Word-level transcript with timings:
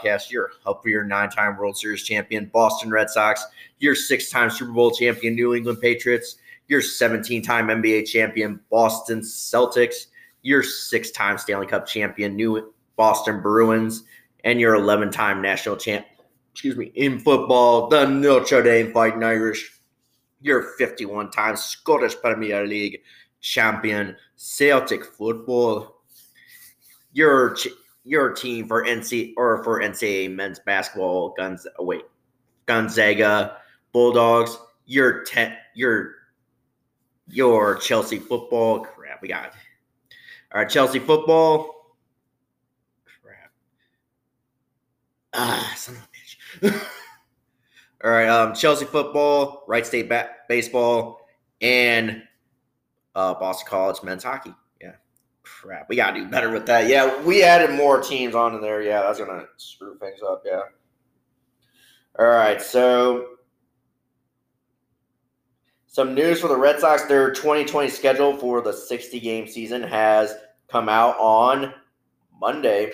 podcast. 0.00 0.30
Your 0.30 0.50
hope 0.64 0.82
for 0.82 0.88
your 0.88 1.04
nine-time 1.04 1.56
World 1.56 1.76
Series 1.76 2.02
champion 2.02 2.46
Boston 2.46 2.90
Red 2.90 3.10
Sox, 3.10 3.44
your 3.78 3.94
six-time 3.94 4.50
Super 4.50 4.72
Bowl 4.72 4.90
champion 4.90 5.34
New 5.34 5.54
England 5.54 5.80
Patriots, 5.80 6.36
your 6.68 6.80
17-time 6.80 7.68
NBA 7.68 8.06
champion 8.06 8.60
Boston 8.70 9.20
Celtics, 9.20 10.06
your 10.42 10.62
six-time 10.62 11.38
Stanley 11.38 11.66
Cup 11.66 11.86
champion 11.86 12.36
New 12.36 12.72
Boston 12.96 13.40
Bruins, 13.40 14.04
and 14.44 14.60
your 14.60 14.74
11-time 14.76 15.42
national 15.42 15.76
champ. 15.76 16.06
Excuse 16.52 16.76
me, 16.76 16.86
in 16.94 17.18
football, 17.18 17.88
the 17.88 18.06
Notre 18.06 18.62
Dame 18.62 18.92
Fighting 18.92 19.22
Irish, 19.22 19.72
your 20.40 20.66
51-time 20.80 21.56
Scottish 21.56 22.16
Premier 22.20 22.66
League 22.66 23.00
champion 23.40 24.16
Celtic 24.36 25.04
football 25.04 26.00
your 27.12 27.56
your 28.10 28.32
team 28.32 28.66
for 28.66 28.84
NC 28.84 29.34
or 29.36 29.62
for 29.62 29.80
NCAA 29.80 30.34
men's 30.34 30.58
basketball 30.58 31.32
guns 31.36 31.64
oh 31.78 31.84
wait 31.84 32.02
Gonzaga 32.66 33.58
Bulldogs 33.92 34.58
your 34.84 35.22
ten 35.22 35.56
your 35.76 36.16
your 37.28 37.76
Chelsea 37.76 38.18
football 38.18 38.80
crap 38.80 39.22
we 39.22 39.28
got 39.28 39.52
all 40.52 40.60
right 40.60 40.68
Chelsea 40.68 40.98
football 40.98 41.94
crap 43.22 43.52
ah 45.32 45.72
son 45.76 45.94
of 45.94 46.02
a 46.02 46.66
bitch 46.66 46.80
all 48.04 48.10
right 48.10 48.28
um 48.28 48.56
Chelsea 48.56 48.86
football 48.86 49.62
Wright 49.68 49.86
State 49.86 50.08
ba- 50.08 50.30
baseball 50.48 51.20
and 51.60 52.24
uh, 53.14 53.34
Boston 53.34 53.68
College 53.68 54.02
men's 54.02 54.24
hockey 54.24 54.52
crap. 55.60 55.88
We 55.88 55.96
gotta 55.96 56.20
do 56.20 56.28
better 56.28 56.50
with 56.50 56.66
that. 56.66 56.88
Yeah, 56.88 57.22
we 57.22 57.42
added 57.42 57.76
more 57.76 58.00
teams 58.00 58.34
onto 58.34 58.60
there. 58.60 58.82
Yeah, 58.82 59.02
that's 59.02 59.18
gonna 59.18 59.44
screw 59.56 59.98
things 59.98 60.20
up. 60.22 60.42
Yeah. 60.44 60.62
All 62.18 62.26
right, 62.26 62.60
so 62.60 63.36
some 65.86 66.14
news 66.14 66.40
for 66.40 66.48
the 66.48 66.56
Red 66.56 66.80
Sox. 66.80 67.04
Their 67.04 67.30
2020 67.32 67.88
schedule 67.88 68.36
for 68.36 68.60
the 68.62 68.72
60 68.72 69.20
game 69.20 69.46
season 69.46 69.82
has 69.82 70.34
come 70.68 70.88
out 70.88 71.16
on 71.18 71.74
Monday. 72.40 72.92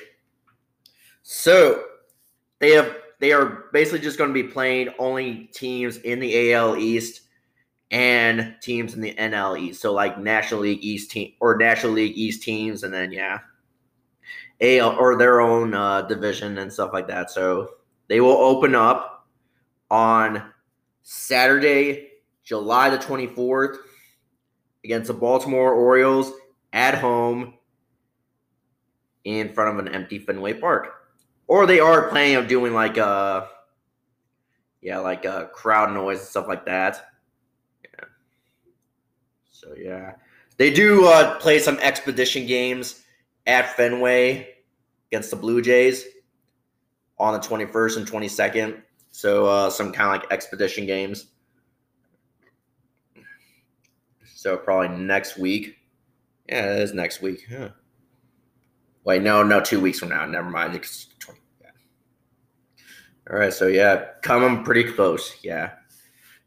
So 1.23 1.85
they 2.59 2.71
have 2.71 2.97
they 3.19 3.33
are 3.33 3.65
basically 3.73 4.01
just 4.01 4.19
going 4.19 4.31
to 4.31 4.35
be 4.35 4.49
playing 4.49 4.91
only 4.99 5.51
teams 5.55 5.99
in 5.99 6.21
the 6.21 6.53
AL 6.53 6.77
East 6.77 7.23
and 7.91 8.55
teams 8.61 8.95
in 8.95 9.01
the 9.01 9.15
NL 9.15 9.59
East. 9.59 9.81
So 9.81 9.93
like 9.93 10.19
National 10.19 10.61
League 10.61 10.83
East 10.83 11.11
team 11.11 11.33
or 11.41 11.57
National 11.57 11.93
League 11.93 12.17
East 12.17 12.43
teams, 12.43 12.83
and 12.83 12.93
then 12.93 13.13
yeah, 13.13 13.39
AL 14.61 14.97
or 14.99 15.17
their 15.17 15.41
own 15.41 15.75
uh, 15.75 16.03
division 16.03 16.59
and 16.59 16.73
stuff 16.73 16.93
like 16.93 17.09
that. 17.09 17.31
So 17.31 17.71
they 18.09 18.21
will 18.21 18.37
open 18.37 18.75
up 18.75 19.27
on 19.91 20.51
Saturday, 21.03 22.09
July 22.45 22.91
the 22.91 22.99
twenty 22.99 23.27
fourth, 23.27 23.79
against 24.85 25.09
the 25.09 25.15
Baltimore 25.15 25.73
Orioles 25.73 26.33
at 26.73 26.95
home 26.99 27.55
in 29.25 29.53
front 29.53 29.79
of 29.79 29.87
an 29.87 29.93
empty 29.93 30.19
Fenway 30.19 30.55
Park. 30.55 30.93
Or 31.49 31.67
they 31.67 31.81
are 31.81 32.09
planning 32.09 32.37
on 32.37 32.47
doing 32.49 32.75
like 32.75 32.97
a 32.97 33.49
yeah, 34.81 34.99
like 34.99 35.25
a 35.25 35.51
crowd 35.53 35.93
noise 35.93 36.19
and 36.19 36.29
stuff 36.29 36.49
like 36.49 36.65
that. 36.67 37.05
So 39.61 39.75
yeah, 39.77 40.13
they 40.59 40.71
do 40.71 41.07
uh, 41.07 41.39
play 41.39 41.59
some 41.59 41.79
expedition 41.79 42.47
games 42.47 43.03
at 43.47 43.75
Fenway 43.77 44.49
against 45.11 45.31
the 45.31 45.37
Blue 45.37 45.63
Jays 45.63 46.05
on 47.19 47.33
the 47.33 47.39
21st 47.39 47.97
and 47.97 48.07
22nd. 48.07 48.83
So 49.11 49.47
uh, 49.47 49.71
some 49.71 49.93
kind 49.93 50.15
of 50.15 50.23
like 50.23 50.33
expedition 50.33 50.85
games. 50.87 51.29
So 54.35 54.57
probably 54.57 54.97
next 54.97 55.39
week. 55.39 55.77
Yeah, 56.49 56.75
it 56.75 56.83
is 56.83 56.95
next 56.95 57.23
week. 57.23 57.47
Huh. 57.51 57.71
Wait, 59.05 59.23
no, 59.23 59.43
no, 59.43 59.61
two 59.61 59.81
weeks 59.81 59.99
from 59.99 60.11
now. 60.11 60.27
Never 60.27 60.51
mind. 60.51 60.75
It's 60.75 61.07
20, 61.21 61.41
yeah. 61.61 61.69
All 63.31 63.39
right, 63.39 63.53
so 63.53 63.67
yeah, 63.69 64.05
coming 64.23 64.65
pretty 64.65 64.85
close. 64.85 65.37
Yeah. 65.43 65.73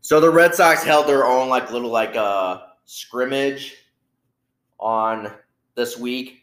So 0.02 0.20
the 0.22 0.30
Red 0.30 0.56
Sox 0.56 0.84
held 0.84 1.08
their 1.08 1.26
own 1.26 1.50
like 1.50 1.72
little 1.72 1.90
like 1.90 2.16
uh 2.16 2.62
scrimmage 2.90 3.76
on 4.80 5.32
this 5.76 5.96
week. 5.96 6.42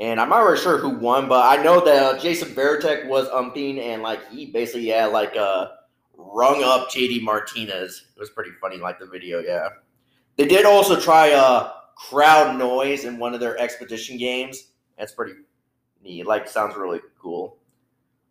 And 0.00 0.18
I'm 0.18 0.30
not 0.30 0.42
really 0.42 0.58
sure 0.58 0.78
who 0.78 0.88
won, 0.88 1.28
but 1.28 1.44
I 1.44 1.62
know 1.62 1.84
that 1.84 2.02
uh, 2.02 2.18
Jason 2.18 2.48
Varitek 2.48 3.06
was 3.06 3.28
umping, 3.28 3.78
and 3.78 4.02
like 4.02 4.28
he 4.30 4.46
basically 4.46 4.88
had 4.88 5.12
like 5.12 5.36
uh, 5.36 5.68
rung 6.16 6.64
up 6.64 6.88
JD 6.88 7.22
Martinez. 7.22 8.06
It 8.16 8.18
was 8.18 8.30
pretty 8.30 8.50
funny, 8.60 8.78
like 8.78 8.98
the 8.98 9.06
video. 9.06 9.40
Yeah, 9.40 9.68
they 10.36 10.48
did 10.48 10.64
also 10.64 10.98
try 10.98 11.32
uh, 11.32 11.72
crowd 11.94 12.58
noise 12.58 13.04
in 13.04 13.18
one 13.18 13.34
of 13.34 13.40
their 13.40 13.56
expedition 13.58 14.16
games. 14.16 14.70
That's 14.98 15.12
pretty 15.12 15.34
neat. 16.02 16.26
Like, 16.26 16.48
sounds 16.48 16.74
really 16.74 17.00
cool. 17.20 17.58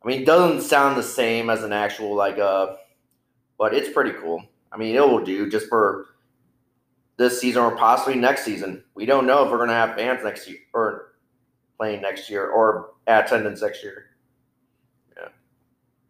I 0.04 0.08
mean, 0.08 0.24
it 0.24 0.26
doesn't 0.26 0.62
sound 0.62 0.98
the 0.98 1.04
same 1.04 1.50
as 1.50 1.64
an 1.64 1.72
actual 1.72 2.14
like 2.16 2.40
uh, 2.40 2.76
but 3.58 3.74
it's 3.74 3.94
pretty 3.94 4.12
cool. 4.20 4.44
I 4.72 4.78
mean, 4.78 4.96
it 4.96 5.08
will 5.08 5.24
do 5.24 5.50
just 5.50 5.70
for 5.70 6.08
this 7.18 7.40
season 7.40 7.64
or 7.64 7.76
possibly 7.76 8.16
next 8.16 8.44
season. 8.44 8.84
We 8.96 9.06
don't 9.06 9.26
know 9.26 9.44
if 9.44 9.52
we're 9.52 9.58
going 9.58 9.70
to 9.70 9.76
have 9.76 9.96
fans 9.96 10.24
next 10.24 10.48
year 10.48 10.60
or 10.74 11.14
playing 11.78 12.02
next 12.02 12.30
year 12.30 12.50
or 12.50 12.92
attendance 13.08 13.62
next 13.62 13.84
year. 13.84 14.06
Yeah. 15.18 15.30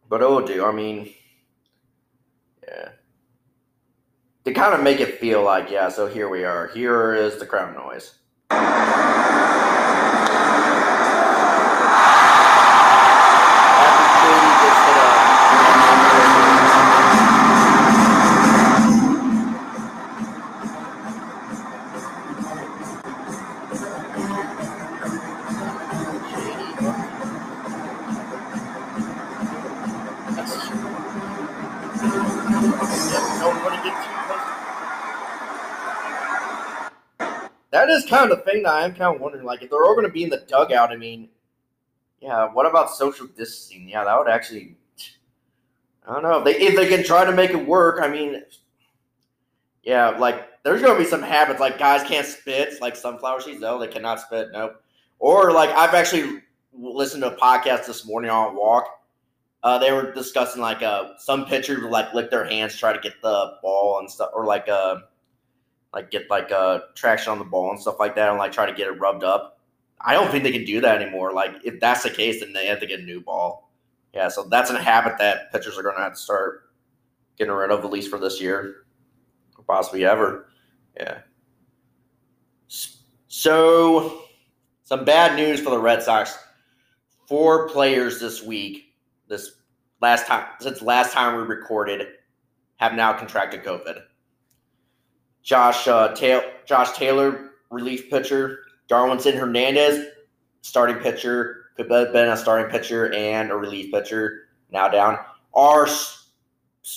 But 0.08 0.22
it 0.22 0.28
will 0.28 0.46
do. 0.46 0.64
I 0.64 0.72
mean, 0.72 1.12
yeah. 2.66 2.90
To 4.44 4.52
kind 4.52 4.74
of 4.74 4.82
make 4.82 5.00
it 5.00 5.18
feel 5.18 5.42
like, 5.42 5.70
yeah, 5.70 5.88
so 5.88 6.06
here 6.06 6.28
we 6.28 6.44
are. 6.44 6.68
Here 6.68 7.14
is 7.14 7.38
the 7.38 7.46
crowd 7.46 7.74
noise. 7.74 8.18
Kind 38.14 38.30
of 38.30 38.38
the 38.38 38.44
thing 38.44 38.62
that 38.62 38.74
I'm 38.74 38.94
kind 38.94 39.14
of 39.14 39.20
wondering. 39.20 39.44
Like, 39.44 39.62
if 39.62 39.70
they're 39.70 39.84
all 39.84 39.94
going 39.94 40.06
to 40.06 40.12
be 40.12 40.24
in 40.24 40.30
the 40.30 40.44
dugout, 40.48 40.90
I 40.90 40.96
mean, 40.96 41.28
yeah, 42.20 42.46
what 42.46 42.66
about 42.66 42.90
social 42.90 43.26
distancing? 43.26 43.88
Yeah, 43.88 44.04
that 44.04 44.18
would 44.18 44.28
actually. 44.28 44.76
I 46.06 46.12
don't 46.12 46.22
know 46.22 46.38
if 46.38 46.44
they 46.44 46.58
if 46.58 46.76
they 46.76 46.88
can 46.88 47.04
try 47.04 47.24
to 47.24 47.32
make 47.32 47.50
it 47.50 47.66
work. 47.66 48.00
I 48.02 48.08
mean, 48.08 48.42
yeah, 49.82 50.10
like 50.10 50.62
there's 50.62 50.80
going 50.80 50.96
to 50.96 51.02
be 51.02 51.08
some 51.08 51.22
habits 51.22 51.60
like 51.60 51.78
guys 51.78 52.02
can't 52.06 52.26
spit 52.26 52.80
like 52.80 52.96
sunflower 52.96 53.42
seeds. 53.42 53.60
No, 53.60 53.78
they 53.78 53.88
cannot 53.88 54.20
spit. 54.20 54.48
Nope. 54.52 54.82
Or 55.18 55.52
like 55.52 55.70
I've 55.70 55.94
actually 55.94 56.42
listened 56.72 57.22
to 57.22 57.34
a 57.34 57.36
podcast 57.36 57.86
this 57.86 58.06
morning 58.06 58.30
on 58.30 58.54
a 58.54 58.58
walk. 58.58 58.86
Uh, 59.62 59.78
they 59.78 59.92
were 59.92 60.12
discussing 60.12 60.60
like 60.60 60.82
uh, 60.82 61.10
some 61.18 61.46
pitchers 61.46 61.80
would 61.80 61.90
like 61.90 62.12
lick 62.12 62.30
their 62.30 62.44
hands, 62.44 62.76
try 62.76 62.92
to 62.92 63.00
get 63.00 63.14
the 63.22 63.56
ball 63.62 63.98
and 63.98 64.10
stuff, 64.10 64.30
or 64.34 64.44
like 64.44 64.68
uh, 64.68 64.96
like 65.94 66.10
get 66.10 66.28
like 66.28 66.50
uh, 66.50 66.80
traction 66.94 67.30
on 67.30 67.38
the 67.38 67.44
ball 67.44 67.70
and 67.70 67.80
stuff 67.80 68.00
like 68.00 68.16
that, 68.16 68.28
and 68.28 68.38
like 68.38 68.52
try 68.52 68.66
to 68.66 68.74
get 68.74 68.88
it 68.88 69.00
rubbed 69.00 69.22
up. 69.22 69.60
I 70.00 70.12
don't 70.12 70.30
think 70.30 70.42
they 70.42 70.52
can 70.52 70.64
do 70.64 70.80
that 70.80 71.00
anymore. 71.00 71.32
Like 71.32 71.54
if 71.64 71.80
that's 71.80 72.02
the 72.02 72.10
case, 72.10 72.40
then 72.40 72.52
they 72.52 72.66
have 72.66 72.80
to 72.80 72.86
get 72.86 73.00
a 73.00 73.04
new 73.04 73.20
ball. 73.20 73.70
Yeah, 74.12 74.28
so 74.28 74.44
that's 74.44 74.70
a 74.70 74.82
habit 74.82 75.14
that 75.18 75.52
pitchers 75.52 75.78
are 75.78 75.82
going 75.82 75.96
to 75.96 76.02
have 76.02 76.12
to 76.12 76.18
start 76.18 76.70
getting 77.38 77.52
rid 77.52 77.70
of 77.70 77.84
at 77.84 77.90
least 77.90 78.10
for 78.10 78.18
this 78.18 78.40
year, 78.40 78.84
or 79.56 79.64
possibly 79.64 80.04
ever. 80.04 80.48
Yeah. 80.96 81.18
So, 83.28 84.22
some 84.82 85.04
bad 85.04 85.36
news 85.36 85.60
for 85.60 85.70
the 85.70 85.78
Red 85.78 86.02
Sox. 86.02 86.36
Four 87.26 87.68
players 87.70 88.20
this 88.20 88.42
week, 88.42 88.94
this 89.28 89.56
last 90.00 90.26
time 90.26 90.46
since 90.60 90.82
last 90.82 91.12
time 91.12 91.36
we 91.36 91.42
recorded, 91.42 92.06
have 92.76 92.94
now 92.94 93.12
contracted 93.12 93.64
COVID. 93.64 94.02
Josh 95.44 95.86
uh, 95.86 96.14
Josh 96.66 96.96
Taylor, 96.96 97.50
relief 97.70 98.10
pitcher. 98.10 98.60
Darwinzon 98.88 99.34
Hernandez, 99.34 100.08
starting 100.62 100.96
pitcher. 100.96 101.66
Could 101.76 101.90
have 101.90 102.12
been 102.12 102.28
a 102.28 102.36
starting 102.36 102.70
pitcher 102.70 103.12
and 103.12 103.50
a 103.50 103.56
relief 103.56 103.92
pitcher. 103.92 104.48
Now 104.70 104.88
down. 104.88 105.18
Our 105.54 105.88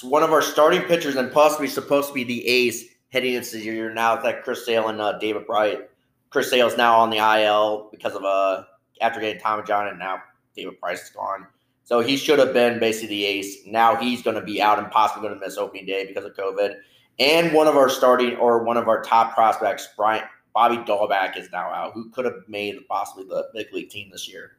one 0.04 0.24
of 0.24 0.32
our 0.32 0.42
starting 0.42 0.82
pitchers 0.82 1.16
and 1.16 1.32
possibly 1.32 1.68
supposed 1.68 2.10
to 2.10 2.14
be 2.14 2.24
the 2.24 2.46
ace 2.48 2.84
heading 3.10 3.36
into 3.36 3.52
the 3.52 3.64
year 3.64 3.94
now 3.94 4.16
that 4.18 4.44
Chris 4.44 4.66
Sale 4.66 4.90
and 4.90 5.02
uh, 5.02 5.18
David 5.18 5.48
Bright. 5.48 5.90
Chris 6.30 6.50
Sale 6.50 6.68
is 6.68 6.78
now 6.78 6.98
on 6.98 7.10
the 7.10 7.18
IL 7.18 7.90
because 7.92 8.14
of 8.14 8.24
a 8.24 8.68
after 9.02 9.20
getting 9.20 9.40
Tommy 9.40 9.64
John, 9.64 9.88
and 9.88 10.00
now 10.00 10.22
David 10.56 10.80
Price 10.80 11.04
is 11.04 11.10
gone. 11.10 11.48
So 11.84 12.02
he 12.02 12.18
should 12.18 12.40
have 12.40 12.54
been 12.54 12.80
basically 12.80 13.08
the 13.08 13.26
ace. 13.26 13.66
Now 13.66 13.96
he's 13.96 14.22
going 14.22 14.36
to 14.36 14.42
be 14.42 14.62
out 14.62 14.78
and 14.78 14.92
possibly 14.92 15.28
going 15.28 15.40
to 15.40 15.46
miss 15.46 15.58
opening 15.58 15.86
day 15.86 16.06
because 16.06 16.26
of 16.26 16.36
COVID. 16.36 16.76
And 17.20 17.54
one 17.54 17.68
of 17.68 17.76
our 17.76 17.90
starting 17.90 18.36
or 18.36 18.64
one 18.64 18.78
of 18.78 18.88
our 18.88 19.02
top 19.02 19.34
prospects, 19.34 19.90
Brian 19.98 20.24
Bobby 20.54 20.78
Dalbec, 20.78 21.38
is 21.38 21.50
now 21.52 21.70
out, 21.70 21.94
who 21.94 22.10
could 22.12 22.26
have 22.26 22.44
made 22.48 22.76
possibly 22.88 23.26
the 23.26 23.48
big 23.54 23.74
league 23.74 23.90
team 23.90 24.10
this 24.12 24.30
year. 24.30 24.58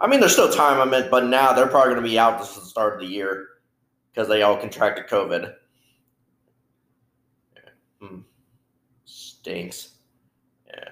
I 0.00 0.06
mean, 0.06 0.20
there's 0.20 0.32
still 0.32 0.52
time. 0.52 0.80
I 0.80 0.84
mean, 0.84 1.10
but 1.10 1.24
now 1.24 1.52
they're 1.52 1.66
probably 1.66 1.94
going 1.94 2.04
to 2.04 2.08
be 2.08 2.18
out 2.18 2.38
this 2.38 2.50
is 2.50 2.62
the 2.62 2.68
start 2.68 2.94
of 2.94 3.00
the 3.00 3.06
year 3.06 3.48
because 4.12 4.28
they 4.28 4.42
all 4.42 4.56
contracted 4.56 5.06
COVID. 5.06 5.54
Yeah. 7.54 8.06
Hmm. 8.06 8.18
Stinks. 9.04 9.96
Yeah. 10.66 10.88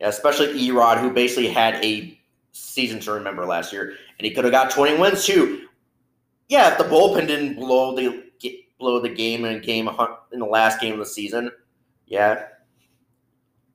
Yeah, 0.00 0.08
especially 0.08 0.46
Erod, 0.68 1.00
who 1.00 1.10
basically 1.10 1.48
had 1.48 1.84
a 1.84 2.18
season 2.52 3.00
to 3.00 3.12
remember 3.12 3.44
last 3.46 3.72
year, 3.72 3.94
and 4.18 4.26
he 4.26 4.30
could 4.30 4.44
have 4.44 4.52
got 4.52 4.70
20 4.70 4.96
wins 4.98 5.26
too. 5.26 5.66
Yeah, 6.48 6.70
if 6.70 6.78
the 6.78 6.84
bullpen 6.84 7.26
didn't 7.26 7.54
blow 7.56 7.96
the 7.96 8.23
blow 8.78 9.00
the 9.00 9.08
game 9.08 9.44
in 9.44 9.62
game 9.62 9.88
in 10.32 10.38
the 10.38 10.46
last 10.46 10.80
game 10.80 10.94
of 10.94 10.98
the 11.00 11.06
season, 11.06 11.50
yeah. 12.06 12.46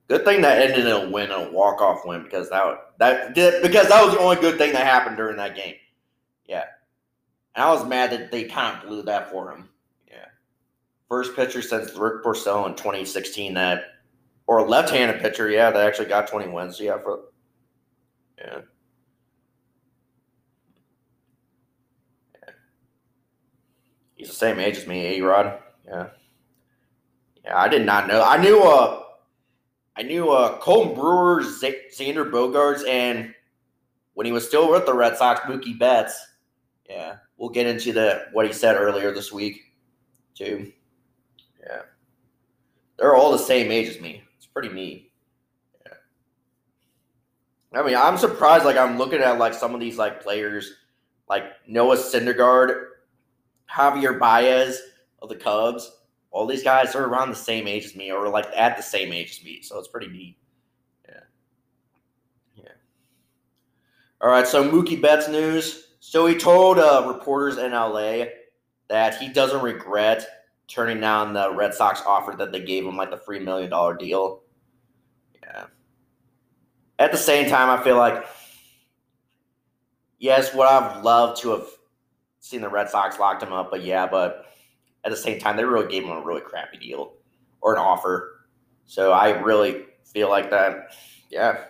Good 0.08 0.24
thing 0.24 0.40
that 0.40 0.60
ended 0.60 0.86
in 0.86 0.88
a 0.88 1.08
win, 1.08 1.30
a 1.30 1.50
walk 1.50 1.80
off 1.80 2.04
win, 2.04 2.24
because 2.24 2.50
that 2.50 2.98
that 2.98 3.34
did 3.34 3.62
because 3.62 3.88
that 3.88 4.04
was 4.04 4.14
the 4.14 4.20
only 4.20 4.36
good 4.36 4.58
thing 4.58 4.72
that 4.72 4.84
happened 4.84 5.16
during 5.16 5.36
that 5.36 5.54
game. 5.54 5.76
Yeah, 6.46 6.64
and 7.54 7.64
I 7.64 7.72
was 7.72 7.86
mad 7.86 8.10
that 8.10 8.32
they 8.32 8.44
kind 8.44 8.76
of 8.76 8.88
blew 8.88 9.02
that 9.02 9.30
for 9.30 9.52
him. 9.52 9.68
Yeah, 10.08 10.26
first 11.08 11.36
pitcher 11.36 11.62
since 11.62 11.94
Rick 11.94 12.24
Porcello 12.24 12.66
in 12.66 12.74
2016 12.74 13.54
that, 13.54 13.84
or 14.48 14.66
left-handed 14.66 15.20
pitcher, 15.20 15.48
yeah, 15.48 15.70
that 15.70 15.86
actually 15.86 16.08
got 16.08 16.26
20 16.26 16.48
wins. 16.48 16.80
Yeah, 16.80 16.98
for 16.98 17.20
yeah. 18.36 18.62
He's 24.20 24.28
the 24.28 24.34
same 24.34 24.60
age 24.60 24.76
as 24.76 24.86
me, 24.86 25.16
A 25.16 25.22
Rod. 25.22 25.60
Yeah. 25.86 26.08
Yeah, 27.42 27.58
I 27.58 27.68
did 27.68 27.86
not 27.86 28.06
know. 28.06 28.22
I 28.22 28.36
knew 28.36 28.62
uh 28.62 29.02
I 29.96 30.02
knew 30.02 30.28
uh 30.28 30.60
Colten 30.60 30.94
Brewer, 30.94 31.42
Z- 31.42 31.88
Xander 31.90 32.30
Bogaerts, 32.30 32.86
and 32.86 33.34
when 34.12 34.26
he 34.26 34.32
was 34.32 34.46
still 34.46 34.70
with 34.70 34.84
the 34.84 34.92
Red 34.92 35.16
Sox, 35.16 35.40
Mookie 35.40 35.78
Betts. 35.78 36.22
Yeah. 36.86 37.16
We'll 37.38 37.48
get 37.48 37.66
into 37.66 37.94
the 37.94 38.26
what 38.32 38.46
he 38.46 38.52
said 38.52 38.76
earlier 38.76 39.10
this 39.10 39.32
week, 39.32 39.72
too. 40.34 40.70
Yeah. 41.66 41.80
They're 42.98 43.16
all 43.16 43.32
the 43.32 43.38
same 43.38 43.72
age 43.72 43.88
as 43.88 44.02
me. 44.02 44.22
It's 44.36 44.46
pretty 44.46 44.68
neat. 44.68 45.12
I 47.72 47.82
mean, 47.82 47.96
I'm 47.96 48.18
surprised. 48.18 48.66
Like, 48.66 48.76
I'm 48.76 48.98
looking 48.98 49.20
at 49.20 49.38
like 49.38 49.54
some 49.54 49.72
of 49.74 49.80
these 49.80 49.96
like 49.96 50.22
players, 50.22 50.74
like 51.26 51.44
Noah 51.66 51.96
Syndergaard, 51.96 52.89
Javier 53.70 54.18
Baez 54.18 54.80
of 55.22 55.28
the 55.28 55.36
Cubs. 55.36 55.90
All 56.30 56.46
these 56.46 56.62
guys 56.62 56.94
are 56.94 57.04
around 57.04 57.30
the 57.30 57.36
same 57.36 57.66
age 57.66 57.84
as 57.84 57.96
me, 57.96 58.10
or 58.10 58.28
like 58.28 58.46
at 58.56 58.76
the 58.76 58.82
same 58.82 59.12
age 59.12 59.38
as 59.38 59.44
me. 59.44 59.62
So 59.62 59.78
it's 59.78 59.88
pretty 59.88 60.08
neat. 60.08 60.36
Yeah. 61.08 61.20
Yeah. 62.56 62.72
All 64.20 64.30
right. 64.30 64.46
So 64.46 64.68
Mookie 64.68 65.00
Betts 65.00 65.28
news. 65.28 65.88
So 66.00 66.26
he 66.26 66.34
told 66.36 66.78
uh, 66.78 67.04
reporters 67.06 67.58
in 67.58 67.72
LA 67.72 68.24
that 68.88 69.18
he 69.18 69.28
doesn't 69.28 69.62
regret 69.62 70.26
turning 70.66 71.00
down 71.00 71.32
the 71.32 71.52
Red 71.52 71.74
Sox 71.74 72.00
offer 72.06 72.32
that 72.38 72.52
they 72.52 72.62
gave 72.62 72.86
him, 72.86 72.96
like 72.96 73.10
the 73.10 73.18
three 73.18 73.40
million 73.40 73.70
dollar 73.70 73.96
deal. 73.96 74.42
Yeah. 75.42 75.66
At 76.98 77.12
the 77.12 77.18
same 77.18 77.48
time, 77.50 77.70
I 77.70 77.82
feel 77.82 77.96
like, 77.96 78.24
yes, 80.18 80.54
what 80.54 80.68
I've 80.68 81.02
loved 81.02 81.40
to 81.42 81.50
have 81.50 81.66
seen 82.40 82.60
the 82.60 82.68
Red 82.68 82.90
Sox 82.90 83.18
locked 83.18 83.42
him 83.42 83.52
up, 83.52 83.70
but 83.70 83.82
yeah, 83.82 84.06
but 84.06 84.46
at 85.04 85.10
the 85.10 85.16
same 85.16 85.38
time, 85.38 85.56
they 85.56 85.64
really 85.64 85.88
gave 85.88 86.04
him 86.04 86.10
a 86.10 86.24
really 86.24 86.40
crappy 86.40 86.78
deal 86.78 87.14
or 87.60 87.74
an 87.74 87.78
offer. 87.78 88.46
So 88.86 89.12
I 89.12 89.38
really 89.40 89.84
feel 90.04 90.28
like 90.28 90.50
that, 90.50 90.94
yeah. 91.30 91.64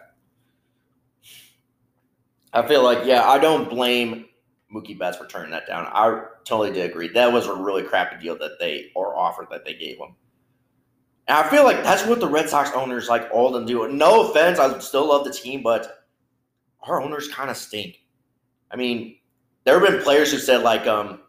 I 2.52 2.66
feel 2.66 2.82
like, 2.82 3.04
yeah, 3.04 3.28
I 3.28 3.38
don't 3.38 3.68
blame 3.68 4.26
Mookie 4.74 4.98
Betts 4.98 5.16
for 5.16 5.26
turning 5.26 5.50
that 5.50 5.66
down. 5.66 5.86
I 5.86 6.22
totally 6.44 6.72
did 6.72 6.90
agree. 6.90 7.08
That 7.08 7.32
was 7.32 7.46
a 7.46 7.54
really 7.54 7.82
crappy 7.82 8.20
deal 8.20 8.38
that 8.38 8.58
they 8.58 8.90
or 8.94 9.16
offer 9.16 9.46
that 9.50 9.64
they 9.64 9.74
gave 9.74 9.98
him. 9.98 10.16
And 11.28 11.38
I 11.38 11.48
feel 11.48 11.64
like 11.64 11.84
that's 11.84 12.04
what 12.06 12.18
the 12.18 12.26
Red 12.26 12.48
Sox 12.48 12.70
owners 12.72 13.08
like 13.08 13.28
all 13.32 13.52
them 13.52 13.66
do. 13.66 13.86
No 13.88 14.28
offense, 14.28 14.58
I 14.58 14.76
still 14.80 15.08
love 15.08 15.24
the 15.24 15.32
team, 15.32 15.62
but 15.62 16.06
our 16.82 17.00
owners 17.00 17.28
kind 17.28 17.50
of 17.50 17.56
stink. 17.56 18.00
I 18.70 18.76
mean, 18.76 19.19
there 19.64 19.78
have 19.78 19.88
been 19.88 20.02
players 20.02 20.32
who 20.32 20.38
said 20.38 20.62
like 20.62 20.86
um 20.86 21.20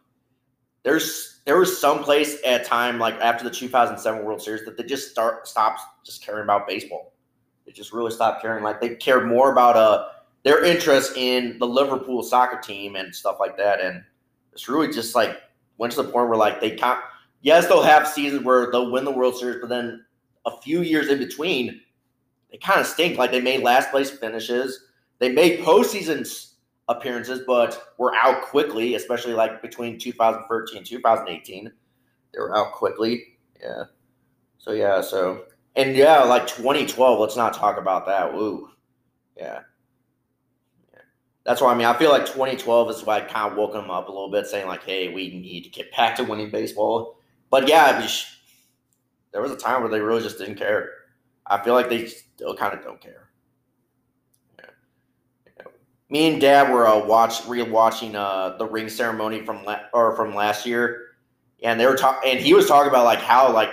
there's 0.83 1.41
there 1.45 1.57
was 1.57 1.79
some 1.79 2.03
place 2.03 2.37
at 2.45 2.61
a 2.61 2.63
time 2.63 2.99
like 2.99 3.15
after 3.15 3.43
the 3.43 3.49
2007 3.49 4.23
World 4.23 4.41
Series 4.41 4.63
that 4.65 4.77
they 4.77 4.83
just 4.83 5.11
start 5.11 5.47
stopped 5.47 5.81
just 6.05 6.23
caring 6.23 6.43
about 6.43 6.67
baseball. 6.67 7.13
They 7.65 7.71
just 7.71 7.93
really 7.93 8.11
stopped 8.11 8.41
caring. 8.41 8.63
Like 8.63 8.81
they 8.81 8.95
cared 8.95 9.27
more 9.27 9.51
about 9.51 9.75
uh 9.75 10.07
their 10.43 10.63
interest 10.63 11.17
in 11.17 11.57
the 11.59 11.67
Liverpool 11.67 12.23
soccer 12.23 12.59
team 12.59 12.95
and 12.95 13.13
stuff 13.13 13.37
like 13.39 13.57
that. 13.57 13.79
And 13.79 14.03
it's 14.53 14.67
really 14.67 14.91
just 14.91 15.15
like 15.15 15.37
went 15.77 15.93
to 15.93 16.01
the 16.01 16.09
point 16.09 16.29
where 16.29 16.37
like 16.37 16.61
they 16.61 16.71
can't 16.71 16.99
yes, 17.41 17.67
they'll 17.67 17.83
have 17.83 18.07
seasons 18.07 18.43
where 18.43 18.71
they'll 18.71 18.91
win 18.91 19.05
the 19.05 19.11
World 19.11 19.35
Series, 19.35 19.59
but 19.59 19.69
then 19.69 20.05
a 20.45 20.57
few 20.61 20.81
years 20.81 21.09
in 21.09 21.19
between, 21.19 21.81
they 22.51 22.57
kind 22.57 22.79
of 22.79 22.87
stink. 22.87 23.17
Like 23.17 23.31
they 23.31 23.41
made 23.41 23.63
last 23.63 23.91
place 23.91 24.09
finishes, 24.09 24.85
they 25.19 25.31
made 25.31 25.59
postseason 25.59 26.25
appearances, 26.87 27.41
but 27.45 27.93
were 27.97 28.13
out 28.15 28.43
quickly, 28.43 28.95
especially 28.95 29.33
like 29.33 29.61
between 29.61 29.97
2013 29.97 30.77
and 30.77 30.85
2018. 30.85 31.71
They 32.33 32.39
were 32.39 32.55
out 32.55 32.73
quickly. 32.73 33.37
Yeah. 33.61 33.85
So 34.57 34.71
yeah, 34.71 35.01
so 35.01 35.45
and 35.75 35.95
yeah, 35.95 36.23
like 36.23 36.47
2012, 36.47 37.19
let's 37.19 37.35
not 37.35 37.53
talk 37.53 37.77
about 37.77 38.05
that. 38.05 38.33
Woo. 38.33 38.69
Yeah. 39.37 39.61
That's 41.43 41.59
why 41.59 41.71
I 41.71 41.75
mean 41.75 41.87
I 41.87 41.97
feel 41.97 42.11
like 42.11 42.25
2012 42.25 42.89
is 42.91 43.03
why 43.03 43.17
I 43.17 43.21
kind 43.21 43.51
of 43.51 43.57
woke 43.57 43.73
them 43.73 43.89
up 43.89 44.07
a 44.07 44.11
little 44.11 44.29
bit, 44.29 44.45
saying 44.45 44.67
like, 44.67 44.83
"Hey, 44.83 45.11
we 45.11 45.29
need 45.29 45.63
to 45.63 45.69
get 45.69 45.91
back 45.95 46.15
to 46.17 46.23
winning 46.23 46.51
baseball." 46.51 47.17
But 47.49 47.67
yeah, 47.67 48.07
there 49.31 49.41
was 49.41 49.51
a 49.51 49.57
time 49.57 49.81
where 49.81 49.89
they 49.89 50.01
really 50.01 50.21
just 50.21 50.37
didn't 50.37 50.55
care. 50.55 50.91
I 51.47 51.63
feel 51.63 51.73
like 51.73 51.89
they 51.89 52.05
still 52.05 52.55
kind 52.55 52.73
of 52.77 52.83
don't 52.83 53.01
care. 53.01 53.30
Me 56.11 56.31
and 56.31 56.39
Dad 56.39 56.71
were 56.71 56.87
uh, 56.87 57.03
watch 57.03 57.41
rewatching 57.43 58.13
uh, 58.13 58.57
the 58.57 58.65
ring 58.65 58.89
ceremony 58.89 59.43
from 59.43 59.63
la- 59.65 59.79
or 59.93 60.15
from 60.15 60.35
last 60.35 60.65
year, 60.65 61.07
and 61.63 61.79
they 61.79 61.87
were 61.87 61.95
talking, 61.95 62.31
and 62.31 62.39
he 62.39 62.53
was 62.53 62.67
talking 62.67 62.89
about 62.89 63.05
like 63.05 63.19
how 63.19 63.51
like 63.51 63.71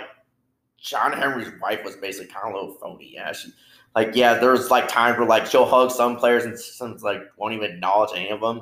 John 0.77 1.13
Henry's 1.13 1.51
wife 1.61 1.83
was 1.85 1.95
basically 1.97 2.33
kind 2.33 2.47
of 2.47 2.53
a 2.53 2.57
little 2.57 2.75
phony. 2.75 3.11
Yeah, 3.13 3.31
she, 3.33 3.51
like 3.95 4.15
yeah, 4.15 4.35
there's 4.35 4.71
like 4.71 4.87
times 4.87 5.19
where 5.19 5.27
like 5.27 5.45
she'll 5.45 5.65
hug 5.65 5.91
some 5.91 6.15
players 6.15 6.45
and 6.45 6.57
some 6.57 6.97
like 7.03 7.21
won't 7.37 7.53
even 7.53 7.71
acknowledge 7.71 8.11
any 8.15 8.29
of 8.29 8.41
them 8.41 8.61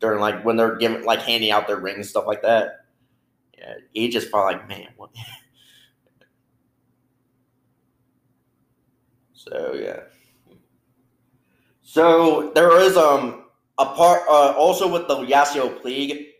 during 0.00 0.20
like 0.20 0.44
when 0.44 0.56
they're 0.56 0.76
giving 0.76 1.04
like 1.04 1.20
handing 1.20 1.52
out 1.52 1.68
their 1.68 1.78
rings 1.78 1.96
and 1.98 2.06
stuff 2.06 2.26
like 2.26 2.42
that 2.42 2.78
yeah, 3.58 3.74
he 3.92 4.08
just 4.08 4.30
felt 4.30 4.44
like, 4.44 4.68
man, 4.68 4.88
what? 4.96 5.10
so 9.32 9.74
yeah. 9.74 10.00
So 11.90 12.52
there 12.54 12.78
is 12.82 12.98
um 12.98 13.44
a 13.78 13.86
part 13.86 14.20
uh, 14.28 14.52
also 14.58 14.86
with 14.86 15.08
the 15.08 15.24
Yasiel 15.24 15.80
Puig 15.80 16.32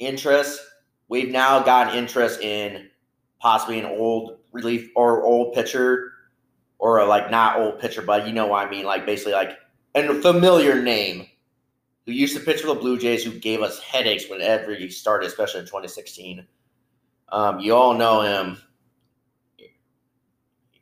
interest. 0.00 0.60
We've 1.06 1.30
now 1.30 1.62
got 1.62 1.94
interest 1.94 2.40
in 2.40 2.90
possibly 3.38 3.78
an 3.78 3.86
old 3.86 4.38
relief 4.50 4.90
or 4.96 5.22
old 5.22 5.54
pitcher, 5.54 6.14
or 6.80 6.98
a, 6.98 7.06
like 7.06 7.30
not 7.30 7.60
old 7.60 7.78
pitcher, 7.78 8.02
but 8.02 8.26
you 8.26 8.32
know 8.32 8.48
what 8.48 8.66
I 8.66 8.70
mean, 8.70 8.84
like 8.84 9.06
basically 9.06 9.34
like 9.34 9.52
a 9.94 10.14
familiar 10.20 10.82
name 10.82 11.28
who 12.04 12.10
used 12.10 12.36
to 12.36 12.42
pitch 12.42 12.62
for 12.62 12.66
the 12.66 12.74
Blue 12.74 12.98
Jays, 12.98 13.22
who 13.22 13.38
gave 13.38 13.62
us 13.62 13.78
headaches 13.78 14.28
whenever 14.28 14.74
he 14.74 14.90
started, 14.90 15.28
especially 15.28 15.60
in 15.60 15.66
2016. 15.66 16.44
Um, 17.28 17.60
you 17.60 17.72
all 17.76 17.94
know 17.94 18.22
him, 18.22 18.58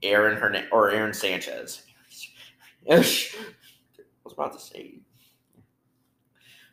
Aaron 0.03 0.39
Hernandez 0.39 0.71
or 0.73 0.91
Aaron 0.91 1.13
Sanchez. 1.13 1.83
Was 4.31 4.35
about 4.35 4.53
to 4.53 4.61
say. 4.61 5.01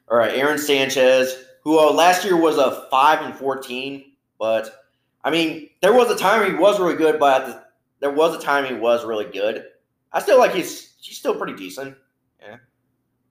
All 0.10 0.18
right, 0.18 0.34
Aaron 0.34 0.58
Sanchez, 0.58 1.46
who 1.64 1.80
uh, 1.80 1.92
last 1.92 2.24
year 2.24 2.38
was 2.38 2.58
a 2.58 2.88
five 2.90 3.26
and 3.26 3.36
fourteen, 3.36 4.14
but 4.40 4.86
I 5.24 5.32
mean, 5.32 5.70
there 5.82 5.94
was 5.94 6.10
a 6.10 6.18
time 6.18 6.50
he 6.50 6.58
was 6.58 6.80
really 6.80 6.96
good, 6.96 7.20
but 7.20 7.46
the, 7.46 7.64
there 8.00 8.12
was 8.12 8.36
a 8.36 8.40
time 8.40 8.66
he 8.66 8.74
was 8.74 9.06
really 9.06 9.26
good. 9.26 9.66
I 10.14 10.22
still 10.22 10.38
like 10.38 10.54
he's 10.54 10.96
he's 11.02 11.18
still 11.18 11.36
pretty 11.36 11.56
decent. 11.56 11.98
Yeah 12.40 12.58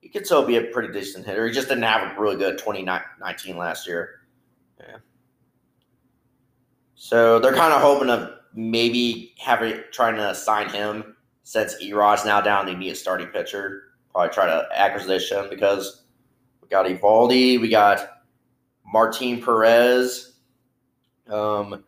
he 0.07 0.09
could 0.09 0.25
still 0.25 0.45
be 0.45 0.55
a 0.55 0.61
pretty 0.61 0.93
decent 0.93 1.25
hitter. 1.25 1.45
He 1.45 1.53
just 1.53 1.67
didn't 1.67 1.83
have 1.83 2.15
a 2.15 2.21
really 2.21 2.37
good 2.37 2.57
2019 2.57 3.57
last 3.57 3.85
year. 3.85 4.21
Yeah. 4.79 4.97
So 6.95 7.39
they're 7.39 7.53
kind 7.53 7.73
of 7.73 7.81
hoping 7.81 8.07
to 8.07 8.37
maybe 8.53 9.35
have 9.37 9.61
it 9.63 9.91
trying 9.91 10.15
to 10.15 10.33
sign 10.33 10.69
him 10.69 11.17
since 11.43 11.75
Erod's 11.81 12.23
now 12.23 12.39
down, 12.39 12.65
they 12.65 12.73
need 12.73 12.91
a 12.91 12.95
starting 12.95 13.27
pitcher. 13.27 13.86
Probably 14.17 14.33
try 14.33 14.47
to 14.47 14.67
acquisition 14.73 15.45
because 15.47 16.05
we 16.59 16.67
got 16.69 16.87
Eovaldi, 16.87 17.61
we 17.61 17.69
got 17.69 18.23
Martin 18.83 19.39
Perez, 19.39 20.39
um, 21.29 21.83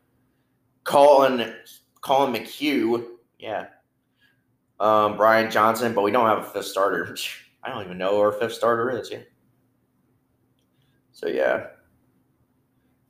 Collin 0.83 1.55
Collin 2.01 2.31
McHugh, 2.31 3.03
yeah, 3.39 3.65
um, 4.79 5.17
Brian 5.17 5.49
Johnson, 5.49 5.95
but 5.95 6.03
we 6.03 6.11
don't 6.11 6.27
have 6.27 6.37
a 6.37 6.43
fifth 6.43 6.67
starter. 6.67 7.17
I 7.63 7.69
don't 7.71 7.83
even 7.83 7.97
know 7.97 8.11
who 8.11 8.19
our 8.19 8.33
fifth 8.33 8.53
starter 8.53 8.91
is. 8.91 9.09
Yeah. 9.09 9.21
So 11.11 11.29
yeah. 11.29 11.65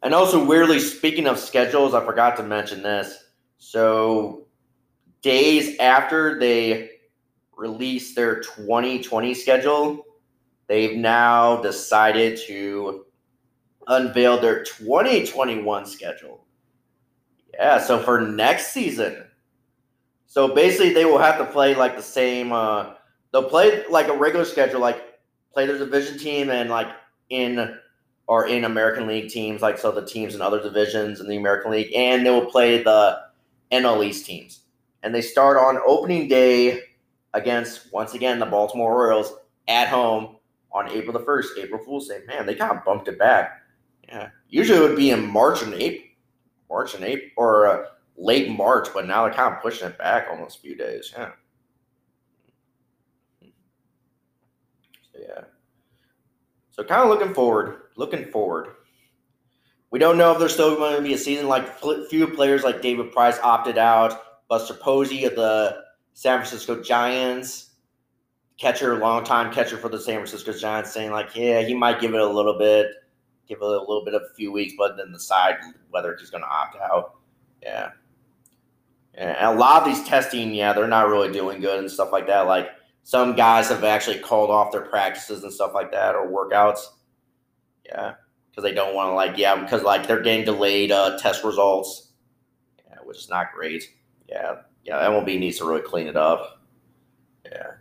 And 0.02 0.14
also 0.14 0.46
weirdly, 0.46 0.80
speaking 0.80 1.28
of 1.28 1.38
schedules, 1.38 1.94
I 1.94 2.06
forgot 2.06 2.38
to 2.38 2.44
mention 2.44 2.84
this. 2.84 3.22
So 3.58 4.48
days 5.22 5.78
after 5.80 6.40
they 6.40 6.89
released 7.60 8.16
their 8.16 8.40
2020 8.40 9.34
schedule, 9.34 10.04
they've 10.68 10.98
now 10.98 11.62
decided 11.62 12.40
to 12.48 13.06
unveil 13.88 14.40
their 14.40 14.64
2021 14.64 15.86
schedule. 15.86 16.46
Yeah, 17.54 17.80
so 17.80 18.00
for 18.00 18.22
next 18.22 18.72
season. 18.72 19.26
So 20.28 20.54
basically 20.54 20.94
they 20.94 21.06
will 21.06 21.18
have 21.18 21.38
to 21.40 21.46
play 21.46 21.76
like 21.76 21.98
the 21.98 22.04
same 22.04 22.52
uh 22.52 22.94
they'll 23.34 23.50
play 23.50 23.84
like 23.90 24.08
a 24.08 24.16
regular 24.16 24.46
schedule, 24.46 24.80
like 24.80 25.20
play 25.54 25.66
their 25.66 25.78
division 25.78 26.18
team 26.18 26.50
and 26.50 26.70
like 26.70 26.88
in 27.30 27.78
or 28.28 28.48
in 28.48 28.64
American 28.64 29.08
League 29.08 29.30
teams, 29.30 29.62
like 29.62 29.80
so 29.80 29.92
the 29.92 30.06
teams 30.06 30.36
in 30.36 30.42
other 30.42 30.62
divisions 30.62 31.20
in 31.20 31.28
the 31.28 31.36
American 31.36 31.72
League, 31.72 31.92
and 31.96 32.24
they 32.24 32.30
will 32.30 32.46
play 32.46 32.84
the 32.84 33.20
NL 33.72 34.06
East 34.06 34.26
teams. 34.26 34.62
And 35.02 35.16
they 35.16 35.22
start 35.22 35.58
on 35.58 35.82
opening 35.88 36.28
day 36.28 36.84
against 37.34 37.92
once 37.94 38.14
again 38.14 38.40
the 38.40 38.46
Baltimore 38.46 38.94
Orioles 38.94 39.34
at 39.68 39.88
home 39.88 40.38
on 40.72 40.90
April 40.90 41.14
the 41.14 41.26
first, 41.26 41.58
April 41.58 41.84
Fool's 41.84 42.08
Day. 42.08 42.20
Man, 42.28 42.46
they 42.46 42.56
kind 42.56 42.78
of 42.78 42.84
bumped 42.84 43.08
it 43.08 43.20
back. 43.20 43.62
Yeah, 44.08 44.30
usually 44.48 44.80
it 44.80 44.88
would 44.88 44.98
be 44.98 45.12
in 45.12 45.28
March 45.28 45.62
and 45.62 45.74
April, 45.74 46.08
March 46.70 46.96
and 46.96 47.04
April, 47.04 47.30
or 47.38 47.68
uh, 47.68 47.86
late 48.18 48.50
March, 48.50 48.90
but 48.94 49.08
now 49.08 49.24
they're 49.24 49.34
kind 49.34 49.56
of 49.56 49.62
pushing 49.62 49.88
it 49.88 49.98
back 49.98 50.28
almost 50.30 50.58
a 50.58 50.62
few 50.62 50.76
days. 50.76 51.14
Yeah. 51.16 51.32
So 55.14 55.20
yeah. 55.20 55.44
So 56.72 56.84
kind 56.84 57.04
of 57.04 57.10
looking 57.10 57.34
forward, 57.34 57.82
looking 57.96 58.26
forward. 58.26 58.76
We 59.92 60.00
don't 60.00 60.18
know 60.18 60.32
if 60.32 60.40
there's 60.40 60.54
still 60.54 60.76
going 60.76 60.96
to 60.96 61.02
be 61.02 61.14
a 61.14 61.18
season. 61.18 61.48
Like 61.48 61.80
few 62.10 62.28
players 62.28 62.64
like 62.64 62.82
David 62.82 63.12
Price 63.12 63.40
opted 63.40 63.78
out. 63.78 64.22
Buster 64.48 64.76
Posey 64.76 65.26
of 65.26 65.36
the 65.36 65.84
San 66.20 66.38
Francisco 66.38 66.84
Giants, 66.84 67.76
catcher, 68.58 69.00
longtime 69.00 69.54
catcher 69.54 69.78
for 69.78 69.88
the 69.88 69.98
San 69.98 70.16
Francisco 70.16 70.52
Giants, 70.52 70.92
saying 70.92 71.12
like, 71.12 71.34
yeah, 71.34 71.62
he 71.62 71.74
might 71.74 72.02
give 72.02 72.14
it 72.14 72.20
a 72.20 72.28
little 72.28 72.60
bit, 72.60 72.88
give 73.48 73.60
it 73.60 73.64
a 73.64 73.66
little 73.66 74.04
bit 74.04 74.14
of 74.14 74.24
a 74.24 74.34
few 74.36 74.52
weeks, 74.52 74.74
but 74.78 74.98
then 74.98 75.14
decide 75.14 75.56
whether 75.92 76.18
he's 76.20 76.30
going 76.30 76.44
to 76.44 76.50
opt 76.50 76.76
out. 76.76 77.16
Yeah. 77.64 77.92
And 79.14 79.38
a 79.40 79.54
lot 79.54 79.82
of 79.82 79.88
these 79.88 80.06
testing, 80.06 80.54
yeah, 80.54 80.74
they're 80.74 80.90
not 80.90 81.08
really 81.08 81.32
doing 81.32 81.62
good 81.62 81.80
and 81.80 81.90
stuff 81.90 82.12
like 82.12 82.28
that. 82.28 82.48
Like 82.48 82.68
some 83.04 83.34
guys 83.34 83.70
have 83.70 83.86
actually 83.86 84.20
called 84.20 84.50
off 84.50 84.74
their 84.74 84.82
practices 84.82 85.44
and 85.44 85.54
stuff 85.54 85.72
like 85.74 85.94
that 85.94 86.16
or 86.16 86.28
workouts. 86.28 86.82
Yeah, 87.86 88.16
because 88.52 88.64
they 88.64 88.74
don't 88.74 88.94
want 88.94 89.08
to 89.08 89.14
like 89.14 89.38
yeah 89.38 89.56
because 89.56 89.84
like 89.84 90.06
they're 90.06 90.22
getting 90.22 90.44
delayed 90.44 90.92
uh, 90.92 91.18
test 91.18 91.46
results. 91.46 92.12
Yeah, 92.90 92.98
which 93.06 93.20
is 93.20 93.30
not 93.30 93.54
great. 93.56 93.86
Yeah, 94.30 94.58
yeah, 94.86 95.00
MLB 95.10 95.40
needs 95.40 95.58
to 95.60 95.66
really 95.66 95.82
clean 95.82 96.08
it 96.08 96.18
up. 96.18 96.62
Yeah, 97.46 97.72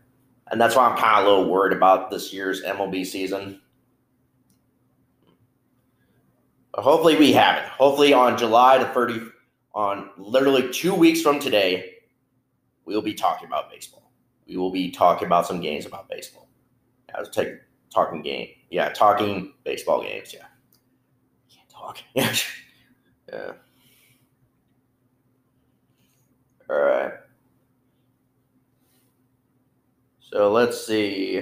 and 0.51 0.61
that's 0.61 0.77
why 0.77 0.89
I'm 0.89 0.97
kind 0.99 1.21
of 1.21 1.27
a 1.27 1.29
little 1.37 1.51
worried 1.53 1.77
about 1.77 2.11
this 2.11 2.33
year's 2.33 2.63
MLB 2.63 3.05
season. 3.07 3.61
But 6.75 6.83
hopefully 6.83 7.17
we 7.17 7.33
have 7.33 7.59
it. 7.59 7.69
Hopefully 7.71 8.13
on 8.13 8.39
July 8.39 8.79
the 8.79 8.87
30, 8.87 9.21
on 9.75 10.11
literally 10.17 10.71
two 10.73 10.95
weeks 10.95 11.23
from 11.23 11.39
today, 11.41 11.95
we'll 12.85 13.03
be 13.03 13.15
talking 13.15 13.49
about 13.49 13.71
baseball. 13.71 14.13
We 14.47 14.57
will 14.57 14.71
be 14.71 14.91
talking 14.91 15.27
about 15.27 15.47
some 15.47 15.61
games 15.61 15.87
about 15.87 16.09
baseball. 16.09 16.49
I 17.15 17.21
was 17.21 17.31
take 17.31 17.49
talking 17.93 18.23
game. 18.23 18.49
Yeah, 18.71 18.91
talking 18.91 19.55
baseball 19.65 20.03
games. 20.03 20.33
Yeah, 20.35 20.47
can't 21.55 21.69
talk. 21.69 21.99
Yeah, 22.15 22.35
yeah. 23.33 23.53
All 26.71 26.79
right. 26.79 27.13
So 30.21 30.53
let's 30.53 30.87
see. 30.87 31.41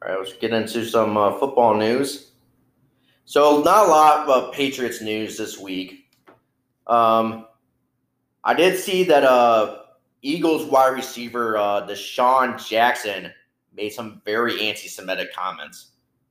All 0.00 0.08
right, 0.08 0.18
let's 0.18 0.32
get 0.34 0.52
into 0.52 0.86
some 0.86 1.16
uh, 1.16 1.38
football 1.38 1.74
news. 1.74 2.32
So 3.24 3.62
not 3.62 3.86
a 3.86 3.90
lot 3.90 4.28
of 4.28 4.54
Patriots 4.54 5.02
news 5.02 5.36
this 5.36 5.58
week. 5.58 6.06
Um, 6.86 7.46
I 8.44 8.54
did 8.54 8.78
see 8.78 9.04
that 9.04 9.24
uh, 9.24 9.80
Eagles 10.22 10.64
wide 10.64 10.94
receiver 10.94 11.58
uh, 11.58 11.86
DeSean 11.86 12.66
Jackson 12.66 13.30
made 13.76 13.90
some 13.90 14.22
very 14.24 14.60
anti-Semitic 14.66 15.34
comments. 15.34 15.90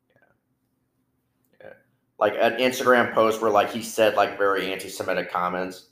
Yeah. 0.09 1.67
yeah. 1.67 1.73
Like 2.17 2.33
an 2.39 2.53
Instagram 2.53 3.13
post 3.13 3.41
where 3.41 3.51
like 3.51 3.71
he 3.71 3.83
said 3.83 4.15
like 4.15 4.37
very 4.37 4.71
anti-Semitic 4.71 5.31
comments. 5.31 5.89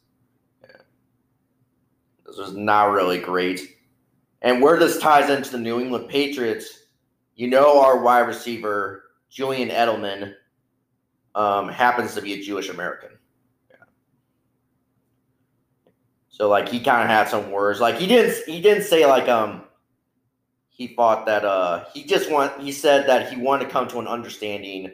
This 2.26 2.38
was 2.38 2.54
not 2.54 2.92
really 2.92 3.20
great. 3.20 3.78
And 4.42 4.62
where 4.62 4.78
this 4.78 5.00
ties 5.00 5.30
into 5.30 5.52
the 5.52 5.60
New 5.60 5.80
England 5.80 6.10
Patriots, 6.10 6.86
you 7.36 7.48
know 7.48 7.82
our 7.82 8.02
wide 8.02 8.28
receiver, 8.28 9.04
Julian 9.30 9.70
Edelman, 9.70 10.34
um, 11.36 11.68
happens 11.68 12.16
to 12.16 12.22
be 12.22 12.34
a 12.34 12.42
Jewish 12.42 12.70
American. 12.70 13.10
So 16.36 16.50
like 16.50 16.68
he 16.68 16.82
kind 16.82 17.02
of 17.02 17.08
had 17.08 17.30
some 17.30 17.50
words. 17.50 17.80
Like 17.80 17.96
he 17.96 18.08
didn't 18.08 18.46
he 18.46 18.60
didn't 18.62 18.84
say 18.84 19.06
like 19.06 19.30
um 19.30 19.64
he 20.68 20.88
thought 20.88 21.26
that 21.28 21.46
uh 21.46 21.86
he 21.94 22.04
just 22.04 22.30
want 22.30 22.60
he 22.62 22.74
said 22.74 23.08
that 23.08 23.32
he 23.32 23.40
wanted 23.40 23.66
to 23.66 23.72
come 23.72 23.88
to 23.88 24.00
an 24.00 24.08
understanding 24.08 24.92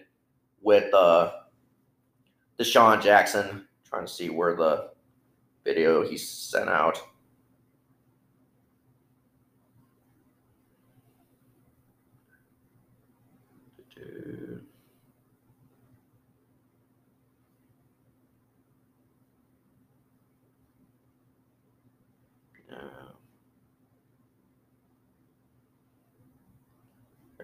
with 0.61 0.93
uh 0.93 1.31
DeSean 2.59 3.01
Jackson. 3.01 3.65
trying 3.83 4.05
to 4.05 4.11
see 4.11 4.29
where 4.29 4.55
the 4.55 4.91
video 5.65 6.07
he 6.07 6.15
sent 6.15 6.69
out. 6.69 7.01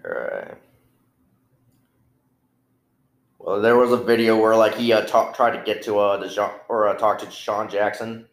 Right. 0.08 0.58
Well, 3.40 3.62
there 3.62 3.76
was 3.76 3.92
a 3.92 3.98
video 3.98 4.40
where 4.40 4.56
like 4.56 4.76
he 4.76 4.94
uh, 4.94 5.02
talk, 5.02 5.36
tried 5.36 5.58
to 5.58 5.64
get 5.64 5.82
to 5.84 6.00
uh 6.00 6.52
or 6.70 6.88
uh, 6.88 6.94
talk 6.96 7.20
to 7.20 7.30
Sean 7.30 7.70
Jackson. 7.70 8.26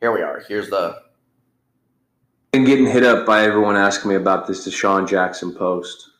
Here 0.00 0.12
we 0.12 0.22
are. 0.22 0.42
Here's 0.46 0.70
the. 0.70 0.96
Been 2.52 2.64
getting 2.64 2.86
hit 2.86 3.04
up 3.04 3.26
by 3.26 3.42
everyone 3.42 3.76
asking 3.76 4.10
me 4.10 4.16
about 4.16 4.46
this 4.46 4.66
DeSean 4.66 5.08
Jackson 5.08 5.54
post, 5.54 6.10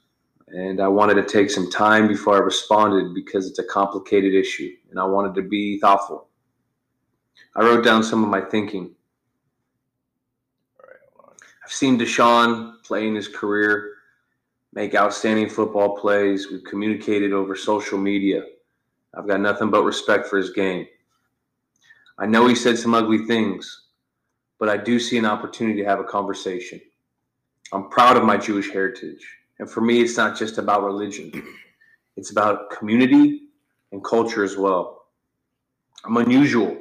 and 0.49 0.81
I 0.81 0.89
wanted 0.89 1.15
to 1.15 1.25
take 1.25 1.51
some 1.51 1.71
time 1.71 2.07
before 2.07 2.37
I 2.37 2.39
responded 2.39 3.15
because 3.15 3.49
it's 3.49 3.59
a 3.59 3.65
complicated 3.65 4.35
issue, 4.35 4.71
and 4.91 4.99
I 4.99 5.05
wanted 5.05 5.35
to 5.35 5.43
be 5.43 5.79
thoughtful. 5.81 6.29
I 7.57 7.63
wrote 7.63 7.85
down 7.85 8.03
some 8.03 8.23
of 8.23 8.31
my 8.31 8.41
thinking. 8.41 8.95
I've 11.65 11.73
seen 11.73 11.99
DeSean 11.99 12.83
play 12.85 13.07
in 13.07 13.15
his 13.15 13.29
career 13.29 13.95
make 14.73 14.95
outstanding 14.95 15.49
football 15.49 15.97
plays. 15.97 16.51
We've 16.51 16.65
communicated 16.65 17.33
over 17.33 17.57
social 17.57 17.99
media. 17.99 18.43
I've 19.15 19.27
got 19.27 19.41
nothing 19.41 19.71
but 19.71 19.83
respect 19.83 20.29
for 20.29 20.37
his 20.37 20.51
game. 20.51 20.87
I 22.19 22.27
know 22.27 22.47
he 22.47 22.55
said 22.55 22.79
some 22.79 22.95
ugly 22.95 23.27
things, 23.27 23.89
but 24.59 24.69
I 24.69 24.77
do 24.77 25.01
see 25.01 25.19
an 25.19 25.25
opportunity 25.25 25.81
to 25.81 25.89
have 25.89 26.01
a 26.01 26.05
conversation. 26.05 26.81
I'm 27.73 27.89
proud 27.89 28.17
of 28.17 28.25
my 28.25 28.37
Jewish 28.37 28.71
heritage. 28.71 29.27
And 29.59 29.71
for 29.71 29.81
me, 29.81 30.01
it's 30.01 30.17
not 30.17 30.37
just 30.39 30.59
about 30.59 30.85
religion, 30.85 31.33
it's 32.17 32.31
about 32.31 32.71
community 32.71 33.43
and 33.93 34.05
culture 34.05 34.45
as 34.45 34.57
well. 34.57 35.07
I'm 36.05 36.17
unusual 36.17 36.77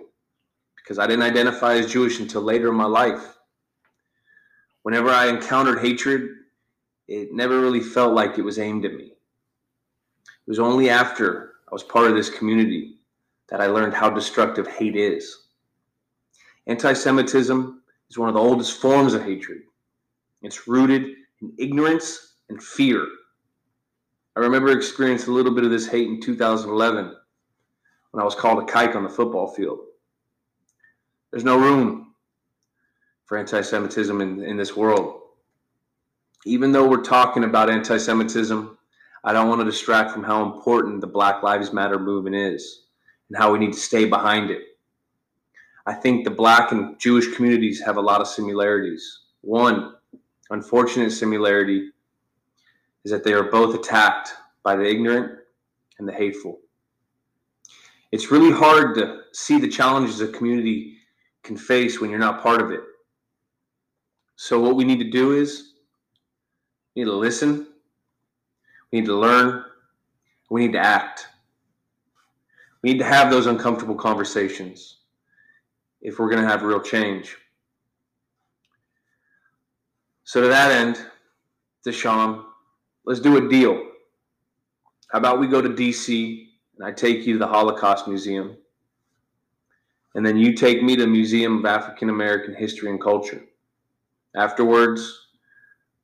because 0.76 1.00
I 1.00 1.08
didn't 1.08 1.24
identify 1.24 1.76
as 1.76 1.92
Jewish 1.92 2.20
until 2.20 2.42
later 2.42 2.70
in 2.70 2.76
my 2.76 2.86
life. 2.86 3.38
Whenever 4.84 5.10
I 5.10 5.28
encountered 5.28 5.80
hatred, 5.80 6.30
it 7.10 7.34
never 7.34 7.60
really 7.60 7.82
felt 7.82 8.14
like 8.14 8.38
it 8.38 8.44
was 8.44 8.60
aimed 8.60 8.86
at 8.86 8.94
me. 8.94 9.06
It 9.06 10.48
was 10.48 10.60
only 10.60 10.90
after 10.90 11.54
I 11.68 11.74
was 11.74 11.84
part 11.84 12.08
of 12.08 12.16
this 12.16 12.30
community 12.30 12.98
that 13.50 13.62
I 13.62 13.66
learned 13.66 13.96
how 13.96 14.12
destructive 14.12 14.68
hate 14.68 14.96
is. 14.96 15.48
Anti 16.68 16.94
Semitism 16.94 17.82
is 18.12 18.18
one 18.20 18.30
of 18.30 18.36
the 18.36 18.42
oldest 18.42 18.80
forms 18.80 19.16
of 19.16 19.24
hatred. 19.24 19.62
It's 20.44 20.68
rooted 20.68 21.16
in 21.42 21.52
ignorance 21.58 22.36
and 22.50 22.62
fear. 22.62 23.08
I 24.36 24.40
remember 24.42 24.70
experiencing 24.70 25.30
a 25.30 25.36
little 25.36 25.54
bit 25.54 25.64
of 25.64 25.72
this 25.72 25.88
hate 25.88 26.08
in 26.08 26.22
2011 26.22 27.16
when 28.12 28.22
I 28.22 28.26
was 28.26 28.36
called 28.36 28.62
a 28.62 28.72
kike 28.72 28.96
on 28.96 29.04
the 29.04 29.10
football 29.10 29.48
field. 29.48 29.80
There's 31.32 31.44
no 31.44 31.58
room 31.58 32.14
for 33.26 33.38
anti 33.38 33.62
Semitism 33.62 34.22
in, 34.22 34.44
in 34.44 34.58
this 34.58 34.76
world. 34.76 35.20
Even 36.46 36.72
though 36.72 36.88
we're 36.88 37.02
talking 37.02 37.44
about 37.44 37.70
anti 37.70 37.98
Semitism, 37.98 38.78
I 39.24 39.34
don't 39.34 39.50
want 39.50 39.60
to 39.62 39.66
distract 39.66 40.12
from 40.12 40.24
how 40.24 40.44
important 40.44 41.02
the 41.02 41.08
Black 41.08 41.44
Lives 41.44 41.74
Matter 41.74 42.00
movement 42.00 42.36
is 42.36 42.84
and 43.30 43.38
how 43.38 43.52
we 43.52 43.60
need 43.60 43.74
to 43.74 43.80
stay 43.80 44.06
behind 44.06 44.50
it. 44.50 44.62
I 45.86 45.94
think 45.94 46.24
the 46.24 46.32
Black 46.32 46.72
and 46.72 46.98
Jewish 47.00 47.36
communities 47.36 47.82
have 47.82 47.98
a 47.98 48.02
lot 48.02 48.22
of 48.22 48.28
similarities. 48.28 49.20
One 49.42 49.96
unfortunate 50.50 51.12
similarity 51.12 51.90
is 53.04 53.12
that 53.12 53.24
they 53.24 53.34
are 53.34 53.52
both 53.52 53.76
attacked 53.76 54.34
by 54.64 54.76
the 54.76 54.86
ignorant 54.86 55.40
and 55.98 56.08
the 56.08 56.14
hateful. 56.14 56.60
It's 58.12 58.32
really 58.32 58.52
hard 58.52 58.96
to 58.96 59.22
see 59.34 59.60
the 59.60 59.68
challenges 59.68 60.22
a 60.22 60.28
community 60.28 60.96
can 61.44 61.58
face 61.58 62.00
when 62.00 62.10
you're 62.10 62.20
not 62.20 62.42
part 62.42 62.62
of 62.62 62.72
it. 62.72 62.82
So, 64.36 64.60
what 64.60 64.76
we 64.76 64.84
need 64.86 65.00
to 65.00 65.10
do 65.10 65.34
is 65.34 65.69
we 67.00 67.06
need 67.06 67.12
to 67.12 67.18
listen, 67.18 67.66
we 68.92 69.00
need 69.00 69.06
to 69.06 69.16
learn, 69.16 69.64
we 70.50 70.60
need 70.60 70.74
to 70.74 70.80
act. 70.80 71.28
We 72.82 72.92
need 72.92 73.00
to 73.00 73.06
have 73.06 73.32
those 73.32 73.46
uncomfortable 73.46 73.96
conversations 73.96 74.98
if 76.02 76.20
we're 76.20 76.30
going 76.30 76.42
to 76.42 76.48
have 76.48 76.62
real 76.64 76.82
change. 76.82 77.38
So, 80.26 80.42
to 80.42 80.50
that 80.50 80.72
end, 80.72 81.00
DeSean, 81.88 82.44
let's 83.06 83.22
do 83.22 83.38
a 83.38 83.50
deal. 83.50 83.82
How 85.10 85.20
about 85.20 85.40
we 85.40 85.48
go 85.48 85.62
to 85.62 85.70
DC 85.70 86.48
and 86.78 86.86
I 86.86 86.92
take 86.92 87.26
you 87.26 87.34
to 87.34 87.40
the 87.40 87.48
Holocaust 87.48 88.10
Museum? 88.10 88.58
And 90.16 90.26
then 90.26 90.36
you 90.36 90.54
take 90.54 90.84
me 90.84 90.98
to 90.98 91.04
the 91.04 91.08
Museum 91.08 91.60
of 91.60 91.66
African 91.66 92.10
American 92.10 92.54
History 92.56 92.90
and 92.90 93.02
Culture. 93.02 93.42
Afterwards, 94.36 95.29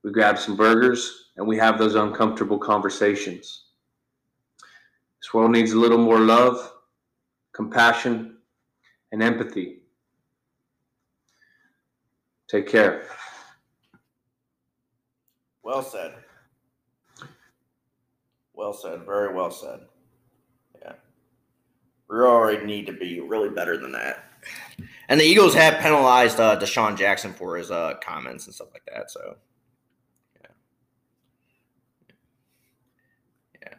we 0.05 0.11
grab 0.11 0.37
some 0.37 0.55
burgers 0.55 1.31
and 1.35 1.47
we 1.47 1.57
have 1.57 1.79
those 1.79 1.95
uncomfortable 1.95 2.59
conversations. 2.59 3.63
This 5.19 5.33
world 5.33 5.51
needs 5.51 5.71
a 5.71 5.79
little 5.79 5.97
more 5.97 6.19
love, 6.19 6.73
compassion, 7.53 8.37
and 9.11 9.23
empathy. 9.23 9.79
Take 12.47 12.67
care. 12.67 13.07
Well 15.63 15.81
said. 15.81 16.13
Well 18.53 18.73
said. 18.73 19.03
Very 19.07 19.33
well 19.33 19.49
said. 19.49 19.79
Yeah. 20.83 20.93
We 22.07 22.17
already 22.17 22.63
need 22.63 22.85
to 22.85 22.93
be 22.93 23.19
really 23.21 23.49
better 23.49 23.75
than 23.77 23.91
that. 23.93 24.25
And 25.09 25.19
the 25.19 25.23
Eagles 25.23 25.55
have 25.55 25.79
penalized 25.79 26.39
uh, 26.39 26.59
DeSean 26.59 26.95
Jackson 26.95 27.33
for 27.33 27.57
his 27.57 27.71
uh, 27.71 27.95
comments 28.03 28.45
and 28.45 28.53
stuff 28.53 28.67
like 28.71 28.87
that. 28.93 29.09
So, 29.09 29.37
yeah. 30.41 30.47
Yeah. 33.63 33.77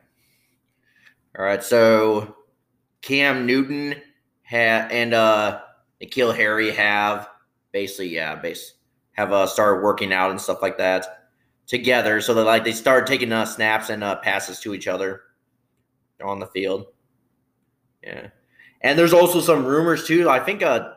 All 1.39 1.45
right. 1.45 1.63
So, 1.63 2.37
Cam 3.03 3.47
Newton 3.47 3.95
ha- 4.49 4.89
and 4.91 5.15
uh, 5.15 5.61
N'Keal 6.03 6.35
Harry 6.35 6.71
have 6.71 7.29
basically, 7.73 8.09
yeah, 8.09 8.35
base 8.37 8.75
have 9.13 9.33
uh, 9.33 9.47
started 9.47 9.83
working 9.83 10.13
out 10.13 10.31
and 10.31 10.41
stuff 10.41 10.63
like 10.63 10.79
that 10.79 11.29
together. 11.67 12.21
So 12.21 12.35
they 12.35 12.43
like 12.43 12.65
they 12.65 12.73
started 12.73 13.07
taking 13.07 13.33
uh, 13.33 13.45
snaps 13.45 13.91
and 13.91 14.05
uh, 14.05 14.17
passes 14.17 14.61
to 14.61 14.75
each 14.75 14.87
other 14.87 15.23
on 16.23 16.39
the 16.39 16.47
field. 16.47 16.87
Yeah, 18.03 18.29
and 18.83 18.99
there's 18.99 19.13
also 19.13 19.41
some 19.41 19.65
rumors 19.65 20.07
too. 20.07 20.31
I 20.31 20.39
think 20.39 20.63
uh, 20.63 20.95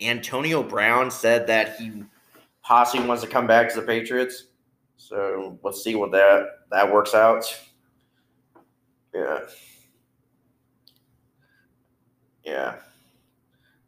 Antonio 0.00 0.62
Brown 0.62 1.10
said 1.10 1.46
that 1.46 1.76
he 1.76 2.04
possibly 2.62 3.06
wants 3.06 3.22
to 3.22 3.28
come 3.28 3.46
back 3.46 3.72
to 3.72 3.80
the 3.80 3.86
Patriots. 3.86 4.46
So 4.96 5.58
let's 5.62 5.82
see 5.82 5.94
what 5.94 6.10
that 6.12 6.46
that 6.70 6.92
works 6.92 7.14
out. 7.14 7.44
Yeah. 9.14 9.40
Yeah. 12.44 12.76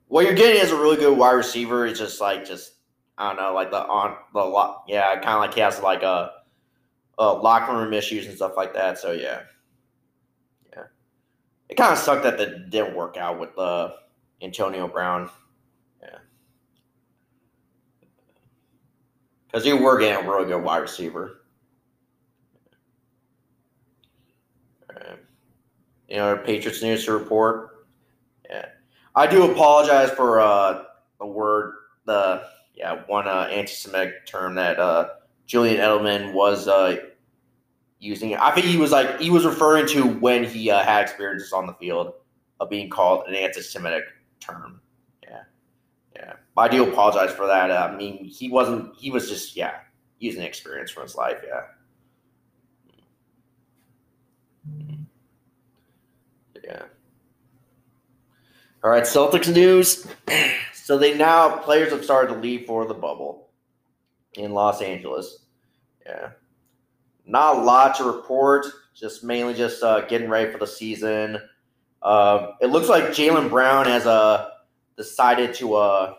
What 0.09 0.25
you're 0.27 0.35
getting 0.35 0.61
is 0.63 0.71
a 0.71 0.77
really 0.77 0.97
good 0.97 1.17
wide 1.17 1.33
receiver. 1.33 1.87
It's 1.87 1.99
just 1.99 2.21
like 2.21 2.45
just 2.47 2.75
I 3.17 3.29
don't 3.29 3.37
know, 3.43 3.55
like 3.55 3.71
the 3.71 3.85
on 3.87 4.17
the 4.33 4.41
lot. 4.41 4.85
Yeah, 4.89 5.15
kind 5.17 5.35
of 5.35 5.41
like 5.41 5.55
he 5.55 5.61
has 5.61 5.81
like 5.81 6.03
a, 6.03 6.31
a 7.19 7.33
locker 7.33 7.73
room 7.77 7.93
issues 7.93 8.27
and 8.27 8.37
stuff 8.37 8.53
like 8.57 8.75
that. 8.75 8.99
So 8.99 9.13
yeah, 9.13 9.43
yeah, 10.73 10.85
it 11.69 11.77
kind 11.77 11.93
of 11.93 11.99
sucked 11.99 12.25
that 12.25 12.39
that 12.39 12.71
didn't 12.71 12.97
work 12.97 13.17
out 13.17 13.39
with 13.39 13.57
uh, 13.59 13.93
Antonio 14.43 14.89
Brown. 14.89 15.31
Yeah, 16.03 16.19
because 19.47 19.65
you 19.65 19.77
were 19.77 19.99
getting 19.99 20.25
a 20.27 20.29
really 20.31 20.47
good 20.47 20.63
wide 20.63 20.79
receiver. 20.79 21.44
You 26.09 26.17
know, 26.17 26.37
Patriots 26.37 26.83
news 26.83 27.05
to 27.07 27.13
report. 27.13 27.87
Yeah, 28.49 28.67
I 29.15 29.27
do 29.27 29.51
apologize 29.51 30.11
for 30.11 30.41
uh, 30.41 30.85
the 31.19 31.27
word 31.27 31.75
the 32.05 32.45
yeah, 32.75 33.03
one 33.07 33.27
uh, 33.29 33.49
anti-Semitic 33.51 34.27
term 34.27 34.55
that 34.57 34.79
uh, 34.79 35.11
Julian 35.47 35.77
Edelman 35.77 36.33
was 36.33 36.69
uh, 36.69 36.97
using. 37.99 38.35
I 38.37 38.51
think 38.51 38.67
he 38.67 38.77
was 38.77 38.91
like 38.91 39.21
he 39.21 39.31
was 39.31 39.45
referring 39.45 39.87
to 39.89 40.07
when 40.07 40.45
he 40.45 40.71
uh, 40.71 40.83
had 40.83 41.03
experiences 41.03 41.53
on 41.53 41.67
the 41.67 41.75
field 41.75 42.13
of 42.61 42.71
being 42.71 42.91
called 42.91 43.27
an 43.29 43.35
anti-Semitic 43.35 44.05
term. 44.41 44.81
Yeah, 45.23 45.43
yeah. 46.17 46.33
I 46.57 46.69
do 46.69 46.89
apologize 46.89 47.35
for 47.35 47.47
that. 47.47 47.71
I 47.71 47.97
mean, 47.97 48.25
he 48.25 48.49
wasn't. 48.49 48.95
He 48.97 49.11
was 49.11 49.29
just 49.29 49.57
yeah 49.57 49.77
using 50.19 50.43
experience 50.43 50.91
from 50.91 51.05
his 51.05 51.15
life. 51.15 51.39
Yeah. 51.47 51.63
Yeah. 56.65 56.83
All 58.83 58.91
right, 58.91 59.05
Celtics 59.05 59.53
news. 59.53 60.07
So 60.85 60.99
they 60.99 61.17
now 61.17 61.57
players 61.57 61.93
have 61.93 62.05
started 62.05 62.35
to 62.35 62.41
leave 62.41 62.67
for 62.67 62.85
the 62.85 62.93
bubble 62.93 63.49
in 64.35 64.53
Los 64.53 64.83
Angeles. 64.83 65.47
Yeah, 66.05 66.33
not 67.25 67.57
a 67.57 67.61
lot 67.61 67.95
to 67.97 68.05
report. 68.05 68.67
Just 68.95 69.25
mainly 69.25 69.55
just 69.55 69.83
uh, 69.83 70.03
getting 70.03 70.29
ready 70.29 70.53
for 70.53 70.59
the 70.59 70.67
season. 70.67 71.39
Um, 72.03 72.49
it 72.61 72.67
looks 72.67 72.91
like 72.91 73.05
Jaylen 73.05 73.49
Brown 73.49 73.87
has 73.87 74.07
uh, 74.07 74.51
decided 74.99 75.55
to, 75.55 75.75
uh, 75.75 76.15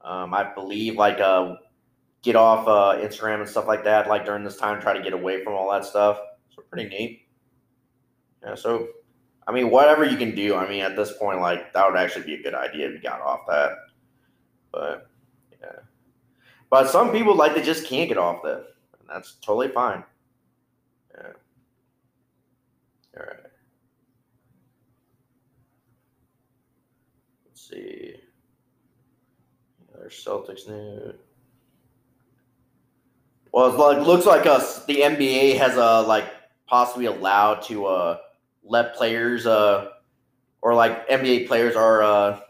um, 0.00 0.32
I 0.32 0.54
believe, 0.54 0.96
like 0.96 1.20
uh, 1.20 1.56
get 2.22 2.36
off 2.36 2.66
uh, 2.66 2.98
Instagram 3.06 3.40
and 3.40 3.48
stuff 3.50 3.66
like 3.66 3.84
that. 3.84 4.08
Like 4.08 4.24
during 4.24 4.44
this 4.44 4.56
time, 4.56 4.80
try 4.80 4.94
to 4.96 5.02
get 5.02 5.12
away 5.12 5.44
from 5.44 5.52
all 5.52 5.70
that 5.72 5.84
stuff. 5.84 6.18
So 6.56 6.62
pretty 6.62 6.88
neat. 6.88 7.27
Yeah. 8.44 8.54
So 8.54 8.88
I 9.48 9.52
mean, 9.52 9.70
whatever 9.70 10.04
you 10.04 10.18
can 10.18 10.34
do. 10.34 10.54
I 10.56 10.68
mean, 10.68 10.82
at 10.82 10.94
this 10.94 11.16
point, 11.16 11.40
like 11.40 11.72
that 11.72 11.90
would 11.90 11.98
actually 11.98 12.26
be 12.26 12.34
a 12.34 12.42
good 12.42 12.54
idea 12.54 12.86
if 12.86 12.92
you 12.92 13.00
got 13.00 13.22
off 13.22 13.40
that. 13.48 13.72
But 14.70 15.08
yeah, 15.58 15.80
but 16.68 16.90
some 16.90 17.10
people 17.12 17.34
like 17.34 17.54
they 17.54 17.62
just 17.62 17.86
can't 17.86 18.10
get 18.10 18.18
off 18.18 18.42
that, 18.42 18.66
and 19.00 19.08
that's 19.08 19.36
totally 19.40 19.68
fine. 19.68 20.04
Yeah. 21.16 21.32
All 23.18 23.26
right. 23.26 23.36
Let's 27.46 27.68
see. 27.70 28.16
There's 29.94 30.24
Celtics 30.24 30.68
news. 30.68 31.14
Well, 33.50 33.70
it's 33.70 33.78
like 33.78 34.06
looks 34.06 34.26
like 34.26 34.44
us. 34.44 34.84
The 34.84 35.00
NBA 35.00 35.56
has 35.56 35.78
uh 35.78 36.06
like 36.06 36.26
possibly 36.66 37.06
allowed 37.06 37.62
to 37.62 37.86
uh 37.86 38.18
let 38.68 38.94
players 38.94 39.46
uh 39.46 39.88
or 40.62 40.74
like 40.74 41.08
NBA 41.08 41.46
players 41.46 41.76
are 41.76 42.02
uh 42.02 42.40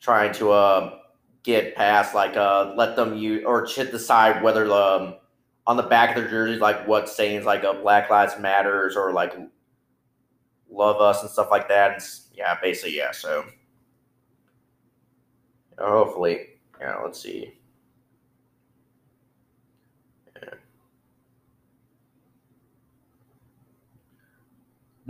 trying 0.00 0.32
to 0.34 0.50
uh 0.50 0.98
get 1.42 1.74
past 1.74 2.14
like 2.14 2.36
uh 2.36 2.74
let 2.76 2.96
them 2.96 3.16
use 3.16 3.44
or 3.44 3.66
should 3.66 3.90
decide 3.90 4.42
whether 4.42 4.70
um 4.72 5.14
on 5.66 5.76
the 5.76 5.82
back 5.82 6.16
of 6.16 6.22
their 6.22 6.30
jerseys 6.30 6.60
like 6.60 6.86
what 6.88 7.08
sayings 7.08 7.44
like 7.44 7.64
uh, 7.64 7.72
Black 7.72 8.10
Lives 8.10 8.38
Matters 8.38 8.96
or 8.96 9.12
like 9.12 9.32
love 10.70 11.00
us 11.00 11.22
and 11.22 11.30
stuff 11.30 11.48
like 11.50 11.68
that. 11.68 12.02
Yeah, 12.34 12.56
basically 12.60 12.96
yeah. 12.96 13.12
So 13.12 13.44
hopefully, 15.78 16.46
yeah. 16.80 16.96
Let's 17.02 17.22
see. 17.22 17.54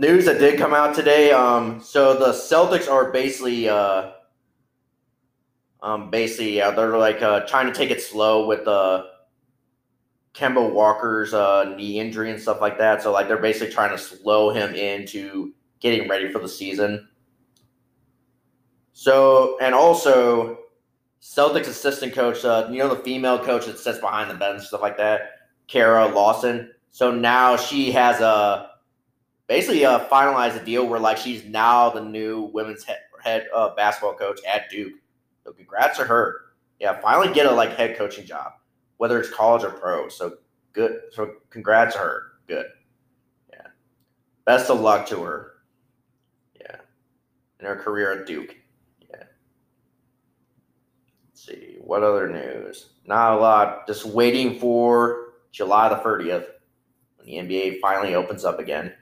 News 0.03 0.25
that 0.25 0.37
did 0.39 0.59
come 0.59 0.73
out 0.73 0.93
today. 0.93 1.31
Um, 1.31 1.81
so 1.81 2.01
the 2.13 2.31
Celtics 2.33 2.87
are 2.89 3.11
basically 3.11 3.69
uh, 3.69 4.11
Um, 5.83 6.09
basically, 6.09 6.55
yeah, 6.59 6.71
they're 6.71 6.97
like 6.97 7.21
uh, 7.21 7.41
trying 7.45 7.67
to 7.67 7.73
take 7.73 7.91
it 7.91 8.01
slow 8.01 8.47
with 8.47 8.63
the 8.63 8.71
uh, 8.71 9.03
Kemba 10.33 10.63
Walker's 10.71 11.33
uh, 11.33 11.75
knee 11.75 11.99
injury 11.99 12.31
and 12.31 12.41
stuff 12.41 12.61
like 12.61 12.77
that. 12.77 13.03
So 13.03 13.11
like 13.11 13.27
they're 13.27 13.37
basically 13.49 13.73
trying 13.73 13.91
to 13.91 13.97
slow 13.97 14.49
him 14.49 14.73
into 14.75 15.51
getting 15.81 16.07
ready 16.07 16.31
for 16.31 16.39
the 16.39 16.47
season. 16.47 17.09
So 18.93 19.57
and 19.59 19.75
also 19.75 20.57
Celtics 21.21 21.67
assistant 21.67 22.13
coach, 22.15 22.45
uh, 22.45 22.69
you 22.71 22.79
know 22.79 22.95
the 22.95 23.03
female 23.03 23.37
coach 23.37 23.65
that 23.65 23.77
sits 23.77 23.99
behind 23.99 24.31
the 24.31 24.35
bench, 24.35 24.59
and 24.59 24.67
stuff 24.67 24.81
like 24.81 24.97
that, 24.97 25.19
Kara 25.67 26.07
Lawson. 26.07 26.71
So 26.91 27.11
now 27.11 27.57
she 27.57 27.91
has 27.91 28.21
a 28.21 28.71
basically 29.47 29.85
uh, 29.85 30.07
finalized 30.07 30.61
a 30.61 30.65
deal 30.65 30.87
where 30.87 30.99
like 30.99 31.17
she's 31.17 31.43
now 31.45 31.89
the 31.89 32.01
new 32.01 32.49
women's 32.53 32.83
head, 32.83 32.99
head 33.23 33.47
uh, 33.55 33.73
basketball 33.75 34.15
coach 34.15 34.39
at 34.47 34.69
Duke. 34.69 34.93
So 35.43 35.51
congrats 35.51 35.97
to 35.97 36.05
her. 36.05 36.41
Yeah, 36.79 36.99
finally 37.01 37.33
get 37.33 37.45
a 37.45 37.51
like 37.51 37.75
head 37.75 37.97
coaching 37.97 38.25
job, 38.25 38.53
whether 38.97 39.19
it's 39.19 39.29
college 39.29 39.63
or 39.63 39.71
pro. 39.71 40.09
So 40.09 40.37
good. 40.73 41.01
So 41.11 41.35
congrats 41.49 41.95
to 41.95 42.01
her. 42.01 42.23
Good. 42.47 42.65
Yeah. 43.51 43.67
Best 44.45 44.69
of 44.69 44.79
luck 44.81 45.07
to 45.07 45.21
her. 45.23 45.51
Yeah. 46.59 46.77
In 47.59 47.65
her 47.65 47.75
career 47.75 48.19
at 48.19 48.27
Duke. 48.27 48.55
Yeah. 48.99 49.23
Let's 51.29 51.45
see. 51.45 51.77
What 51.79 52.03
other 52.03 52.29
news? 52.29 52.89
Not 53.05 53.33
a 53.33 53.37
lot. 53.37 53.87
Just 53.87 54.05
waiting 54.05 54.59
for 54.59 55.33
July 55.51 55.89
the 55.89 55.95
30th 55.95 56.47
when 57.17 57.27
the 57.27 57.33
NBA 57.33 57.79
finally 57.79 58.15
opens 58.15 58.43
up 58.45 58.59
again. 58.59 58.93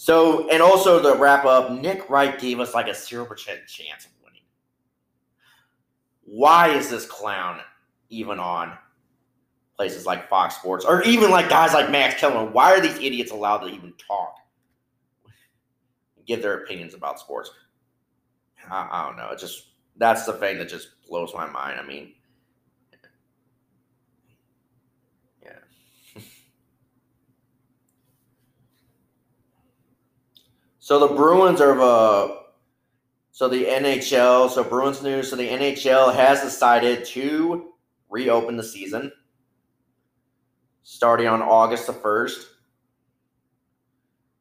So, 0.00 0.48
and 0.48 0.62
also 0.62 1.02
to 1.02 1.20
wrap 1.20 1.44
up, 1.44 1.72
Nick 1.72 2.08
Wright 2.08 2.40
gave 2.40 2.58
us 2.58 2.72
like 2.72 2.86
a 2.86 2.92
0% 2.92 3.28
chance 3.66 4.06
of 4.06 4.10
winning. 4.24 4.40
Why 6.24 6.68
is 6.68 6.88
this 6.88 7.04
clown 7.04 7.60
even 8.08 8.38
on 8.40 8.78
places 9.76 10.06
like 10.06 10.30
Fox 10.30 10.56
Sports 10.56 10.86
or 10.86 11.02
even 11.02 11.30
like 11.30 11.50
guys 11.50 11.74
like 11.74 11.90
Max 11.90 12.18
Kellerman? 12.18 12.54
Why 12.54 12.72
are 12.72 12.80
these 12.80 12.96
idiots 12.96 13.30
allowed 13.30 13.58
to 13.58 13.66
even 13.66 13.92
talk? 13.98 14.36
Give 16.26 16.40
their 16.40 16.62
opinions 16.62 16.94
about 16.94 17.20
sports. 17.20 17.50
I, 18.70 18.88
I 18.90 19.06
don't 19.06 19.18
know. 19.18 19.28
It 19.32 19.38
just, 19.38 19.66
that's 19.98 20.24
the 20.24 20.32
thing 20.32 20.56
that 20.56 20.70
just 20.70 20.88
blows 21.06 21.34
my 21.34 21.46
mind. 21.46 21.78
I 21.78 21.86
mean, 21.86 22.14
So 30.90 30.98
the 30.98 31.14
Bruins 31.14 31.60
are 31.60 31.80
uh 31.80 32.36
so 33.30 33.48
the 33.48 33.64
NHL, 33.64 34.50
so 34.50 34.64
Bruins 34.64 35.00
news, 35.04 35.30
so 35.30 35.36
the 35.36 35.48
NHL 35.48 36.12
has 36.12 36.40
decided 36.40 37.04
to 37.04 37.74
reopen 38.08 38.56
the 38.56 38.64
season 38.64 39.12
starting 40.82 41.28
on 41.28 41.42
August 41.42 41.86
the 41.86 41.92
1st. 41.92 42.44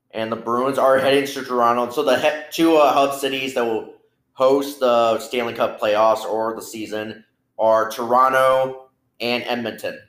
And 0.10 0.32
the 0.32 0.38
Bruins 0.38 0.80
are 0.80 0.98
heading 0.98 1.28
to 1.28 1.44
Toronto. 1.44 1.92
So 1.92 2.02
the 2.02 2.18
he- 2.20 2.52
two 2.52 2.78
uh, 2.78 2.94
hub 2.94 3.14
cities 3.14 3.54
that 3.54 3.64
will 3.64 3.94
host 4.34 4.80
the 4.80 5.20
Stanley 5.20 5.54
Cup 5.54 5.80
playoffs 5.80 6.26
or 6.26 6.56
the 6.56 6.64
season 6.64 7.26
are 7.60 7.92
Toronto 7.92 8.90
and 9.20 9.44
Edmonton. 9.44 10.00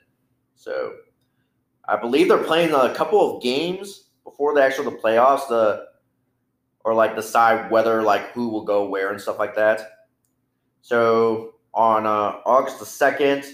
So 0.55 0.93
I 1.87 1.97
believe 1.97 2.29
they're 2.29 2.39
playing 2.39 2.73
a 2.73 2.95
couple 2.95 3.37
of 3.37 3.43
games 3.43 4.05
before 4.23 4.55
the 4.55 4.63
actual 4.63 4.85
the 4.85 4.97
playoffs. 4.97 5.47
The 5.47 5.90
or 6.83 6.93
like 6.93 7.15
decide 7.15 7.71
whether 7.71 8.01
like 8.01 8.31
who 8.31 8.49
will 8.49 8.63
go 8.63 8.87
where 8.87 9.11
and 9.11 9.21
stuff 9.21 9.39
like 9.39 9.55
that. 9.55 10.07
So 10.81 11.55
on 11.73 12.05
uh, 12.05 12.41
August 12.45 12.79
the 12.79 12.85
second, 12.85 13.45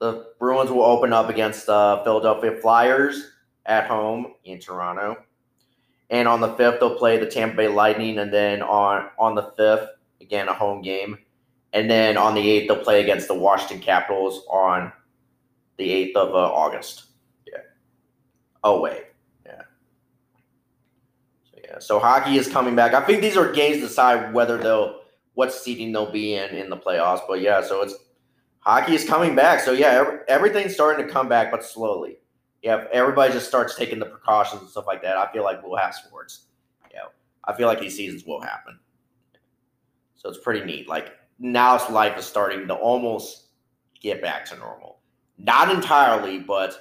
the 0.00 0.32
Bruins 0.38 0.70
will 0.70 0.82
open 0.84 1.12
up 1.12 1.28
against 1.28 1.66
the 1.66 1.72
uh, 1.72 2.04
Philadelphia 2.04 2.58
Flyers 2.60 3.30
at 3.66 3.86
home 3.86 4.34
in 4.44 4.58
Toronto, 4.58 5.16
and 6.10 6.28
on 6.28 6.40
the 6.40 6.52
fifth 6.54 6.80
they'll 6.80 6.98
play 6.98 7.18
the 7.18 7.26
Tampa 7.26 7.56
Bay 7.56 7.68
Lightning, 7.68 8.18
and 8.18 8.32
then 8.32 8.62
on 8.62 9.08
on 9.18 9.34
the 9.34 9.52
fifth 9.56 9.88
again 10.20 10.48
a 10.48 10.54
home 10.54 10.82
game, 10.82 11.18
and 11.72 11.90
then 11.90 12.16
on 12.16 12.34
the 12.34 12.50
eighth 12.50 12.68
they'll 12.68 12.82
play 12.82 13.02
against 13.02 13.28
the 13.28 13.34
Washington 13.34 13.80
Capitals 13.80 14.44
on 14.50 14.92
the 15.76 15.90
eighth 15.90 16.16
of 16.16 16.34
uh, 16.34 16.52
August. 16.52 17.04
Yeah. 17.46 17.60
Oh 18.62 18.80
wait. 18.80 19.04
Yeah, 21.74 21.80
so 21.80 21.98
hockey 21.98 22.36
is 22.36 22.46
coming 22.48 22.76
back. 22.76 22.94
I 22.94 23.00
think 23.00 23.20
these 23.20 23.36
are 23.36 23.50
games 23.50 23.78
to 23.78 23.88
decide 23.88 24.32
whether 24.32 24.56
they'll 24.56 25.00
what 25.34 25.52
seeding 25.52 25.90
they'll 25.90 26.12
be 26.12 26.34
in 26.34 26.54
in 26.54 26.70
the 26.70 26.76
playoffs. 26.76 27.22
But 27.26 27.40
yeah, 27.40 27.62
so 27.62 27.82
it's 27.82 27.96
hockey 28.60 28.94
is 28.94 29.04
coming 29.04 29.34
back. 29.34 29.60
So 29.60 29.72
yeah, 29.72 29.88
every, 29.88 30.18
everything's 30.28 30.74
starting 30.74 31.04
to 31.04 31.12
come 31.12 31.28
back, 31.28 31.50
but 31.50 31.64
slowly. 31.64 32.18
Yeah, 32.62 32.84
everybody 32.92 33.32
just 33.32 33.48
starts 33.48 33.74
taking 33.74 33.98
the 33.98 34.06
precautions 34.06 34.62
and 34.62 34.70
stuff 34.70 34.86
like 34.86 35.02
that. 35.02 35.16
I 35.16 35.30
feel 35.32 35.42
like 35.42 35.62
we'll 35.64 35.76
have 35.76 35.94
sports. 35.94 36.46
Yeah, 36.92 37.06
I 37.44 37.54
feel 37.54 37.66
like 37.66 37.80
these 37.80 37.96
seasons 37.96 38.24
will 38.24 38.40
happen. 38.40 38.78
So 40.14 40.28
it's 40.28 40.38
pretty 40.38 40.64
neat. 40.64 40.88
Like 40.88 41.12
now, 41.40 41.76
life 41.90 42.16
is 42.16 42.24
starting 42.24 42.68
to 42.68 42.74
almost 42.74 43.48
get 44.00 44.22
back 44.22 44.44
to 44.46 44.56
normal. 44.56 45.00
Not 45.38 45.74
entirely, 45.74 46.38
but 46.38 46.78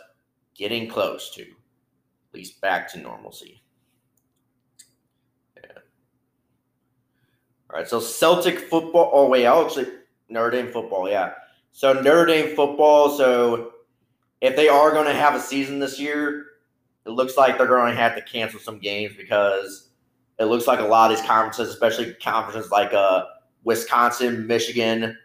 getting 0.55 0.87
close 0.87 1.31
to, 1.31 1.41
at 1.41 2.35
least 2.35 2.61
back 2.61 2.87
to 2.91 2.99
normalcy. 2.99 3.62
All 7.73 7.79
right, 7.79 7.89
so 7.89 7.99
Celtic 7.99 8.59
football. 8.59 9.09
Oh 9.11 9.27
wait, 9.27 9.47
actually 9.47 9.87
Notre 10.29 10.51
Dame 10.51 10.71
football. 10.71 11.09
Yeah, 11.09 11.31
so 11.71 11.91
Notre 11.91 12.27
Dame 12.27 12.55
football. 12.55 13.09
So 13.17 13.73
if 14.41 14.55
they 14.55 14.69
are 14.69 14.91
going 14.91 15.07
to 15.07 15.13
have 15.13 15.33
a 15.33 15.39
season 15.39 15.79
this 15.79 15.99
year, 15.99 16.45
it 17.07 17.09
looks 17.09 17.35
like 17.35 17.57
they're 17.57 17.65
going 17.65 17.91
to 17.91 17.99
have 17.99 18.15
to 18.15 18.21
cancel 18.21 18.59
some 18.59 18.77
games 18.77 19.15
because 19.17 19.89
it 20.37 20.45
looks 20.45 20.67
like 20.67 20.81
a 20.81 20.83
lot 20.83 21.09
of 21.09 21.17
these 21.17 21.25
conferences, 21.25 21.69
especially 21.69 22.13
conferences 22.13 22.69
like 22.69 22.93
uh, 22.93 23.25
Wisconsin, 23.63 24.45
Michigan, 24.45 25.17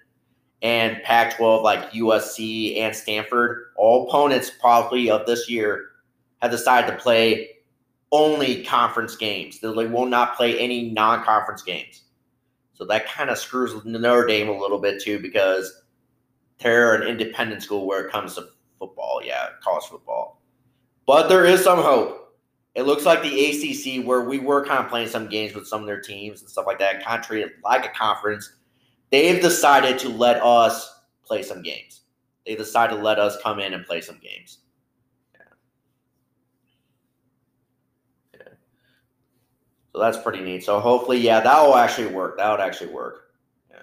and 0.62 1.02
Pac-12 1.02 1.62
like 1.62 1.92
USC 1.92 2.78
and 2.78 2.96
Stanford, 2.96 3.66
all 3.76 4.08
opponents 4.08 4.50
probably 4.58 5.11
of 5.11 5.26
this 5.26 5.50
year 5.50 5.90
have 6.40 6.50
decided 6.50 6.90
to 6.90 6.96
play 6.96 7.50
only 8.11 8.64
conference 8.64 9.16
games. 9.16 9.61
They 9.61 9.68
will 9.68 10.06
not 10.06 10.34
play 10.34 10.58
any 10.58 10.88
non-conference 10.90 11.61
games. 11.61 12.04
So 12.78 12.84
that 12.84 13.08
kind 13.08 13.28
of 13.28 13.38
screws 13.38 13.74
Notre 13.84 14.24
Dame 14.24 14.48
a 14.48 14.56
little 14.56 14.78
bit 14.78 15.02
too 15.02 15.18
because 15.18 15.82
they're 16.60 16.94
an 16.94 17.08
independent 17.08 17.60
school 17.60 17.88
where 17.88 18.06
it 18.06 18.12
comes 18.12 18.36
to 18.36 18.50
football, 18.78 19.20
yeah, 19.24 19.48
college 19.60 19.86
football. 19.86 20.40
But 21.04 21.26
there 21.26 21.44
is 21.44 21.64
some 21.64 21.82
hope. 21.82 22.36
It 22.76 22.82
looks 22.84 23.04
like 23.04 23.20
the 23.20 23.46
ACC, 23.46 24.06
where 24.06 24.20
we 24.20 24.38
were 24.38 24.64
kind 24.64 24.78
of 24.84 24.88
playing 24.88 25.08
some 25.08 25.28
games 25.28 25.56
with 25.56 25.66
some 25.66 25.80
of 25.80 25.88
their 25.88 26.00
teams 26.00 26.40
and 26.40 26.48
stuff 26.48 26.68
like 26.68 26.78
that, 26.78 27.04
kind 27.04 27.20
of 27.20 27.50
like 27.64 27.84
a 27.84 27.88
conference. 27.88 28.52
They've 29.10 29.42
decided 29.42 29.98
to 29.98 30.08
let 30.08 30.40
us 30.40 31.00
play 31.24 31.42
some 31.42 31.62
games. 31.62 32.02
They 32.46 32.54
decided 32.54 32.94
to 32.94 33.02
let 33.02 33.18
us 33.18 33.42
come 33.42 33.58
in 33.58 33.74
and 33.74 33.84
play 33.84 34.02
some 34.02 34.20
games. 34.22 34.58
That's 39.98 40.18
pretty 40.18 40.40
neat. 40.40 40.64
So 40.64 40.80
hopefully, 40.80 41.18
yeah, 41.18 41.40
that 41.40 41.62
will 41.62 41.76
actually 41.76 42.08
work. 42.08 42.37
That 42.37 42.50
would 42.50 42.61
actually 42.61 42.92
work. 42.92 43.30
Yeah. 43.70 43.82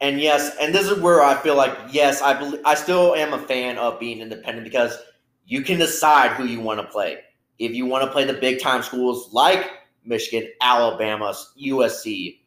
And 0.00 0.20
yes, 0.20 0.56
and 0.60 0.74
this 0.74 0.88
is 0.88 1.00
where 1.00 1.22
I 1.22 1.34
feel 1.36 1.56
like 1.56 1.76
yes, 1.90 2.22
I 2.22 2.38
believe 2.38 2.60
I 2.64 2.74
still 2.74 3.14
am 3.14 3.32
a 3.32 3.38
fan 3.38 3.78
of 3.78 4.00
being 4.00 4.20
independent 4.20 4.64
because 4.64 4.98
you 5.46 5.62
can 5.62 5.78
decide 5.78 6.32
who 6.32 6.44
you 6.44 6.60
want 6.60 6.80
to 6.80 6.86
play. 6.86 7.18
If 7.58 7.72
you 7.72 7.86
want 7.86 8.04
to 8.04 8.10
play 8.10 8.24
the 8.24 8.34
big 8.34 8.60
time 8.60 8.82
schools 8.82 9.32
like 9.32 9.68
Michigan, 10.04 10.50
Alabama, 10.60 11.34
USC, 11.62 12.40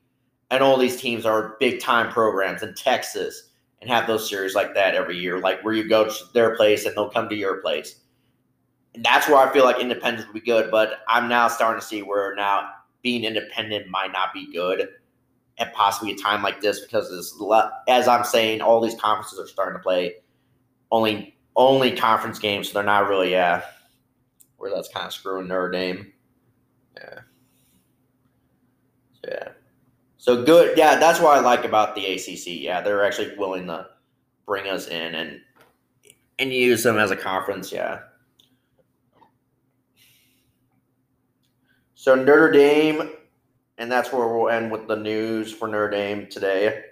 and 0.49 0.63
all 0.63 0.77
these 0.77 0.99
teams 0.99 1.25
are 1.25 1.55
big 1.59 1.79
time 1.79 2.11
programs 2.11 2.63
in 2.63 2.73
Texas 2.75 3.49
and 3.81 3.89
have 3.89 4.07
those 4.07 4.29
series 4.29 4.55
like 4.55 4.73
that 4.73 4.95
every 4.95 5.17
year, 5.17 5.39
like 5.39 5.63
where 5.63 5.73
you 5.73 5.87
go 5.87 6.05
to 6.05 6.23
their 6.33 6.55
place 6.55 6.85
and 6.85 6.95
they'll 6.95 7.09
come 7.09 7.29
to 7.29 7.35
your 7.35 7.61
place 7.61 7.99
that's 8.99 9.27
where 9.27 9.37
I 9.37 9.51
feel 9.51 9.63
like 9.63 9.79
independence 9.79 10.27
would 10.27 10.33
be 10.33 10.45
good. 10.45 10.69
But 10.71 10.99
I'm 11.07 11.27
now 11.27 11.47
starting 11.47 11.79
to 11.79 11.85
see 11.85 12.01
where 12.01 12.35
now 12.35 12.69
being 13.01 13.23
independent 13.23 13.87
might 13.89 14.11
not 14.11 14.33
be 14.33 14.51
good 14.51 14.89
at 15.59 15.73
possibly 15.73 16.13
a 16.13 16.15
time 16.15 16.41
like 16.41 16.61
this 16.61 16.81
because 16.81 17.11
as 17.87 18.07
I'm 18.07 18.23
saying, 18.23 18.61
all 18.61 18.81
these 18.81 18.95
conferences 18.95 19.39
are 19.39 19.47
starting 19.47 19.77
to 19.77 19.83
play 19.83 20.15
only 20.91 21.35
only 21.55 21.91
conference 21.95 22.39
games, 22.39 22.69
so 22.69 22.73
they're 22.75 22.83
not 22.83 23.07
really 23.07 23.31
yeah. 23.31 23.63
Where 24.57 24.73
that's 24.73 24.89
kind 24.89 25.05
of 25.05 25.13
screwing 25.13 25.47
Notre 25.47 25.71
Dame. 25.71 26.13
Yeah. 26.95 27.19
Yeah. 29.27 29.49
So 30.17 30.43
good. 30.43 30.77
Yeah, 30.77 30.97
that's 30.97 31.19
what 31.19 31.35
I 31.35 31.41
like 31.41 31.65
about 31.65 31.95
the 31.95 32.05
ACC. 32.05 32.61
Yeah, 32.61 32.81
they're 32.81 33.03
actually 33.03 33.35
willing 33.37 33.67
to 33.67 33.87
bring 34.45 34.67
us 34.67 34.87
in 34.87 35.15
and 35.15 35.41
and 36.39 36.51
use 36.51 36.83
them 36.83 36.97
as 36.97 37.11
a 37.11 37.15
conference. 37.15 37.71
Yeah. 37.71 37.99
So 42.03 42.15
Notre 42.15 42.51
Dame, 42.51 43.11
and 43.77 43.89
that's 43.89 44.11
where 44.11 44.27
we'll 44.27 44.49
end 44.49 44.69
with 44.69 44.89
the 44.89 44.95
news 44.97 45.53
for 45.53 45.69
Notre 45.69 45.89
Dame 45.89 46.27
today. 46.27 46.83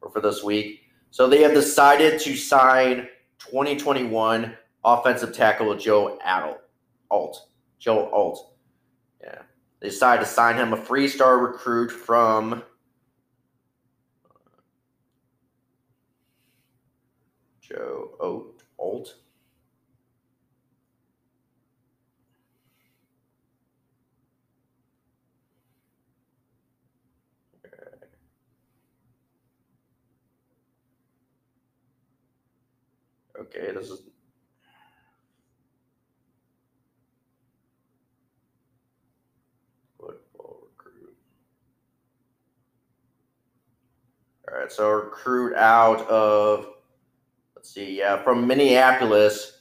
Or 0.00 0.10
for 0.10 0.22
this 0.22 0.42
week. 0.42 0.84
So 1.10 1.26
they 1.26 1.42
have 1.42 1.52
decided 1.52 2.18
to 2.20 2.34
sign 2.34 3.08
2021 3.50 4.56
offensive 4.82 5.34
tackle 5.34 5.76
Joe 5.76 6.18
Adult. 6.24 6.60
Alt. 7.10 7.50
Joe 7.78 8.08
Alt. 8.10 8.54
Yeah. 9.22 9.42
They 9.80 9.90
decided 9.90 10.24
to 10.24 10.30
sign 10.30 10.56
him 10.56 10.72
a 10.72 10.78
free 10.78 11.06
star 11.06 11.36
recruit 11.36 11.90
from 11.90 12.62
Joe 17.60 18.54
Alt. 18.78 19.16
Okay, 33.54 33.70
this 33.72 33.90
is 33.90 34.02
football 39.98 40.68
recruit. 40.70 41.14
All 44.48 44.58
right, 44.58 44.72
so 44.72 44.88
recruit 44.88 45.54
out 45.54 46.08
of 46.08 46.66
let's 47.54 47.74
see, 47.74 47.98
yeah, 47.98 48.22
from 48.22 48.46
Minneapolis, 48.46 49.60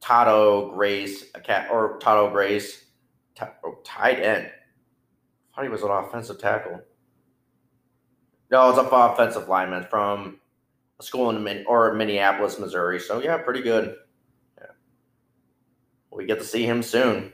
Totino-Grace, 0.00 1.24
or 1.70 1.98
Totino-Grace, 1.98 2.84
t- 3.36 3.44
oh, 3.64 3.78
tight 3.84 4.20
end. 4.20 4.46
I 4.46 5.56
thought 5.56 5.64
he 5.64 5.68
was 5.68 5.82
an 5.82 5.90
offensive 5.90 6.38
tackle. 6.38 6.80
No, 8.52 8.70
it's 8.70 8.78
an 8.78 8.86
offensive 8.90 9.48
lineman 9.48 9.84
from 9.90 10.38
school 11.02 11.30
in 11.30 11.42
Min- 11.42 11.64
or 11.66 11.94
Minneapolis, 11.94 12.58
Missouri. 12.58 13.00
So 13.00 13.22
yeah, 13.22 13.38
pretty 13.38 13.62
good. 13.62 13.96
Yeah, 14.58 14.66
we 16.10 16.26
get 16.26 16.38
to 16.38 16.44
see 16.44 16.64
him 16.64 16.82
soon. 16.82 17.32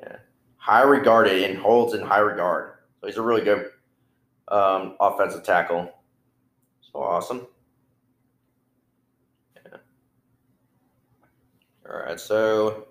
Yeah, 0.00 0.16
high 0.56 0.82
regarded 0.82 1.42
and 1.42 1.58
holds 1.58 1.94
in 1.94 2.02
high 2.02 2.18
regard. 2.18 2.74
So 3.00 3.06
he's 3.06 3.16
a 3.16 3.22
really 3.22 3.42
good 3.42 3.70
um, 4.48 4.96
offensive 5.00 5.42
tackle. 5.42 5.92
So 6.80 7.00
awesome. 7.00 7.46
Yeah. 9.56 9.78
All 11.88 11.98
right, 12.00 12.20
so 12.20 12.88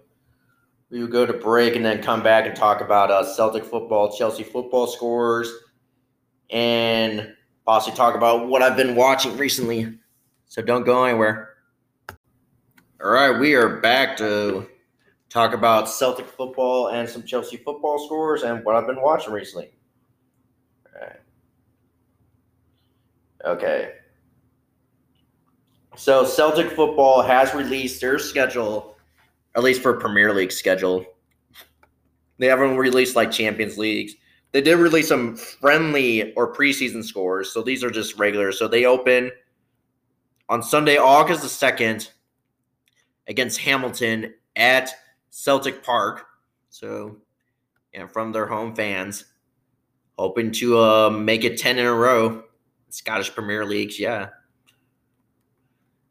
we 0.90 1.00
will 1.00 1.08
go 1.08 1.26
to 1.26 1.34
break 1.34 1.76
and 1.76 1.86
then 1.86 2.04
come 2.04 2.22
back 2.22 2.46
and 2.46 2.56
talk 2.56 2.82
about 2.82 3.10
uh, 3.10 3.24
Celtic 3.24 3.64
football, 3.64 4.16
Chelsea 4.16 4.44
football 4.44 4.88
scores, 4.88 5.52
and 6.50 7.34
possibly 7.66 7.96
talk 7.96 8.16
about 8.16 8.50
what 8.50 8.62
I've 8.62 8.76
been 8.76 8.96
watching 8.96 9.38
recently. 9.38 9.98
So 10.52 10.62
don't 10.62 10.84
go 10.84 11.06
anywhere. 11.06 11.54
All 13.02 13.10
right, 13.10 13.40
we 13.40 13.54
are 13.54 13.80
back 13.80 14.18
to 14.18 14.68
talk 15.30 15.54
about 15.54 15.88
Celtic 15.88 16.28
football 16.28 16.90
and 16.90 17.08
some 17.08 17.24
Chelsea 17.24 17.56
football 17.56 18.06
scores 18.06 18.44
and 18.44 18.66
what 18.66 18.76
I've 18.76 18.86
been 18.86 19.02
watching 19.02 19.32
recently. 19.32 19.72
All 20.94 21.08
right. 21.08 21.20
Okay. 23.46 23.94
So 25.96 26.26
Celtic 26.26 26.70
football 26.72 27.22
has 27.22 27.54
released 27.54 28.02
their 28.02 28.20
schedule, 28.20 28.98
at 29.56 29.64
least 29.64 29.82
for 29.82 29.94
Premier 29.94 30.34
League 30.34 30.52
schedule. 30.52 31.06
They 32.40 32.48
haven't 32.48 32.76
released 32.76 33.16
like 33.16 33.32
Champions 33.32 33.78
Leagues. 33.78 34.16
They 34.52 34.60
did 34.60 34.80
release 34.80 35.08
some 35.08 35.38
friendly 35.38 36.34
or 36.34 36.54
preseason 36.54 37.06
scores, 37.06 37.54
so 37.54 37.62
these 37.62 37.86
are 37.86 37.90
just 37.90 38.20
regular. 38.20 38.52
So 38.52 38.68
they 38.68 38.84
open 38.84 39.32
on 40.52 40.62
Sunday, 40.62 40.98
August 40.98 41.42
the 41.44 41.48
2nd, 41.48 42.10
against 43.28 43.58
Hamilton 43.60 44.34
at 44.58 44.92
Celtic 45.30 45.82
Park. 45.82 46.26
So, 46.70 47.16
yeah, 47.94 48.06
from 48.08 48.34
their 48.34 48.46
home 48.46 48.76
fans, 48.76 49.24
hoping 50.20 50.52
to 50.52 50.78
uh, 50.78 51.10
make 51.10 51.46
it 51.46 51.58
10 51.58 51.80
in 51.80 51.86
a 51.86 51.94
row. 51.94 52.44
Scottish 52.90 53.34
Premier 53.34 53.66
Leagues, 53.66 53.98
yeah. 53.98 54.28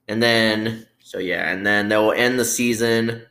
And 0.09 0.23
then, 0.23 0.87
so 1.03 1.19
yeah, 1.19 1.51
and 1.51 1.65
then 1.67 1.91
they'll 1.91 2.13
end 2.13 2.39
the 2.39 2.45
season 2.47 3.27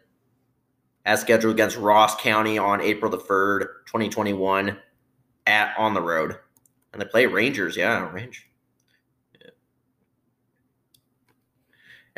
as 1.06 1.22
scheduled 1.22 1.56
against 1.56 1.76
Ross 1.76 2.22
County 2.22 2.60
on 2.60 2.82
April 2.82 3.10
the 3.10 3.18
3rd, 3.18 3.62
2021, 3.88 4.78
at 5.48 5.76
on 5.76 5.96
the 5.96 6.02
road. 6.04 6.38
And 6.94 7.02
they 7.02 7.06
play 7.06 7.26
Rangers, 7.26 7.76
yeah, 7.76 8.08
Rangers. 8.12 8.44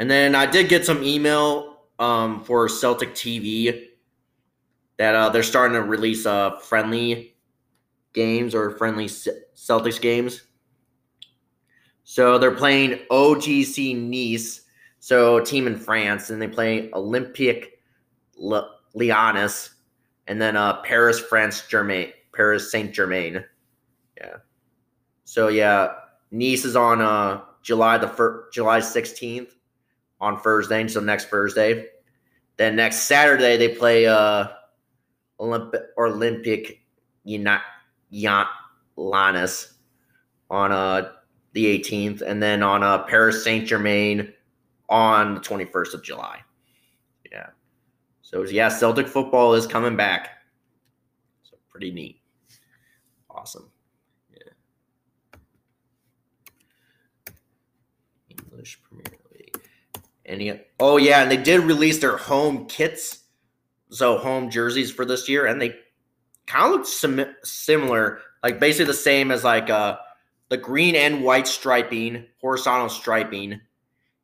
And 0.01 0.09
then 0.09 0.33
I 0.33 0.47
did 0.47 0.67
get 0.67 0.83
some 0.83 1.03
email 1.03 1.83
um, 1.99 2.43
for 2.43 2.67
Celtic 2.67 3.13
TV 3.13 3.89
that 4.97 5.13
uh, 5.13 5.29
they're 5.29 5.43
starting 5.43 5.75
to 5.75 5.83
release 5.83 6.25
uh, 6.25 6.57
friendly 6.57 7.35
games 8.11 8.55
or 8.55 8.71
friendly 8.79 9.05
Celtics 9.05 10.01
games. 10.01 10.41
So 12.03 12.39
they're 12.39 12.49
playing 12.49 13.01
OGC 13.11 13.95
Nice, 13.95 14.61
so 14.99 15.39
team 15.39 15.67
in 15.67 15.75
France, 15.77 16.31
and 16.31 16.41
they 16.41 16.47
play 16.47 16.89
Olympique 16.93 17.65
Lyonnais, 18.39 19.69
and 20.25 20.41
then 20.41 20.57
uh, 20.57 20.81
Paris 20.81 21.19
France 21.19 21.67
Germain, 21.67 22.11
Paris 22.33 22.71
Saint 22.71 22.91
Germain. 22.91 23.45
Yeah. 24.17 24.37
So 25.25 25.49
yeah, 25.49 25.89
Nice 26.31 26.65
is 26.65 26.75
on 26.75 27.01
uh, 27.01 27.41
July 27.61 27.99
the 27.99 28.07
first, 28.07 28.51
July 28.51 28.79
sixteenth, 28.79 29.53
on 30.21 30.39
Thursday, 30.39 30.88
so 30.88 31.01
next 31.01 31.25
Thursday. 31.25 31.88
Then 32.57 32.75
next 32.75 33.01
Saturday 33.01 33.57
they 33.57 33.75
play 33.75 34.05
uh 34.05 34.47
Olympic 35.39 35.81
Olympic 35.97 36.84
Yant 37.27 38.47
Lannis 38.95 39.73
on 40.49 40.71
uh 40.71 41.12
the 41.53 41.79
18th, 41.79 42.21
and 42.21 42.41
then 42.41 42.63
on 42.63 42.84
uh 42.84 42.99
Paris 43.03 43.43
Saint 43.43 43.67
Germain 43.67 44.31
on 44.89 45.34
the 45.34 45.41
21st 45.41 45.93
of 45.95 46.03
July. 46.03 46.39
Yeah. 47.31 47.47
So 48.21 48.43
yeah, 48.43 48.69
Celtic 48.69 49.07
football 49.07 49.55
is 49.55 49.65
coming 49.65 49.97
back. 49.97 50.29
So 51.43 51.57
pretty 51.69 51.91
neat. 51.91 52.21
Awesome. 53.29 53.71
Yeah. 54.31 54.51
English 58.29 58.79
Premier 58.84 59.21
any? 60.31 60.61
Oh 60.79 60.97
yeah, 60.97 61.21
and 61.21 61.31
they 61.31 61.37
did 61.37 61.61
release 61.61 61.99
their 61.99 62.17
home 62.17 62.65
kits, 62.67 63.23
so 63.89 64.17
home 64.17 64.49
jerseys 64.49 64.91
for 64.91 65.05
this 65.05 65.27
year, 65.29 65.45
and 65.45 65.61
they 65.61 65.75
kind 66.47 66.65
of 66.65 66.71
look 66.71 66.85
sim- 66.87 67.35
similar, 67.43 68.19
like 68.43 68.59
basically 68.59 68.85
the 68.85 68.93
same 68.93 69.31
as 69.31 69.43
like 69.43 69.69
uh 69.69 69.97
the 70.49 70.57
green 70.57 70.95
and 70.95 71.23
white 71.23 71.47
striping, 71.47 72.25
horizontal 72.41 72.89
striping, 72.89 73.61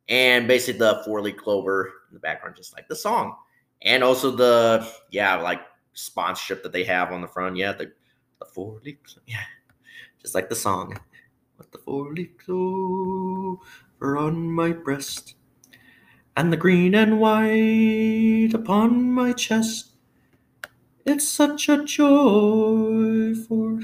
and 0.10 0.48
basically 0.48 0.80
the 0.80 1.02
four 1.06 1.22
leaf 1.22 1.38
clover 1.38 1.94
in 2.10 2.14
the 2.14 2.20
background, 2.20 2.56
just 2.56 2.76
like 2.76 2.88
the 2.88 2.96
song, 2.96 3.36
and 3.82 4.04
also 4.04 4.32
the 4.32 4.88
yeah 5.12 5.36
like 5.36 5.62
sponsorship 5.94 6.64
that 6.64 6.74
they 6.74 6.84
have 6.84 7.12
on 7.12 7.22
the 7.22 7.28
front. 7.28 7.56
Yeah, 7.56 7.72
the 7.72 7.92
the 8.40 8.46
four 8.46 8.80
leaf, 8.84 8.98
yeah, 9.26 9.38
just 10.22 10.36
like 10.36 10.50
the 10.50 10.56
song. 10.56 11.00
With 11.58 11.72
the 11.72 11.80
four 11.80 12.14
leaf 12.14 12.38
clover 12.38 14.18
on 14.18 14.52
my 14.52 14.72
breast 14.72 15.37
and 16.38 16.54
the 16.54 16.58
green 16.58 16.94
and 16.94 17.20
white 17.20 18.52
upon 18.54 19.12
my 19.12 19.34
chest. 19.34 19.88
It's 21.04 21.28
such 21.28 21.68
a 21.68 21.84
joy 21.84 23.34
for. 23.34 23.80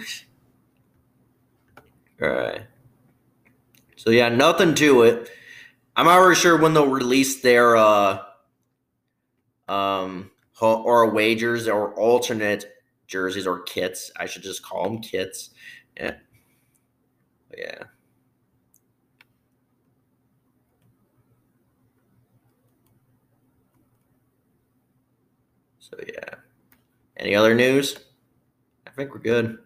Alright. 2.22 2.68
So 3.96 4.12
yeah, 4.12 4.30
nothing 4.30 4.76
to 4.76 5.02
it. 5.02 5.32
I'm 5.96 6.06
not 6.06 6.18
really 6.18 6.36
sure 6.36 6.58
when 6.58 6.76
they'll 6.76 6.88
release 6.88 7.42
their 7.42 7.76
uh 7.76 8.20
um 9.68 10.30
or 10.62 11.10
wagers 11.10 11.68
or 11.68 11.94
alternate 11.96 12.66
jerseys 13.08 13.48
or 13.48 13.62
kits. 13.64 14.12
I 14.16 14.28
should 14.28 14.44
just 14.44 14.64
call 14.64 14.84
them 14.84 15.00
kits. 15.00 15.50
Yeah. 15.98 16.18
Yeah. 17.58 17.84
So 25.94 26.04
yeah. 26.08 26.36
Any 27.18 27.36
other 27.36 27.54
news? 27.54 27.98
I 28.88 28.90
think 28.92 29.12
we're 29.12 29.20
good. 29.20 29.60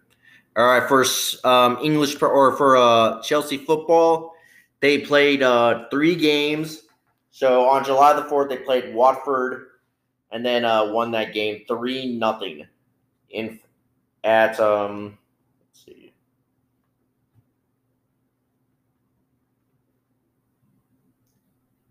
All 0.56 0.66
right, 0.66 0.86
first 0.86 1.44
um, 1.46 1.78
English 1.82 2.20
or 2.20 2.54
for 2.56 2.76
uh, 2.76 3.22
Chelsea 3.22 3.56
football, 3.56 4.34
they 4.80 4.98
played 4.98 5.42
uh, 5.42 5.88
three 5.90 6.14
games. 6.14 6.82
So 7.30 7.66
on 7.68 7.84
July 7.84 8.12
the 8.12 8.24
fourth, 8.24 8.50
they 8.50 8.58
played 8.58 8.94
Watford, 8.94 9.68
and 10.32 10.44
then 10.44 10.64
uh, 10.64 10.92
won 10.92 11.12
that 11.12 11.32
game 11.32 11.62
three 11.66 12.18
nothing 12.18 12.66
in 13.30 13.58
at 14.24 14.60
um. 14.60 15.16
Let's 15.68 15.84
see. 15.84 16.12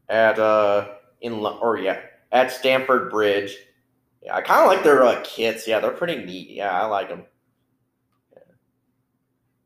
at 0.10 0.38
uh 0.40 0.90
in 1.22 1.34
or 1.34 1.80
yeah 1.80 2.00
at 2.32 2.52
Stamford 2.52 3.10
Bridge. 3.10 3.58
Yeah, 4.28 4.36
I 4.36 4.42
kind 4.42 4.60
of 4.60 4.68
like 4.68 4.84
their 4.84 5.06
uh, 5.06 5.22
kits. 5.24 5.66
Yeah, 5.66 5.80
they're 5.80 5.92
pretty 5.92 6.18
neat. 6.18 6.50
Yeah, 6.50 6.70
I 6.70 6.86
like 6.86 7.08
them. 7.08 7.24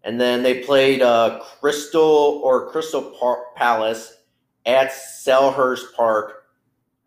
And 0.03 0.21
then 0.21 0.43
they 0.43 0.63
played 0.63 1.01
uh 1.01 1.41
Crystal 1.59 2.41
or 2.43 2.69
Crystal 2.69 3.01
Par- 3.19 3.43
Palace 3.55 4.17
at 4.67 4.91
Selhurst 4.91 5.95
Park. 5.95 6.43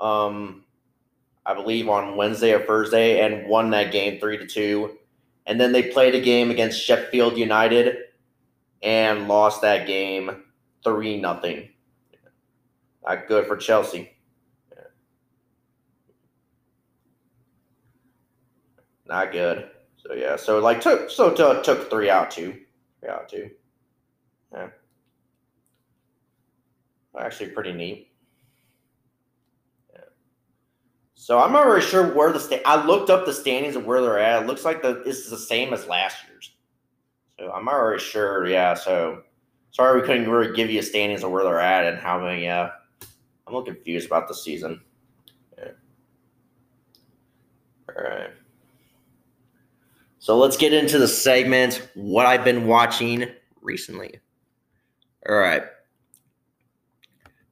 Um, 0.01 0.65
I 1.47 1.55
believe 1.55 1.89
on 1.89 2.17
Wednesday 2.17 2.53
or 2.53 2.67
Thursday, 2.67 3.21
and 3.25 3.49
won 3.49 3.71
that 3.71 3.93
game 3.93 4.19
three 4.19 4.37
to 4.37 4.49
two. 4.49 4.99
And 5.47 5.61
then 5.61 5.71
they 5.71 5.93
played 5.93 6.17
a 6.17 6.21
game 6.21 6.51
against 6.51 6.83
Sheffield 6.83 7.39
United 7.39 7.99
and 8.83 9.29
lost 9.29 9.63
that 9.63 9.87
game 9.87 10.43
three 10.83 11.21
nothing. 11.21 11.69
Not 13.07 13.29
good 13.29 13.47
for 13.47 13.57
Chelsea. 13.57 14.11
Not 19.07 19.33
good. 19.33 19.71
So 19.97 20.15
yeah, 20.15 20.37
so 20.37 20.59
like 20.59 20.81
took 20.81 21.11
so 21.11 21.31
t- 21.31 21.63
took 21.63 21.91
three 21.91 22.11
out 22.11 22.31
two, 22.31 22.59
three 23.01 23.11
out 23.11 23.29
two. 23.29 23.51
Yeah, 24.53 24.69
actually 27.19 27.51
pretty 27.51 27.73
neat. 27.73 28.13
Yeah. 29.93 30.01
So 31.15 31.39
I'm 31.41 31.53
not 31.53 31.67
really 31.67 31.81
sure 31.81 32.15
where 32.15 32.33
the 32.33 32.41
sta- 32.41 32.63
I 32.67 32.85
looked 32.85 33.11
up 33.11 33.25
the 33.25 33.33
standings 33.33 33.77
and 33.77 33.87
where 33.87 34.01
they're 34.01 34.19
at. 34.19 34.43
It 34.43 34.47
looks 34.47 34.65
like 34.65 34.83
the 34.83 35.03
this 35.05 35.19
is 35.19 35.31
the 35.31 35.39
same 35.39 35.73
as 35.73 35.87
last 35.87 36.19
year's. 36.29 36.55
So 37.39 37.51
I'm 37.51 37.65
not 37.65 37.77
really 37.77 37.99
sure. 37.99 38.47
Yeah. 38.47 38.75
So 38.75 39.23
sorry 39.71 40.01
we 40.01 40.07
couldn't 40.07 40.29
really 40.31 40.55
give 40.55 40.71
you 40.71 40.83
standings 40.83 41.25
of 41.25 41.31
where 41.31 41.45
they're 41.45 41.61
at 41.61 41.87
and 41.93 41.99
how 41.99 42.21
many. 42.21 42.45
Yeah. 42.45 42.71
I'm 43.47 43.55
a 43.55 43.59
little 43.59 43.75
confused 43.75 44.07
about 44.07 44.29
the 44.29 44.35
season. 44.35 44.81
Yeah. 45.59 45.69
All 47.89 48.03
right. 48.05 48.31
So 50.25 50.39
let's 50.39 50.57
get 50.57 50.73
into 50.73 50.97
the 50.97 51.07
segment 51.07 51.87
what 51.93 52.25
I've 52.25 52.45
been 52.47 52.67
watching 52.67 53.27
recently. 53.61 54.21
All 55.29 55.37
right. 55.37 55.65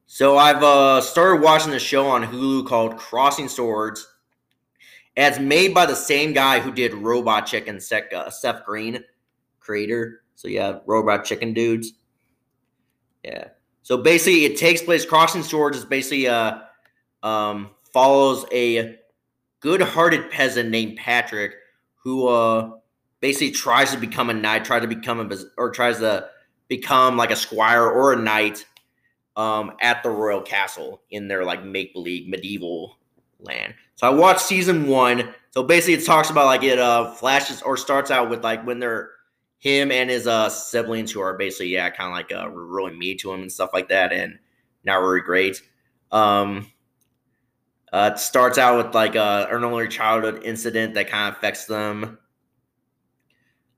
So 0.07 0.39
I've 0.39 0.63
uh, 0.63 0.99
started 1.01 1.43
watching 1.43 1.69
the 1.69 1.77
show 1.77 2.07
on 2.07 2.23
Hulu 2.23 2.65
called 2.65 2.97
Crossing 2.97 3.47
Swords. 3.47 4.11
It's 5.15 5.37
made 5.37 5.75
by 5.75 5.85
the 5.85 5.95
same 5.95 6.33
guy 6.33 6.59
who 6.61 6.71
did 6.71 6.95
Robot 6.95 7.45
Chicken, 7.45 7.79
uh, 8.11 8.31
Seth 8.31 8.65
Green, 8.65 9.03
creator. 9.59 10.23
So 10.33 10.47
yeah, 10.47 10.79
Robot 10.87 11.25
Chicken 11.25 11.53
dudes. 11.53 11.93
Yeah. 13.23 13.49
So 13.83 13.97
basically, 13.97 14.45
it 14.45 14.57
takes 14.57 14.81
place. 14.81 15.05
Crossing 15.05 15.43
Swords 15.43 15.77
is 15.77 15.85
basically 15.85 16.27
uh, 16.27 16.61
um, 17.21 17.69
follows 17.93 18.47
a 18.51 18.97
good-hearted 19.59 20.31
peasant 20.31 20.71
named 20.71 20.97
Patrick 20.97 21.53
who 22.03 22.27
uh, 22.27 22.71
basically 23.19 23.51
tries 23.51 23.91
to 23.91 23.97
become 23.97 24.29
a 24.29 24.33
knight, 24.33 24.65
tries 24.65 24.81
to 24.81 24.87
become 24.87 25.19
a 25.19 25.37
or 25.57 25.71
tries 25.71 25.99
to 25.99 26.29
become 26.67 27.17
like 27.17 27.31
a 27.31 27.35
squire 27.35 27.89
or 27.89 28.13
a 28.13 28.17
knight 28.17 28.65
um, 29.35 29.73
at 29.81 30.03
the 30.03 30.09
royal 30.09 30.41
castle 30.41 31.01
in 31.09 31.27
their 31.27 31.43
like 31.43 31.63
make 31.63 31.93
believe 31.93 32.27
medieval 32.27 32.97
land. 33.39 33.73
So 33.95 34.07
I 34.07 34.09
watched 34.11 34.41
season 34.41 34.87
one. 34.87 35.33
So 35.51 35.63
basically, 35.63 35.95
it 35.95 36.05
talks 36.05 36.29
about 36.29 36.45
like 36.45 36.63
it 36.63 36.79
uh, 36.79 37.11
flashes 37.13 37.61
or 37.61 37.77
starts 37.77 38.11
out 38.11 38.29
with 38.29 38.43
like 38.43 38.65
when 38.65 38.79
they're 38.79 39.11
him 39.63 39.93
and 39.93 40.09
his 40.09 40.27
uh 40.27 40.49
siblings 40.49 41.09
who 41.09 41.21
are 41.21 41.37
basically 41.37 41.67
yeah 41.67 41.89
kind 41.89 42.09
of 42.09 42.13
like 42.13 42.37
uh 42.37 42.49
really 42.49 42.93
mean 42.97 43.17
to 43.17 43.31
him 43.31 43.43
and 43.43 43.51
stuff 43.51 43.69
like 43.71 43.87
that 43.87 44.11
and 44.11 44.37
not 44.83 44.95
really 44.95 45.21
great 45.21 45.61
um 46.11 46.67
uh 47.93 48.11
it 48.13 48.19
starts 48.19 48.57
out 48.57 48.83
with 48.83 48.93
like 48.93 49.15
uh 49.15 49.47
an 49.49 49.63
early 49.63 49.87
childhood 49.87 50.41
incident 50.43 50.95
that 50.95 51.09
kind 51.09 51.29
of 51.29 51.37
affects 51.37 51.65
them. 51.65 52.17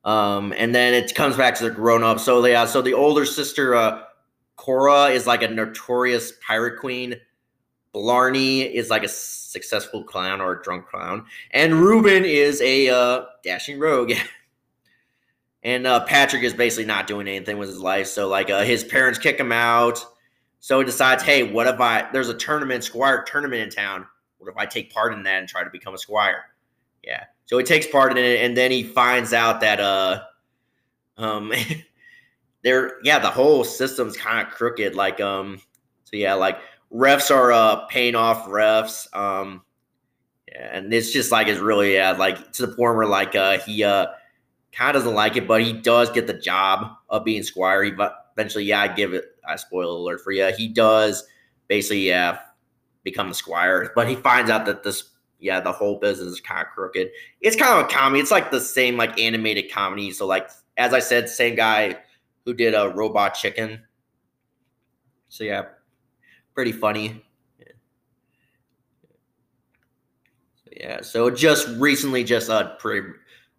Um 0.03 0.53
and 0.57 0.73
then 0.73 0.95
it 0.95 1.13
comes 1.13 1.37
back 1.37 1.53
to 1.55 1.65
the 1.65 1.69
grown 1.69 2.03
up 2.03 2.19
so 2.19 2.43
yeah 2.45 2.65
so 2.65 2.81
the 2.81 2.93
older 2.95 3.25
sister 3.25 3.75
uh 3.75 4.01
cora 4.55 5.09
is 5.09 5.27
like 5.27 5.43
a 5.43 5.47
notorious 5.47 6.33
pirate 6.45 6.79
queen. 6.79 7.15
Blarney 7.93 8.61
is 8.61 8.89
like 8.89 9.03
a 9.03 9.07
successful 9.07 10.03
clown 10.03 10.41
or 10.41 10.59
a 10.59 10.63
drunk 10.63 10.87
clown. 10.87 11.25
And 11.51 11.75
ruben 11.75 12.25
is 12.25 12.59
a 12.61 12.89
uh 12.89 13.25
dashing 13.43 13.77
rogue. 13.77 14.13
And 15.65 15.87
uh, 15.87 16.05
Patrick 16.05 16.43
is 16.43 16.53
basically 16.53 16.85
not 16.85 17.07
doing 17.07 17.27
anything 17.27 17.57
with 17.57 17.69
his 17.69 17.79
life. 17.79 18.05
So 18.05 18.27
like 18.27 18.51
uh, 18.51 18.61
his 18.63 18.83
parents 18.83 19.17
kick 19.17 19.39
him 19.39 19.51
out. 19.51 20.05
So 20.65 20.79
he 20.79 20.85
decides, 20.85 21.21
hey, 21.21 21.43
what 21.43 21.67
if 21.67 21.79
I? 21.79 22.09
There's 22.11 22.27
a 22.27 22.33
tournament, 22.33 22.83
squire 22.83 23.23
tournament 23.27 23.61
in 23.61 23.69
town. 23.69 24.07
What 24.39 24.49
if 24.49 24.57
I 24.57 24.65
take 24.65 24.91
part 24.91 25.13
in 25.13 25.21
that 25.21 25.37
and 25.37 25.47
try 25.47 25.63
to 25.63 25.69
become 25.69 25.93
a 25.93 25.97
squire? 25.99 26.45
Yeah. 27.03 27.25
So 27.45 27.59
he 27.59 27.63
takes 27.63 27.85
part 27.85 28.11
in 28.13 28.17
it, 28.17 28.43
and 28.43 28.57
then 28.57 28.71
he 28.71 28.81
finds 28.81 29.31
out 29.31 29.61
that 29.61 29.79
uh, 29.79 30.23
um, 31.17 31.53
there, 32.63 32.93
yeah, 33.03 33.19
the 33.19 33.29
whole 33.29 33.63
system's 33.63 34.17
kind 34.17 34.47
of 34.47 34.51
crooked. 34.51 34.95
Like 34.95 35.21
um, 35.21 35.61
so 36.03 36.17
yeah, 36.17 36.33
like 36.33 36.57
refs 36.91 37.29
are 37.29 37.51
uh 37.51 37.85
paying 37.85 38.15
off 38.15 38.47
refs. 38.47 39.05
Um, 39.15 39.61
yeah, 40.51 40.77
and 40.77 40.91
it's 40.91 41.11
just 41.11 41.31
like 41.31 41.45
it's 41.45 41.59
really 41.59 41.93
yeah, 41.93 42.13
like 42.13 42.53
to 42.53 42.65
the 42.65 42.75
point 42.75 42.95
where 42.95 43.05
like 43.05 43.35
uh 43.35 43.59
he 43.59 43.83
uh 43.83 44.07
kind 44.71 44.97
of 44.97 45.03
doesn't 45.03 45.15
like 45.15 45.37
it, 45.37 45.47
but 45.47 45.61
he 45.61 45.73
does 45.73 46.09
get 46.09 46.25
the 46.25 46.33
job 46.33 46.91
of 47.07 47.23
being 47.23 47.43
squire. 47.43 47.83
He 47.83 47.91
eventually, 48.35 48.65
yeah, 48.65 48.81
I 48.81 48.87
give 48.87 49.13
it. 49.13 49.25
I 49.47 49.55
spoil 49.55 49.97
alert 49.97 50.21
for 50.21 50.31
you. 50.31 50.51
He 50.57 50.67
does 50.67 51.25
basically, 51.67 52.07
yeah, 52.07 52.39
become 53.03 53.29
the 53.29 53.35
squire, 53.35 53.91
but 53.95 54.07
he 54.07 54.15
finds 54.15 54.49
out 54.49 54.65
that 54.65 54.83
this, 54.83 55.11
yeah, 55.39 55.59
the 55.59 55.71
whole 55.71 55.99
business 55.99 56.27
is 56.27 56.41
kind 56.41 56.65
of 56.65 56.73
crooked. 56.73 57.09
It's 57.41 57.55
kind 57.55 57.79
of 57.79 57.85
a 57.85 57.89
comedy. 57.89 58.21
It's 58.21 58.31
like 58.31 58.51
the 58.51 58.61
same 58.61 58.97
like 58.97 59.19
animated 59.19 59.71
comedy. 59.71 60.11
So 60.11 60.25
like 60.25 60.49
as 60.77 60.93
I 60.93 60.99
said, 60.99 61.29
same 61.29 61.55
guy 61.55 61.97
who 62.45 62.53
did 62.53 62.73
a 62.73 62.83
uh, 62.83 62.87
Robot 62.87 63.33
Chicken. 63.33 63.81
So 65.29 65.43
yeah, 65.43 65.63
pretty 66.53 66.71
funny. 66.71 67.23
Yeah. 67.59 67.65
So, 70.63 70.71
yeah. 70.75 71.01
So 71.01 71.29
just 71.29 71.67
recently, 71.77 72.23
just 72.23 72.49
uh, 72.49 72.75
pre 72.77 73.01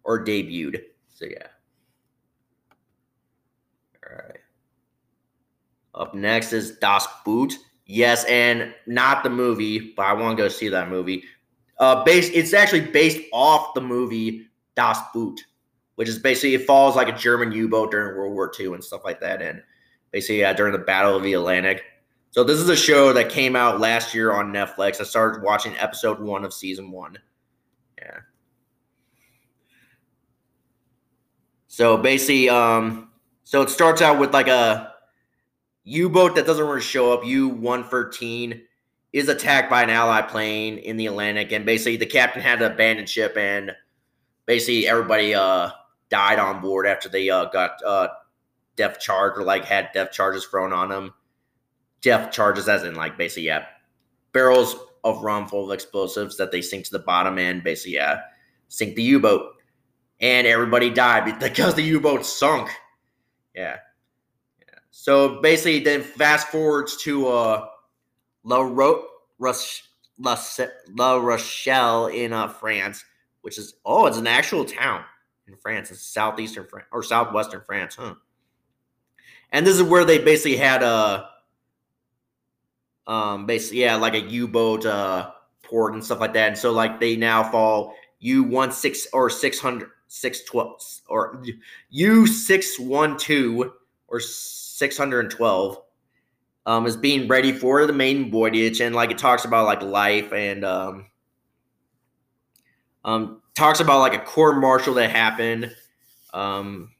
or 0.03 0.23
debuted. 0.23 0.83
So 1.11 1.25
yeah. 1.25 1.47
All 4.09 4.15
right. 4.15 4.39
Up 5.97 6.13
next 6.13 6.53
is 6.53 6.77
Das 6.77 7.07
Boot. 7.25 7.53
Yes, 7.85 8.25
and 8.25 8.73
not 8.85 9.23
the 9.23 9.29
movie, 9.29 9.93
but 9.95 10.05
I 10.05 10.13
want 10.13 10.37
to 10.37 10.43
go 10.43 10.49
see 10.49 10.67
that 10.69 10.89
movie. 10.89 11.23
Uh, 11.79 12.03
based, 12.03 12.31
it's 12.33 12.53
actually 12.53 12.81
based 12.81 13.21
off 13.31 13.73
the 13.73 13.81
movie 13.81 14.47
Das 14.75 14.99
Boot, 15.13 15.39
which 15.95 16.09
is 16.09 16.19
basically 16.19 16.55
it 16.55 16.65
follows 16.65 16.95
like 16.95 17.07
a 17.07 17.17
German 17.17 17.51
U-boat 17.51 17.91
during 17.91 18.17
World 18.17 18.33
War 18.33 18.51
II 18.59 18.73
and 18.73 18.83
stuff 18.83 19.01
like 19.05 19.21
that, 19.21 19.41
and 19.41 19.63
basically 20.11 20.41
yeah, 20.41 20.53
during 20.53 20.73
the 20.73 20.79
Battle 20.79 21.15
of 21.15 21.23
the 21.23 21.33
Atlantic. 21.33 21.83
So 22.31 22.43
this 22.43 22.59
is 22.59 22.69
a 22.69 22.75
show 22.75 23.13
that 23.13 23.29
came 23.29 23.55
out 23.55 23.79
last 23.79 24.13
year 24.13 24.33
on 24.33 24.51
Netflix. 24.51 24.99
I 24.99 25.05
started 25.05 25.41
watching 25.41 25.75
episode 25.77 26.19
one 26.19 26.43
of 26.43 26.53
season 26.53 26.91
one. 26.91 27.17
Yeah. 27.99 28.19
So 31.67 31.97
basically, 31.97 32.49
um, 32.49 33.09
so 33.43 33.61
it 33.61 33.69
starts 33.69 34.01
out 34.01 34.19
with 34.19 34.33
like 34.33 34.47
a 34.47 34.93
U-boat 35.87 36.35
that 36.35 36.45
doesn't 36.45 36.65
really 36.65 36.81
show 36.81 37.13
up. 37.13 37.25
U-113 37.25 38.61
is 39.13 39.29
attacked 39.29 39.69
by 39.69 39.83
an 39.83 39.89
Allied 39.89 40.27
plane 40.27 40.77
in 40.77 40.97
the 40.97 41.07
Atlantic, 41.07 41.51
and 41.51 41.65
basically 41.65 41.97
the 41.97 42.05
captain 42.05 42.41
had 42.41 42.59
to 42.59 42.71
abandon 42.71 43.05
ship, 43.05 43.37
and 43.37 43.71
basically 44.45 44.87
everybody 44.87 45.33
uh 45.33 45.69
died 46.09 46.39
on 46.39 46.61
board 46.61 46.87
after 46.87 47.09
they 47.09 47.29
uh 47.29 47.45
got 47.45 47.81
uh 47.85 48.09
death 48.75 48.99
charge 48.99 49.37
or 49.37 49.43
like 49.43 49.65
had 49.65 49.89
death 49.93 50.11
charges 50.11 50.45
thrown 50.45 50.73
on 50.73 50.89
them. 50.89 51.13
Death 52.01 52.31
charges, 52.31 52.67
as 52.67 52.83
in 52.83 52.95
like 52.95 53.17
basically 53.17 53.43
yeah, 53.43 53.65
barrels 54.33 54.75
of 55.03 55.23
rum 55.23 55.47
full 55.47 55.65
of 55.65 55.71
explosives 55.71 56.37
that 56.37 56.51
they 56.51 56.61
sink 56.61 56.83
to 56.85 56.91
the 56.91 56.99
bottom 56.99 57.37
and 57.37 57.63
basically 57.63 57.93
yeah, 57.93 58.21
sink 58.67 58.95
the 58.95 59.03
U-boat 59.03 59.53
and 60.19 60.47
everybody 60.47 60.89
died 60.89 61.39
because 61.39 61.75
the 61.75 61.83
U-boat 61.83 62.25
sunk. 62.25 62.69
Yeah. 63.55 63.77
So 64.99 65.39
basically, 65.41 65.79
then 65.79 66.01
fast 66.01 66.47
forwards 66.47 66.97
to 67.03 67.27
uh, 67.27 67.67
La, 68.43 68.61
Ro- 68.61 69.05
La, 69.37 70.35
La 70.89 71.17
Rochelle 71.17 72.07
in 72.07 72.33
uh, 72.33 72.47
France, 72.47 73.05
which 73.41 73.59
is 73.59 73.75
oh, 73.85 74.07
it's 74.07 74.17
an 74.17 74.25
actual 74.25 74.65
town 74.65 75.03
in 75.47 75.55
France. 75.55 75.91
It's 75.91 76.01
southeastern 76.01 76.65
France 76.65 76.87
or 76.91 77.03
southwestern 77.03 77.61
France, 77.61 77.93
huh? 77.95 78.15
And 79.51 79.67
this 79.67 79.75
is 79.75 79.83
where 79.83 80.03
they 80.03 80.17
basically 80.17 80.57
had 80.57 80.81
a, 80.81 81.29
um, 83.05 83.45
basically 83.45 83.81
yeah, 83.81 83.97
like 83.97 84.15
a 84.15 84.21
U-boat 84.21 84.83
uh 84.87 85.29
port 85.61 85.93
and 85.93 86.03
stuff 86.03 86.19
like 86.19 86.33
that. 86.33 86.47
And 86.47 86.57
so 86.57 86.71
like 86.71 86.99
they 86.99 87.15
now 87.15 87.43
fall 87.43 87.93
U 88.19 88.41
one 88.43 88.71
six 88.71 89.05
or 89.13 89.29
six 89.29 89.59
hundred 89.59 89.91
612 90.07 91.01
or 91.07 91.43
U612 91.93 93.71
or 94.07 94.19
612 94.77 95.77
um, 96.67 96.85
is 96.85 96.95
being 96.95 97.27
ready 97.27 97.51
for 97.51 97.87
the 97.87 97.93
maiden 97.93 98.29
voyage, 98.29 98.79
and 98.79 98.93
like 98.93 99.09
it 99.09 99.17
talks 99.17 99.43
about 99.43 99.65
like 99.65 99.81
life 99.81 100.31
and 100.31 100.63
um, 100.63 101.07
um, 103.03 103.41
talks 103.55 103.79
about 103.79 103.99
like 103.99 104.13
a 104.13 104.23
court 104.23 104.57
martial 104.57 104.93
that 104.95 105.09
happened. 105.09 105.75
Um, 106.31 106.91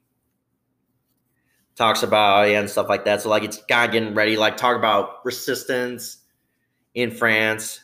talks 1.75 2.01
about 2.01 2.49
yeah 2.49 2.59
and 2.59 2.69
stuff 2.69 2.89
like 2.89 3.05
that. 3.05 3.21
So 3.21 3.29
like 3.29 3.43
it's 3.43 3.61
kind 3.69 3.85
of 3.85 3.91
getting 3.91 4.15
ready. 4.15 4.37
Like 4.37 4.57
talk 4.57 4.75
about 4.75 5.23
resistance 5.23 6.17
in 6.95 7.11
France 7.11 7.81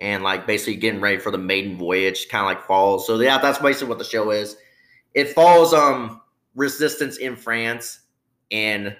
and 0.00 0.22
like 0.22 0.46
basically 0.46 0.76
getting 0.76 1.02
ready 1.02 1.18
for 1.18 1.30
the 1.30 1.36
maiden 1.36 1.76
voyage, 1.76 2.28
kind 2.30 2.40
of 2.40 2.46
like 2.46 2.66
falls. 2.66 3.06
So 3.06 3.20
yeah, 3.20 3.36
that's 3.36 3.58
basically 3.58 3.88
what 3.88 3.98
the 3.98 4.04
show 4.04 4.30
is. 4.30 4.56
It 5.12 5.34
follows 5.34 5.74
um 5.74 6.22
resistance 6.54 7.18
in 7.18 7.36
France 7.36 8.00
and 8.50 8.96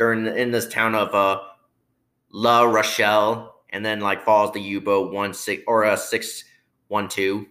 during 0.00 0.26
in 0.26 0.50
this 0.50 0.66
town 0.66 0.94
of 0.94 1.14
uh 1.14 1.38
La 2.32 2.62
Rochelle, 2.62 3.54
and 3.68 3.84
then 3.84 4.00
like 4.00 4.24
follows 4.24 4.52
the 4.54 4.60
U 4.60 4.80
boat 4.80 5.12
one 5.12 5.34
six 5.34 5.62
or 5.66 5.84
a 5.84 5.90
uh, 5.92 5.96
six 5.96 6.42
one 6.88 7.06
two. 7.06 7.46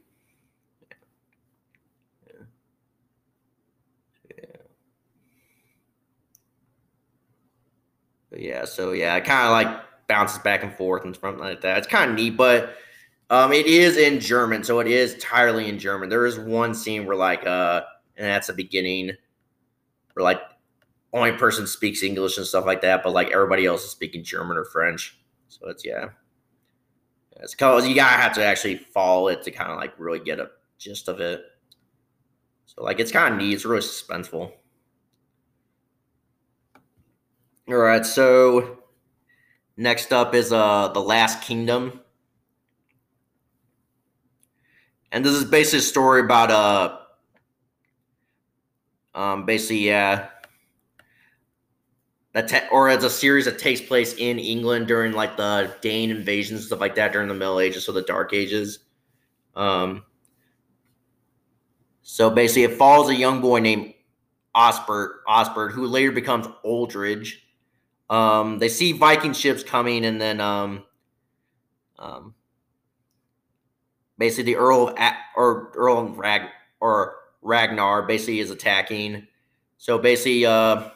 Yeah, 4.30 4.56
Yeah. 8.32 8.66
so 8.66 8.94
yeah, 8.94 9.16
it 9.16 9.26
kind 9.26 9.46
of 9.46 9.52
like 9.52 9.84
bounces 10.08 10.40
back 10.40 10.64
and 10.64 10.74
forth 10.74 11.06
and 11.06 11.16
something 11.16 11.40
like 11.44 11.62
that. 11.62 11.78
It's 11.78 11.88
kind 11.88 12.10
of 12.10 12.18
neat, 12.18 12.36
but 12.36 12.76
um, 13.30 13.54
it 13.54 13.68
is 13.68 13.96
in 13.96 14.20
German, 14.20 14.64
so 14.64 14.80
it 14.80 14.88
is 14.88 15.14
entirely 15.14 15.70
in 15.70 15.78
German. 15.78 16.10
There 16.10 16.26
is 16.26 16.40
one 16.40 16.74
scene 16.74 17.06
where 17.06 17.16
like 17.16 17.46
uh, 17.46 17.84
and 18.18 18.26
that's 18.26 18.48
the 18.48 18.54
beginning, 18.54 19.12
where 20.14 20.24
like 20.24 20.42
only 21.14 21.32
person 21.34 21.66
speaks 21.66 22.04
English 22.04 22.38
and 22.38 22.46
stuff 22.46 22.66
like 22.66 22.82
that, 22.82 23.04
but 23.04 23.14
like 23.14 23.32
everybody 23.32 23.66
else 23.66 23.84
is 23.84 23.90
speaking 23.90 24.24
German 24.24 24.58
or 24.58 24.66
French. 24.66 25.18
So 25.48 25.68
it's 25.68 25.86
yeah. 25.86 26.10
It's 27.42 27.56
cause 27.56 27.88
you 27.88 27.96
gotta 27.96 28.22
have 28.22 28.34
to 28.34 28.46
actually 28.46 28.78
follow 28.78 29.30
it 29.30 29.44
to 29.44 29.52
kind 29.52 29.72
of 29.72 29.78
like 29.78 29.94
really 29.98 30.20
get 30.20 30.40
a 30.40 30.52
gist 30.78 31.08
of 31.08 31.20
it. 31.20 31.42
So 32.66 32.84
like 32.84 33.00
it's 33.00 33.12
kind 33.12 33.34
of 33.34 33.40
neat. 33.40 33.54
It's 33.54 33.66
really 33.66 33.82
suspenseful. 33.82 34.52
All 37.68 37.76
right, 37.76 38.06
so 38.06 38.80
next 39.78 40.12
up 40.12 40.36
is 40.36 40.52
uh 40.52 40.90
the 40.90 41.00
Last 41.00 41.42
Kingdom. 41.42 42.02
And 45.12 45.26
this 45.26 45.34
is 45.34 45.46
basically 45.46 45.80
a 45.80 45.84
story 45.84 46.22
about 46.22 46.52
uh 46.52 46.98
um 49.16 49.46
basically 49.46 49.88
yeah 49.88 50.28
that 52.34 52.48
te- 52.48 52.68
or 52.72 52.90
it's 52.90 53.04
a 53.04 53.10
series 53.10 53.46
that 53.46 53.58
takes 53.58 53.82
place 53.82 54.14
in 54.14 54.38
England 54.38 54.88
during 54.88 55.14
like 55.14 55.36
the 55.38 55.76
Dane 55.82 56.12
invasions 56.12 56.68
stuff 56.68 56.80
like 56.80 56.96
that 56.96 57.12
during 57.12 57.28
the 57.28 57.34
Middle 57.34 57.60
Ages, 57.60 57.90
or 57.90 57.94
the 57.94 58.04
Dark 58.04 58.34
Ages. 58.34 58.80
Um, 59.56 60.04
so 62.02 62.30
basically, 62.30 62.64
it 62.64 62.78
follows 62.78 63.10
a 63.10 63.16
young 63.16 63.42
boy 63.42 63.60
named 63.60 63.94
Osbert, 64.56 65.18
Osbert, 65.28 65.72
who 65.72 65.86
later 65.86 66.12
becomes 66.12 66.48
Oldridge. 66.66 67.34
Um, 68.10 68.60
they 68.60 68.70
see 68.70 68.92
Viking 68.92 69.34
ships 69.34 69.64
coming, 69.64 70.06
and 70.06 70.20
then 70.20 70.40
um, 70.42 70.84
um, 71.98 72.34
basically 74.18 74.54
the 74.54 74.56
Earl 74.56 74.90
of 74.90 74.98
A- 74.98 75.18
or 75.36 75.72
Earl 75.76 76.00
of 76.00 76.18
Rag 76.18 76.50
or 76.80 77.16
Ragnar 77.42 78.04
basically 78.04 78.40
is 78.40 78.52
attacking. 78.52 79.28
So 79.78 79.98
basically, 79.98 80.46
uh 80.46 80.90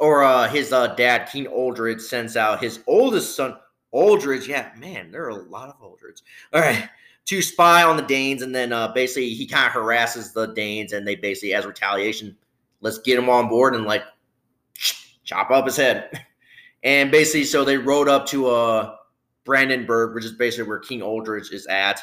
Or 0.00 0.22
uh, 0.22 0.48
his 0.48 0.72
uh, 0.72 0.88
dad, 0.94 1.28
King 1.30 1.46
Oldridge, 1.46 2.00
sends 2.00 2.36
out 2.36 2.62
his 2.62 2.80
oldest 2.86 3.34
son, 3.36 3.56
Oldridge. 3.94 4.46
Yeah, 4.46 4.70
man, 4.76 5.10
there 5.10 5.24
are 5.24 5.30
a 5.30 5.34
lot 5.48 5.68
of 5.68 5.80
Oldridge. 5.80 6.22
All 6.52 6.60
right, 6.60 6.88
to 7.26 7.42
spy 7.42 7.82
on 7.82 7.96
the 7.96 8.02
Danes, 8.02 8.42
and 8.42 8.54
then 8.54 8.72
uh, 8.72 8.88
basically 8.88 9.30
he 9.30 9.46
kind 9.46 9.66
of 9.66 9.72
harasses 9.72 10.32
the 10.32 10.46
Danes, 10.46 10.92
and 10.92 11.06
they 11.06 11.16
basically, 11.16 11.54
as 11.54 11.66
retaliation, 11.66 12.36
let's 12.80 12.98
get 12.98 13.18
him 13.18 13.28
on 13.28 13.48
board 13.48 13.74
and 13.74 13.84
like 13.84 14.04
chop 15.24 15.50
up 15.50 15.66
his 15.66 15.76
head. 15.76 16.10
And 16.82 17.10
basically, 17.10 17.42
so 17.44 17.64
they 17.64 17.78
rode 17.78 18.08
up 18.08 18.26
to 18.26 18.46
uh 18.46 18.96
Bebbanburg, 19.44 20.14
which 20.14 20.24
is 20.24 20.32
basically 20.32 20.68
where 20.68 20.78
King 20.78 21.00
Oldridge 21.00 21.52
is 21.52 21.66
at, 21.66 22.00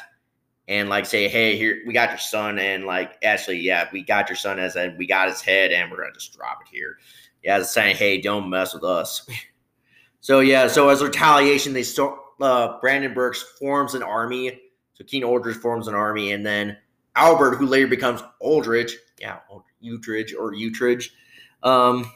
and 0.68 0.90
like 0.90 1.06
say, 1.06 1.26
hey, 1.26 1.56
here 1.56 1.80
we 1.86 1.94
got 1.94 2.10
your 2.10 2.18
son, 2.18 2.58
and 2.58 2.84
like 2.84 3.16
actually, 3.22 3.60
yeah, 3.60 3.88
we 3.94 4.02
got 4.02 4.28
your 4.28 4.36
son 4.36 4.58
as 4.58 4.76
a 4.76 4.94
we 4.98 5.06
got 5.06 5.28
his 5.28 5.40
head, 5.40 5.72
and 5.72 5.90
we're 5.90 5.98
gonna 5.98 6.12
just 6.12 6.36
drop 6.36 6.60
it 6.60 6.68
here 6.70 6.98
yeah, 7.44 7.62
saying, 7.62 7.96
"Hey, 7.96 8.20
don't 8.20 8.50
mess 8.50 8.74
with 8.74 8.84
us." 8.84 9.28
so 10.20 10.40
yeah, 10.40 10.66
so 10.66 10.88
as 10.88 11.02
retaliation, 11.02 11.72
they 11.72 11.82
start. 11.82 12.18
Uh, 12.40 12.80
Bebbanburg 12.80 13.36
forms 13.60 13.94
an 13.94 14.02
army. 14.02 14.60
So 14.94 15.04
King 15.04 15.22
Oldridge 15.22 15.56
forms 15.56 15.86
an 15.86 15.94
army, 15.94 16.32
and 16.32 16.44
then 16.44 16.76
Albert, 17.16 17.56
who 17.56 17.66
later 17.66 17.86
becomes 17.86 18.22
Oldridge, 18.42 18.92
yeah, 19.20 19.38
Utridge 19.82 20.34
or 20.34 20.52
Utridge, 20.52 21.14
um, 21.62 22.10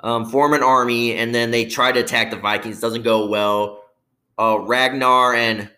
um, 0.00 0.26
form 0.26 0.52
an 0.52 0.62
army, 0.62 1.16
and 1.16 1.34
then 1.34 1.50
they 1.50 1.64
try 1.64 1.92
to 1.92 2.00
attack 2.00 2.30
the 2.30 2.36
Vikings. 2.36 2.80
Doesn't 2.80 3.02
go 3.02 3.26
well. 3.26 3.84
Uh, 4.38 4.58
Ragnar 4.60 5.34
and 5.34 5.70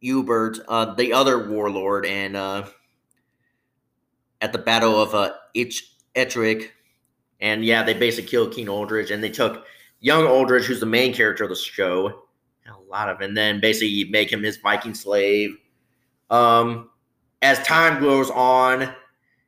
Hubert, 0.00 0.58
uh, 0.68 0.94
the 0.94 1.12
other 1.12 1.48
warlord, 1.48 2.06
and 2.06 2.36
uh, 2.36 2.66
at 4.40 4.52
the 4.52 4.58
Battle 4.58 5.00
of 5.00 5.14
uh, 5.14 5.32
Ettrick, 5.56 6.70
and 7.40 7.64
yeah, 7.64 7.82
they 7.82 7.94
basically 7.94 8.30
killed 8.30 8.54
King 8.54 8.66
Oldridge 8.66 9.10
and 9.10 9.22
they 9.22 9.30
took 9.30 9.66
young 10.00 10.24
Oldridge, 10.24 10.64
who's 10.64 10.80
the 10.80 10.86
main 10.86 11.14
character 11.14 11.44
of 11.44 11.50
the 11.50 11.56
show, 11.56 12.24
a 12.66 12.90
lot 12.90 13.08
of, 13.08 13.20
and 13.20 13.36
then 13.36 13.60
basically 13.60 14.04
make 14.04 14.32
him 14.32 14.42
his 14.42 14.56
Viking 14.58 14.94
slave. 14.94 15.56
Um, 16.30 16.90
as 17.42 17.58
time 17.60 18.00
goes 18.00 18.30
on, 18.30 18.94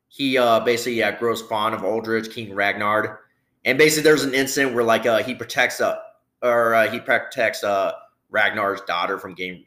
he 0.09 0.39
uh 0.39 0.61
basically 0.61 0.95
yeah 0.95 1.17
grows 1.17 1.43
fond 1.43 1.75
of 1.75 1.83
Oldridge, 1.83 2.33
King 2.33 2.55
Ragnar, 2.55 3.21
and 3.65 3.77
basically 3.79 4.05
there's 4.05 4.25
an 4.25 4.35
incident 4.35 4.75
where 4.75 4.85
like 4.85 5.07
uh 5.07 5.23
he 5.23 5.35
protects 5.35 5.81
uh 5.81 5.97
or 6.43 6.75
uh, 6.75 6.91
he 6.91 7.01
protects 7.01 7.65
uh 7.65 7.93
Ragnar's 8.31 8.81
daughter 8.83 9.19
from 9.19 9.35
getting 9.35 9.65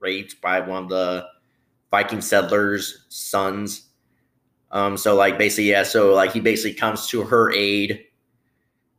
raped 0.00 0.40
by 0.40 0.60
one 0.60 0.84
of 0.84 0.88
the 0.88 1.26
Viking 1.90 2.20
settlers' 2.20 3.06
sons 3.08 3.89
um, 4.70 4.96
so 4.96 5.14
like 5.14 5.38
basically, 5.38 5.70
yeah, 5.70 5.82
so 5.82 6.14
like 6.14 6.32
he 6.32 6.40
basically 6.40 6.74
comes 6.74 7.06
to 7.08 7.22
her 7.22 7.50
aid 7.52 8.06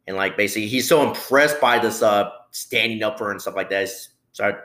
and 0.08 0.18
like 0.18 0.36
basically 0.36 0.68
he's 0.68 0.88
so 0.88 1.08
impressed 1.08 1.62
by 1.62 1.80
this 1.80 2.02
uh 2.02 2.30
standing 2.52 3.04
up 3.04 3.18
for 3.18 3.26
her 3.26 3.32
and 3.32 3.42
stuff 3.42 3.56
like 3.56 3.70
that. 3.70 3.90
So 4.34 4.60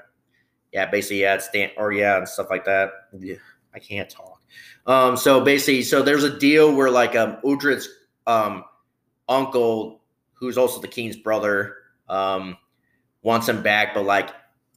yeah, 0.73 0.87
basically, 0.87 1.23
yeah, 1.23 1.39
stand 1.39 1.73
or 1.77 1.93
yeah, 1.93 2.19
and 2.19 2.29
stuff 2.29 2.49
like 2.51 2.65
that. 2.65 2.91
Yeah, 3.19 3.37
I 3.75 3.79
can't 3.79 4.11
talk. 4.11 4.43
Um, 4.87 5.17
so 5.17 5.41
basically, 5.41 5.83
so 5.83 6.03
there's 6.03 6.25
a 6.25 6.39
deal 6.39 6.75
where 6.75 6.91
like 6.91 7.15
um 7.15 7.39
Udrit's 7.45 7.89
um 8.27 8.65
uncle, 9.29 10.03
who's 10.35 10.59
also 10.59 10.81
the 10.81 10.89
king's 10.89 11.17
brother, 11.17 11.77
um, 12.09 12.57
wants 13.23 13.49
him 13.49 13.63
back, 13.63 13.95
but 13.95 14.05
like 14.05 14.31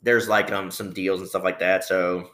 there's 0.03 0.29
like 0.29 0.51
um 0.51 0.69
some 0.69 0.93
deals 0.93 1.19
and 1.19 1.29
stuff 1.29 1.43
like 1.43 1.59
that. 1.59 1.83
So 1.83 2.29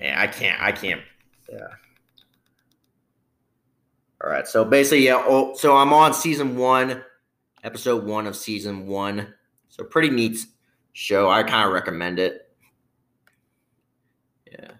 Man, 0.00 0.16
I 0.16 0.26
can't. 0.26 0.60
I 0.60 0.72
can't. 0.72 1.02
Yeah. 1.52 1.68
All 4.22 4.30
right. 4.30 4.48
So 4.48 4.64
basically, 4.64 5.04
yeah. 5.04 5.22
Oh, 5.24 5.54
so 5.54 5.76
I'm 5.76 5.92
on 5.92 6.14
season 6.14 6.56
one, 6.56 7.02
episode 7.62 8.04
one 8.04 8.26
of 8.26 8.34
season 8.34 8.86
one. 8.86 9.34
So 9.68 9.84
pretty 9.84 10.10
neat 10.10 10.38
show. 10.94 11.28
I 11.28 11.42
kind 11.42 11.66
of 11.66 11.74
recommend 11.74 12.18
it. 12.18 12.48
Yeah. 14.50 14.70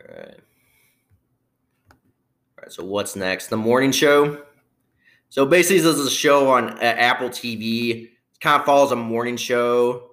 All 0.00 0.16
right. 0.16 0.40
All 1.90 2.62
right. 2.62 2.72
So 2.72 2.84
what's 2.84 3.16
next? 3.16 3.48
The 3.48 3.56
morning 3.56 3.90
show. 3.90 4.42
So 5.30 5.44
basically, 5.44 5.80
this 5.80 5.96
is 5.96 6.06
a 6.06 6.10
show 6.10 6.48
on 6.48 6.70
uh, 6.74 6.78
Apple 6.80 7.28
TV. 7.28 8.04
It 8.04 8.40
kind 8.40 8.60
of 8.60 8.64
follows 8.64 8.92
a 8.92 8.96
morning 8.96 9.36
show 9.36 10.05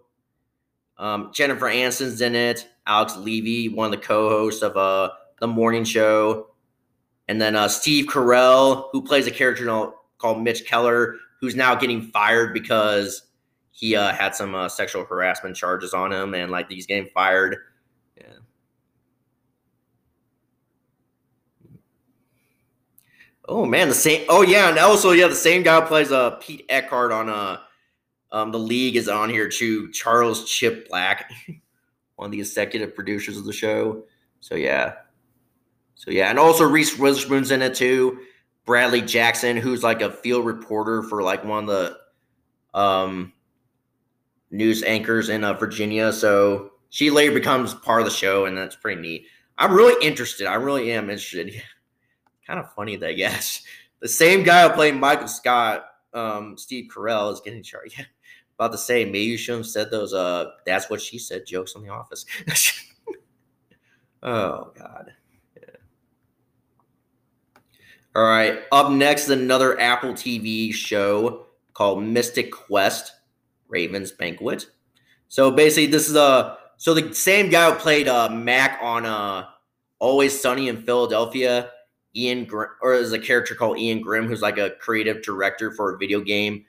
um, 0.98 1.32
Jennifer 1.34 1.66
Aniston's 1.66 2.22
in 2.22 2.36
it. 2.36 2.68
Alex 2.86 3.16
Levy, 3.16 3.70
one 3.70 3.86
of 3.86 3.92
the 3.92 4.06
co-hosts 4.06 4.62
of 4.62 4.76
uh, 4.76 5.12
the 5.40 5.48
morning 5.48 5.84
show, 5.84 6.48
and 7.28 7.42
then 7.42 7.56
uh, 7.56 7.68
Steve 7.68 8.08
Carell, 8.08 8.90
who 8.92 9.02
plays 9.02 9.26
a 9.26 9.32
character 9.32 9.66
called 10.18 10.44
Mitch 10.44 10.66
Kessler, 10.66 11.16
who's 11.40 11.56
now 11.56 11.76
getting 11.76 12.02
fired 12.02 12.54
because 12.54 13.24
he 13.72 13.96
uh, 13.96 14.14
had 14.14 14.36
some 14.36 14.54
uh, 14.54 14.70
sexual 14.70 15.04
harassment 15.06 15.56
charges 15.56 15.94
on 15.94 16.12
him, 16.12 16.34
and 16.34 16.52
like 16.52 16.70
he's 16.70 16.86
getting 16.86 17.10
fired. 17.14 17.58
Yeah. 18.18 18.26
Oh 23.48 23.66
man, 23.66 23.90
the 23.90 23.96
same. 23.96 24.26
Oh 24.30 24.42
yeah, 24.42 24.70
and 24.70 24.78
also 24.78 25.12
yeah, 25.12 25.28
the 25.28 25.36
same 25.36 25.64
guy 25.64 25.82
plays 25.82 26.12
uh 26.12 26.32
Pete 26.32 26.66
Eckhart 26.70 27.12
on 27.12 27.30
uh 27.30 27.58
um, 28.34 28.52
the 28.52 28.60
league 28.60 28.98
is 28.98 29.08
on 29.08 29.30
here 29.30 29.48
too. 29.48 29.90
Charles 29.92 30.50
Chip 30.52 30.90
Black, 30.90 31.32
one 32.18 32.26
of 32.26 32.32
the 32.32 32.40
executive 32.40 32.96
producers 32.96 33.38
of 33.38 33.46
the 33.46 33.54
show. 33.54 34.04
So 34.42 34.56
yeah. 34.56 34.96
So 35.96 36.12
yeah, 36.12 36.30
and 36.30 36.40
also 36.40 36.66
Reese 36.66 36.98
Witherspoon's 36.98 37.52
in 37.52 37.62
it 37.62 37.76
too. 37.76 38.20
Bradley 38.66 39.02
Jackson, 39.02 39.56
who's 39.56 39.84
like 39.84 40.02
a 40.02 40.12
field 40.12 40.46
reporter 40.46 41.04
for 41.04 41.22
like 41.22 41.46
one 41.46 41.70
of 41.70 41.70
the 41.70 41.98
um, 42.78 43.34
news 44.52 44.84
anchors 44.84 45.30
in 45.30 45.44
uh, 45.44 45.54
Virginia. 45.54 46.12
So 46.12 46.72
she 46.90 47.10
later 47.10 47.34
becomes 47.34 47.74
part 47.74 48.02
of 48.02 48.06
the 48.06 48.12
show, 48.12 48.46
and 48.46 48.58
that's 48.58 48.76
pretty 48.76 49.00
neat. 49.00 49.28
I'm 49.58 49.74
really 49.74 50.06
interested. 50.06 50.48
I 50.48 50.56
really 50.56 50.92
am 50.92 51.10
interested. 51.10 51.54
kind 52.48 52.60
of 52.60 52.74
funny 52.74 52.96
that 52.98 53.16
yes, 53.18 53.64
the 54.00 54.08
same 54.08 54.44
guy 54.44 54.68
who 54.68 54.74
played 54.74 54.96
Michael 54.96 55.28
Scott, 55.28 55.86
um, 56.14 56.58
Steve 56.58 56.90
Carell, 56.94 57.32
is 57.32 57.42
getting 57.42 57.64
charged. 57.64 58.06
About 58.60 58.72
to 58.72 58.78
say 58.78 59.06
maybe 59.06 59.20
you 59.20 59.38
shouldn't 59.38 59.66
have 59.66 59.72
said 59.72 59.92
those. 59.92 60.14
Uh, 60.14 60.52
that's 60.66 60.90
what 60.90 61.02
she 61.02 61.18
said 61.18 61.46
jokes 61.46 61.76
on 61.76 61.84
The 61.84 61.90
Office. 61.90 62.26
oh 64.24 64.72
God. 64.78 65.12
yeah. 65.58 65.76
All 68.16 68.24
right. 68.24 68.60
Up 68.72 68.92
next, 68.92 69.24
is 69.24 69.30
another 69.32 69.80
Apple 69.80 70.14
TV 70.14 70.74
show 70.74 71.48
called 71.74 72.04
Mythic 72.04 72.52
Quest 72.52 73.14
Raven's 73.68 74.12
Banquet. 74.12 74.68
So 75.28 75.50
basically, 75.50 75.88
this 75.88 76.08
is 76.08 76.16
a 76.16 76.58
so 76.78 76.94
the 76.94 77.14
same 77.14 77.50
guy 77.50 77.72
who 77.72 77.80
played 77.80 78.08
uh, 78.08 78.30
Mac 78.30 78.78
on 78.82 79.06
uh, 79.06 79.48
Always 80.00 80.40
Sunny 80.40 80.68
in 80.68 80.82
Philadelphia, 80.84 81.72
Ian 82.16 82.46
Gr- 82.46 82.76
or 82.82 82.94
is 82.94 83.14
a 83.14 83.20
character 83.20 83.56
called 83.56 83.80
Ian 83.80 84.02
Grimm, 84.02 84.28
who's 84.28 84.42
like 84.42 84.58
a 84.58 84.72
creative 84.80 85.24
director 85.24 85.72
for 85.72 85.96
a 85.96 85.98
video 85.98 86.20
game 86.20 86.66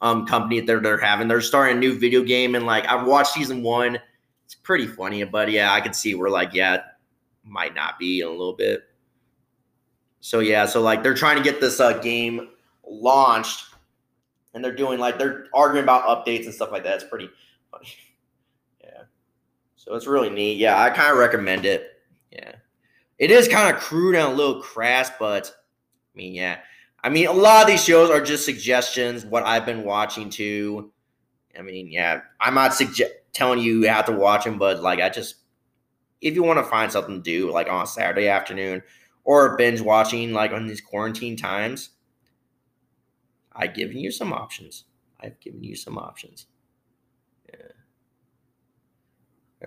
um 0.00 0.26
company 0.26 0.60
that 0.60 0.66
they're, 0.66 0.80
they're 0.80 0.98
having. 0.98 1.28
They're 1.28 1.40
starting 1.40 1.76
a 1.76 1.80
new 1.80 1.98
video 1.98 2.22
game, 2.22 2.54
and 2.54 2.66
like 2.66 2.86
I've 2.86 3.06
watched 3.06 3.32
season 3.32 3.62
one. 3.62 3.98
It's 4.44 4.54
pretty 4.54 4.86
funny, 4.86 5.24
but 5.24 5.50
yeah, 5.50 5.72
I 5.72 5.80
can 5.80 5.92
see 5.92 6.14
we're 6.14 6.30
like 6.30 6.54
yeah, 6.54 6.82
might 7.44 7.74
not 7.74 7.98
be 7.98 8.20
in 8.20 8.26
a 8.26 8.30
little 8.30 8.54
bit. 8.54 8.84
So 10.20 10.40
yeah, 10.40 10.66
so 10.66 10.80
like 10.80 11.02
they're 11.02 11.14
trying 11.14 11.36
to 11.36 11.42
get 11.42 11.60
this 11.60 11.80
uh, 11.80 11.94
game 11.98 12.48
launched, 12.86 13.66
and 14.54 14.64
they're 14.64 14.74
doing 14.74 14.98
like 14.98 15.18
they're 15.18 15.46
arguing 15.54 15.84
about 15.84 16.04
updates 16.04 16.44
and 16.44 16.54
stuff 16.54 16.72
like 16.72 16.84
that. 16.84 16.96
It's 16.96 17.04
pretty 17.04 17.30
funny. 17.70 17.88
yeah, 18.82 19.02
so 19.76 19.94
it's 19.94 20.06
really 20.06 20.30
neat. 20.30 20.58
Yeah, 20.58 20.80
I 20.80 20.90
kind 20.90 21.12
of 21.12 21.18
recommend 21.18 21.64
it. 21.64 22.00
Yeah, 22.32 22.52
it 23.18 23.30
is 23.30 23.48
kind 23.48 23.74
of 23.74 23.80
crude 23.80 24.14
and 24.14 24.32
a 24.32 24.34
little 24.34 24.60
crass, 24.60 25.10
but 25.18 25.52
I 26.14 26.16
mean, 26.16 26.34
yeah, 26.34 26.58
I 27.02 27.10
mean 27.10 27.26
a 27.26 27.32
lot 27.32 27.62
of 27.62 27.68
these 27.68 27.84
shows 27.84 28.10
are 28.10 28.20
just 28.20 28.44
suggestions. 28.44 29.24
What 29.24 29.44
I've 29.44 29.66
been 29.66 29.84
watching 29.84 30.30
too. 30.30 30.92
I 31.58 31.62
mean, 31.62 31.90
yeah, 31.90 32.20
I'm 32.40 32.54
not 32.54 32.74
suggest 32.74 33.12
telling 33.32 33.60
you 33.60 33.80
you 33.80 33.88
have 33.88 34.06
to 34.06 34.12
watch 34.12 34.44
them, 34.44 34.58
but 34.58 34.82
like 34.82 35.00
I 35.00 35.08
just 35.08 35.36
if 36.20 36.34
you 36.34 36.42
want 36.42 36.58
to 36.58 36.64
find 36.64 36.90
something 36.90 37.16
to 37.16 37.22
do 37.22 37.52
like 37.52 37.68
on 37.68 37.82
a 37.82 37.86
Saturday 37.86 38.28
afternoon 38.28 38.82
or 39.24 39.56
binge 39.56 39.80
watching 39.80 40.32
like 40.32 40.52
on 40.52 40.66
these 40.66 40.80
quarantine 40.80 41.36
times, 41.36 41.90
I've 43.52 43.74
given 43.74 43.98
you 43.98 44.10
some 44.10 44.32
options. 44.32 44.84
I've 45.20 45.38
given 45.40 45.62
you 45.62 45.76
some 45.76 45.98
options. 45.98 46.46
Yeah. 47.48 47.72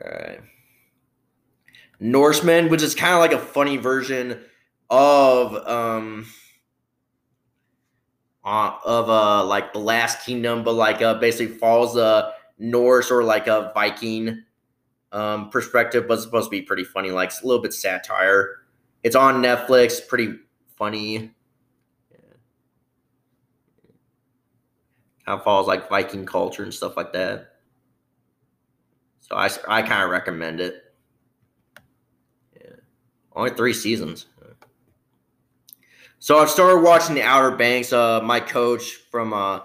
All 0.02 0.12
right. 0.12 0.40
Norsemen, 2.00 2.70
which 2.70 2.82
is 2.82 2.96
kind 2.96 3.14
of 3.14 3.20
like 3.20 3.34
a 3.34 3.40
funny 3.40 3.78
version 3.78 4.42
of 4.90 5.56
um 5.68 6.26
uh, 8.44 8.76
of 8.86 9.10
uh 9.10 9.44
like 9.46 9.74
the 9.74 9.80
Last 9.80 10.26
Kingdom, 10.26 10.64
but 10.64 10.74
like 10.74 11.02
uh 11.02 11.16
basically 11.16 11.56
falls 11.58 11.96
a 11.96 12.34
Norse 12.58 13.12
or 13.12 13.24
like 13.24 13.48
a 13.48 13.72
Viking 13.74 14.44
um 15.12 15.50
perspective, 15.50 16.08
but 16.08 16.16
it's 16.16 16.24
supposed 16.24 16.48
to 16.48 16.52
be 16.52 16.62
pretty 16.62 16.84
funny, 16.84 17.12
like 17.12 17.30
it's 17.30 17.42
a 17.42 17.48
little 17.48 17.62
bit 17.62 17.74
satire. 17.74 18.58
It's 19.04 19.16
on 19.16 19.42
Netflix. 19.42 20.08
Pretty 20.08 20.36
funny. 20.78 21.32
Kind 25.26 25.40
of 25.40 25.44
follows 25.44 25.68
like 25.68 25.90
Viking 25.90 26.26
culture 26.26 26.64
and 26.64 26.74
stuff 26.74 26.98
like 26.98 27.14
that. 27.14 27.48
So 29.20 29.36
I, 29.36 29.50
I 29.68 29.82
kind 29.82 30.04
of 30.04 30.10
recommend 30.10 30.60
it. 30.60 30.84
Yeah. 32.60 32.76
Only 33.34 33.52
three 33.52 33.74
seasons. 33.74 34.26
So 36.22 36.38
I've 36.38 36.52
started 36.52 36.84
watching 36.84 37.16
The 37.16 37.24
Outer 37.24 37.56
Banks. 37.56 37.92
Uh, 37.92 38.22
my 38.22 38.40
coach 38.40 38.98
from 39.10 39.34
uh, 39.34 39.62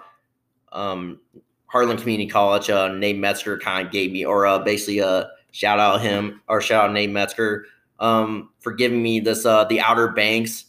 um, 0.73 1.21
Harlan 1.67 1.99
Community 1.99 2.31
College, 2.31 2.71
uh, 2.71 2.89
Nate 2.89 3.19
Metzger, 3.19 3.59
kind 3.59 3.87
of 3.87 3.93
gave 3.93 4.11
me, 4.11 4.25
or 4.25 4.47
uh, 4.47 4.61
basically, 4.61 5.03
uh, 5.03 5.25
shout 5.53 5.79
out 5.79 6.01
him, 6.01 6.41
or 6.49 6.63
shout 6.63 6.87
out 6.87 6.95
Nate 6.95 7.11
Metzger 7.11 7.67
um, 8.01 8.49
for 8.61 8.73
giving 8.73 9.03
me 9.03 9.21
this 9.21 9.45
uh, 9.45 9.65
the 9.65 9.81
Outer 9.81 10.13
Banks. 10.13 10.65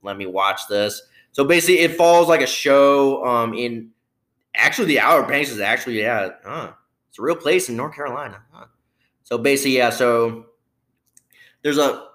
Let 0.00 0.16
me 0.16 0.24
watch 0.24 0.62
this. 0.70 1.02
So 1.32 1.44
basically, 1.44 1.80
it 1.80 1.96
follows 1.96 2.28
like 2.28 2.40
a 2.40 2.46
show 2.46 3.22
um, 3.26 3.52
in 3.52 3.90
actually 4.54 4.86
the 4.86 5.00
Outer 5.00 5.28
Banks 5.28 5.50
is 5.50 5.60
actually 5.60 6.00
yeah, 6.00 6.30
huh, 6.42 6.72
it's 7.10 7.18
a 7.18 7.22
real 7.22 7.36
place 7.36 7.68
in 7.68 7.76
North 7.76 7.94
Carolina. 7.94 8.40
Huh. 8.50 8.64
So 9.24 9.36
basically, 9.36 9.76
yeah, 9.76 9.90
so 9.90 10.46
there's 11.60 11.76
a 11.76 12.07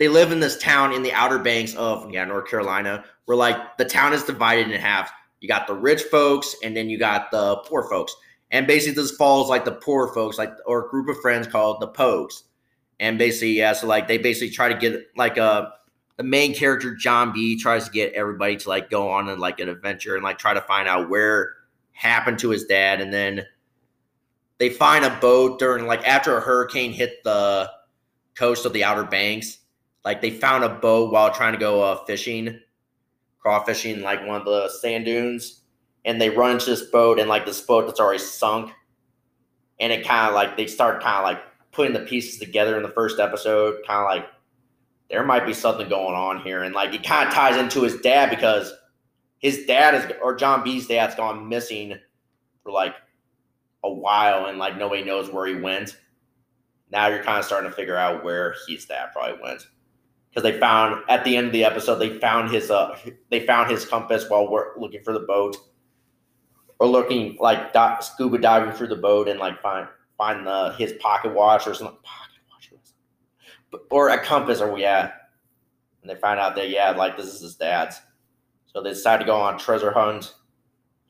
they 0.00 0.08
live 0.08 0.32
in 0.32 0.40
this 0.40 0.58
town 0.58 0.92
in 0.92 1.04
the 1.04 1.12
Outer 1.12 1.38
Banks 1.38 1.76
of 1.76 2.10
yeah 2.10 2.24
North 2.24 2.50
Carolina, 2.50 3.04
where 3.26 3.36
like 3.36 3.76
the 3.78 3.84
town 3.84 4.12
is 4.12 4.24
divided 4.24 4.68
in 4.68 4.80
half. 4.80 5.12
You 5.40 5.46
got 5.46 5.68
the 5.68 5.74
rich 5.74 6.02
folks, 6.02 6.56
and 6.64 6.76
then 6.76 6.90
you 6.90 6.98
got 6.98 7.30
the 7.30 7.58
poor 7.68 7.88
folks. 7.88 8.12
And 8.50 8.66
basically, 8.66 9.00
this 9.00 9.12
falls 9.12 9.48
like 9.48 9.64
the 9.64 9.72
poor 9.72 10.12
folks, 10.12 10.38
like 10.38 10.52
or 10.66 10.86
a 10.86 10.88
group 10.90 11.08
of 11.08 11.20
friends 11.20 11.46
called 11.46 11.80
the 11.80 11.86
Pogues 11.86 12.42
and 13.00 13.18
basically 13.18 13.52
yeah 13.52 13.72
so 13.72 13.88
like 13.88 14.06
they 14.06 14.18
basically 14.18 14.50
try 14.50 14.68
to 14.68 14.78
get 14.78 15.08
like 15.16 15.36
a 15.38 15.42
uh, 15.42 15.70
the 16.18 16.22
main 16.22 16.54
character 16.54 16.94
john 16.94 17.32
b 17.32 17.58
tries 17.58 17.86
to 17.86 17.90
get 17.90 18.12
everybody 18.12 18.56
to 18.56 18.68
like 18.68 18.90
go 18.90 19.10
on 19.10 19.28
and 19.28 19.40
like 19.40 19.58
an 19.58 19.68
adventure 19.68 20.14
and 20.14 20.22
like 20.22 20.38
try 20.38 20.54
to 20.54 20.60
find 20.60 20.86
out 20.86 21.08
where 21.08 21.54
happened 21.92 22.38
to 22.38 22.50
his 22.50 22.64
dad 22.66 23.00
and 23.00 23.12
then 23.12 23.44
they 24.58 24.68
find 24.68 25.04
a 25.04 25.18
boat 25.18 25.58
during 25.58 25.86
like 25.86 26.06
after 26.06 26.36
a 26.36 26.40
hurricane 26.40 26.92
hit 26.92 27.24
the 27.24 27.68
coast 28.34 28.66
of 28.66 28.72
the 28.74 28.84
outer 28.84 29.04
banks 29.04 29.58
like 30.04 30.20
they 30.20 30.30
found 30.30 30.64
a 30.64 30.68
boat 30.68 31.12
while 31.12 31.32
trying 31.32 31.52
to 31.52 31.58
go 31.58 31.82
uh, 31.82 32.04
fishing 32.04 32.60
crawfishing 33.44 34.02
like 34.02 34.26
one 34.26 34.40
of 34.40 34.44
the 34.44 34.68
sand 34.68 35.04
dunes 35.04 35.62
and 36.04 36.20
they 36.20 36.30
run 36.30 36.52
into 36.52 36.66
this 36.66 36.82
boat 36.82 37.18
and 37.18 37.28
like 37.28 37.46
this 37.46 37.60
boat 37.60 37.86
that's 37.86 38.00
already 38.00 38.18
sunk 38.18 38.70
and 39.80 39.92
it 39.92 40.06
kind 40.06 40.28
of 40.28 40.34
like 40.34 40.56
they 40.56 40.66
start 40.66 41.02
kind 41.02 41.16
of 41.16 41.24
like 41.24 41.40
putting 41.72 41.94
the 41.94 42.00
pieces 42.00 42.38
together 42.38 42.76
in 42.76 42.82
the 42.82 42.90
first 42.90 43.18
episode, 43.18 43.78
kind 43.86 44.00
of 44.00 44.04
like 44.04 44.30
there 45.08 45.24
might 45.24 45.46
be 45.46 45.54
something 45.54 45.88
going 45.88 46.14
on 46.14 46.40
here. 46.42 46.62
And 46.62 46.74
like 46.74 46.94
it 46.94 47.02
kind 47.02 47.26
of 47.26 47.34
ties 47.34 47.56
into 47.56 47.82
his 47.82 47.96
dad 48.00 48.30
because 48.30 48.72
his 49.38 49.64
dad 49.66 49.94
is, 49.94 50.12
or 50.22 50.36
John 50.36 50.62
B's 50.62 50.86
dad's 50.86 51.14
gone 51.14 51.48
missing 51.48 51.94
for 52.62 52.72
like 52.72 52.94
a 53.82 53.90
while 53.90 54.46
and 54.46 54.58
like 54.58 54.76
nobody 54.76 55.02
knows 55.02 55.30
where 55.30 55.46
he 55.46 55.54
went. 55.54 55.96
Now 56.90 57.08
you're 57.08 57.22
kind 57.22 57.38
of 57.38 57.44
starting 57.44 57.70
to 57.70 57.76
figure 57.76 57.96
out 57.96 58.24
where 58.24 58.54
his 58.68 58.84
dad 58.84 59.10
probably 59.12 59.40
went. 59.42 59.62
Because 60.30 60.44
they 60.44 60.58
found 60.58 61.02
at 61.08 61.24
the 61.24 61.36
end 61.36 61.48
of 61.48 61.52
the 61.52 61.64
episode, 61.64 61.96
they 61.96 62.18
found 62.18 62.50
his 62.50 62.70
uh 62.70 62.96
they 63.30 63.44
found 63.46 63.70
his 63.70 63.84
compass 63.84 64.28
while 64.28 64.48
we're 64.48 64.78
looking 64.78 65.02
for 65.02 65.12
the 65.12 65.20
boat, 65.20 65.56
or 66.78 66.86
looking 66.86 67.36
like 67.40 67.72
di- 67.72 67.98
scuba 68.00 68.38
diving 68.38 68.72
through 68.72 68.88
the 68.88 68.96
boat 68.96 69.28
and 69.28 69.40
like 69.40 69.60
find 69.60 69.88
find 70.16 70.46
the 70.46 70.74
his 70.78 70.92
pocket 70.94 71.34
watch 71.34 71.66
or 71.66 71.74
something. 71.74 71.98
Pocket 72.04 72.40
watch, 73.72 73.82
or 73.90 74.10
a 74.10 74.22
compass, 74.22 74.60
or 74.60 74.78
yeah. 74.78 75.12
And 76.02 76.10
they 76.10 76.14
find 76.14 76.38
out 76.38 76.54
that 76.56 76.70
yeah, 76.70 76.90
like 76.90 77.16
this 77.16 77.26
is 77.26 77.40
his 77.40 77.56
dad's. 77.56 78.00
So 78.66 78.82
they 78.82 78.90
decide 78.90 79.18
to 79.18 79.26
go 79.26 79.34
on 79.34 79.58
treasure 79.58 79.90
hunt, 79.90 80.34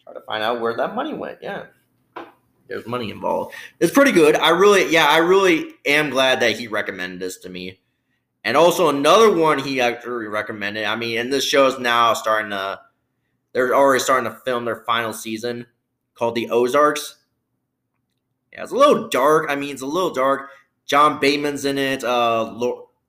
try 0.02 0.14
to 0.14 0.20
find 0.22 0.42
out 0.42 0.62
where 0.62 0.74
that 0.76 0.94
money 0.94 1.12
went. 1.12 1.38
Yeah, 1.42 1.66
there's 2.70 2.86
money 2.86 3.10
involved. 3.10 3.54
It's 3.80 3.92
pretty 3.92 4.12
good. 4.12 4.36
I 4.36 4.50
really, 4.50 4.90
yeah, 4.90 5.06
I 5.06 5.18
really 5.18 5.74
am 5.84 6.08
glad 6.08 6.40
that 6.40 6.56
he 6.56 6.68
recommended 6.68 7.20
this 7.20 7.38
to 7.38 7.50
me. 7.50 7.79
And 8.44 8.56
also 8.56 8.88
another 8.88 9.32
one 9.34 9.58
he 9.58 9.80
actually 9.80 10.26
recommended. 10.26 10.84
I 10.84 10.96
mean, 10.96 11.18
and 11.18 11.32
this 11.32 11.44
show 11.44 11.66
is 11.66 11.78
now 11.78 12.14
starting 12.14 12.50
to. 12.50 12.80
They're 13.52 13.74
already 13.74 14.00
starting 14.00 14.30
to 14.30 14.38
film 14.44 14.64
their 14.64 14.84
final 14.84 15.12
season 15.12 15.66
called 16.14 16.36
The 16.36 16.50
Ozarks. 16.50 17.18
Yeah, 18.52 18.62
it's 18.62 18.72
a 18.72 18.76
little 18.76 19.08
dark. 19.08 19.50
I 19.50 19.56
mean, 19.56 19.72
it's 19.72 19.82
a 19.82 19.86
little 19.86 20.12
dark. 20.12 20.50
John 20.86 21.20
Bateman's 21.20 21.64
in 21.64 21.78
it. 21.78 22.02
Uh, 22.02 22.52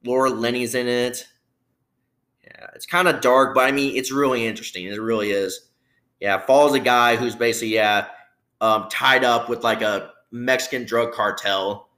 Laura 0.04 0.30
Linney's 0.30 0.76
in 0.76 0.88
it. 0.88 1.28
Yeah, 2.44 2.68
it's 2.76 2.86
kind 2.86 3.08
of 3.08 3.22
dark, 3.22 3.56
but 3.56 3.66
I 3.66 3.72
mean, 3.72 3.96
it's 3.96 4.12
really 4.12 4.46
interesting. 4.46 4.86
It 4.86 5.00
really 5.00 5.32
is. 5.32 5.70
Yeah, 6.20 6.40
follows 6.40 6.74
a 6.76 6.80
guy 6.80 7.16
who's 7.16 7.36
basically 7.36 7.74
yeah 7.76 8.08
um, 8.62 8.88
tied 8.90 9.24
up 9.24 9.50
with 9.50 9.64
like 9.64 9.82
a 9.82 10.12
Mexican 10.32 10.86
drug 10.86 11.14
cartel, 11.14 11.90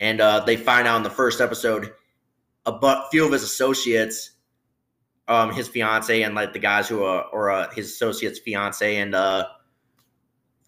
and 0.00 0.20
uh, 0.20 0.40
they 0.40 0.56
find 0.56 0.86
out 0.86 0.96
in 0.98 1.02
the 1.02 1.10
first 1.10 1.40
episode 1.40 1.92
a 2.66 3.04
few 3.10 3.24
of 3.24 3.32
his 3.32 3.42
associates, 3.42 4.32
um, 5.28 5.52
his 5.52 5.68
fiance 5.68 6.22
and 6.22 6.34
like 6.34 6.52
the 6.52 6.58
guys 6.58 6.88
who 6.88 7.02
are 7.04 7.24
or 7.32 7.50
uh, 7.50 7.70
his 7.70 7.86
associates' 7.86 8.38
fiance 8.38 8.96
and 8.96 9.14
uh, 9.14 9.46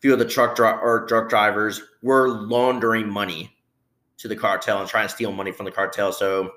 few 0.00 0.12
of 0.12 0.18
the 0.18 0.24
truck 0.24 0.56
dri- 0.56 0.66
or 0.66 1.06
truck 1.06 1.28
drivers 1.28 1.82
were 2.02 2.28
laundering 2.28 3.08
money 3.08 3.54
to 4.18 4.28
the 4.28 4.36
cartel 4.36 4.80
and 4.80 4.88
trying 4.88 5.06
to 5.06 5.14
steal 5.14 5.32
money 5.32 5.52
from 5.52 5.64
the 5.64 5.72
cartel. 5.72 6.12
So 6.12 6.52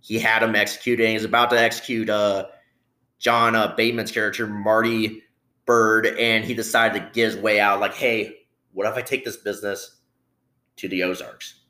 he 0.00 0.18
had 0.18 0.42
him 0.42 0.54
executing. 0.54 1.12
He's 1.12 1.24
about 1.24 1.50
to 1.50 1.60
execute 1.60 2.10
uh, 2.10 2.46
John 3.18 3.54
uh, 3.54 3.74
Bateman's 3.74 4.12
character, 4.12 4.46
Marty 4.46 5.22
Byrde, 5.66 6.18
and 6.18 6.44
he 6.44 6.54
decided 6.54 7.00
to 7.00 7.10
get 7.12 7.32
his 7.32 7.36
way 7.36 7.58
out. 7.58 7.80
Like, 7.80 7.94
hey, 7.94 8.36
what 8.72 8.86
if 8.86 8.94
I 8.94 9.02
take 9.02 9.24
this 9.24 9.38
business 9.38 9.96
to 10.76 10.88
the 10.88 11.02
Ozarks? 11.02 11.62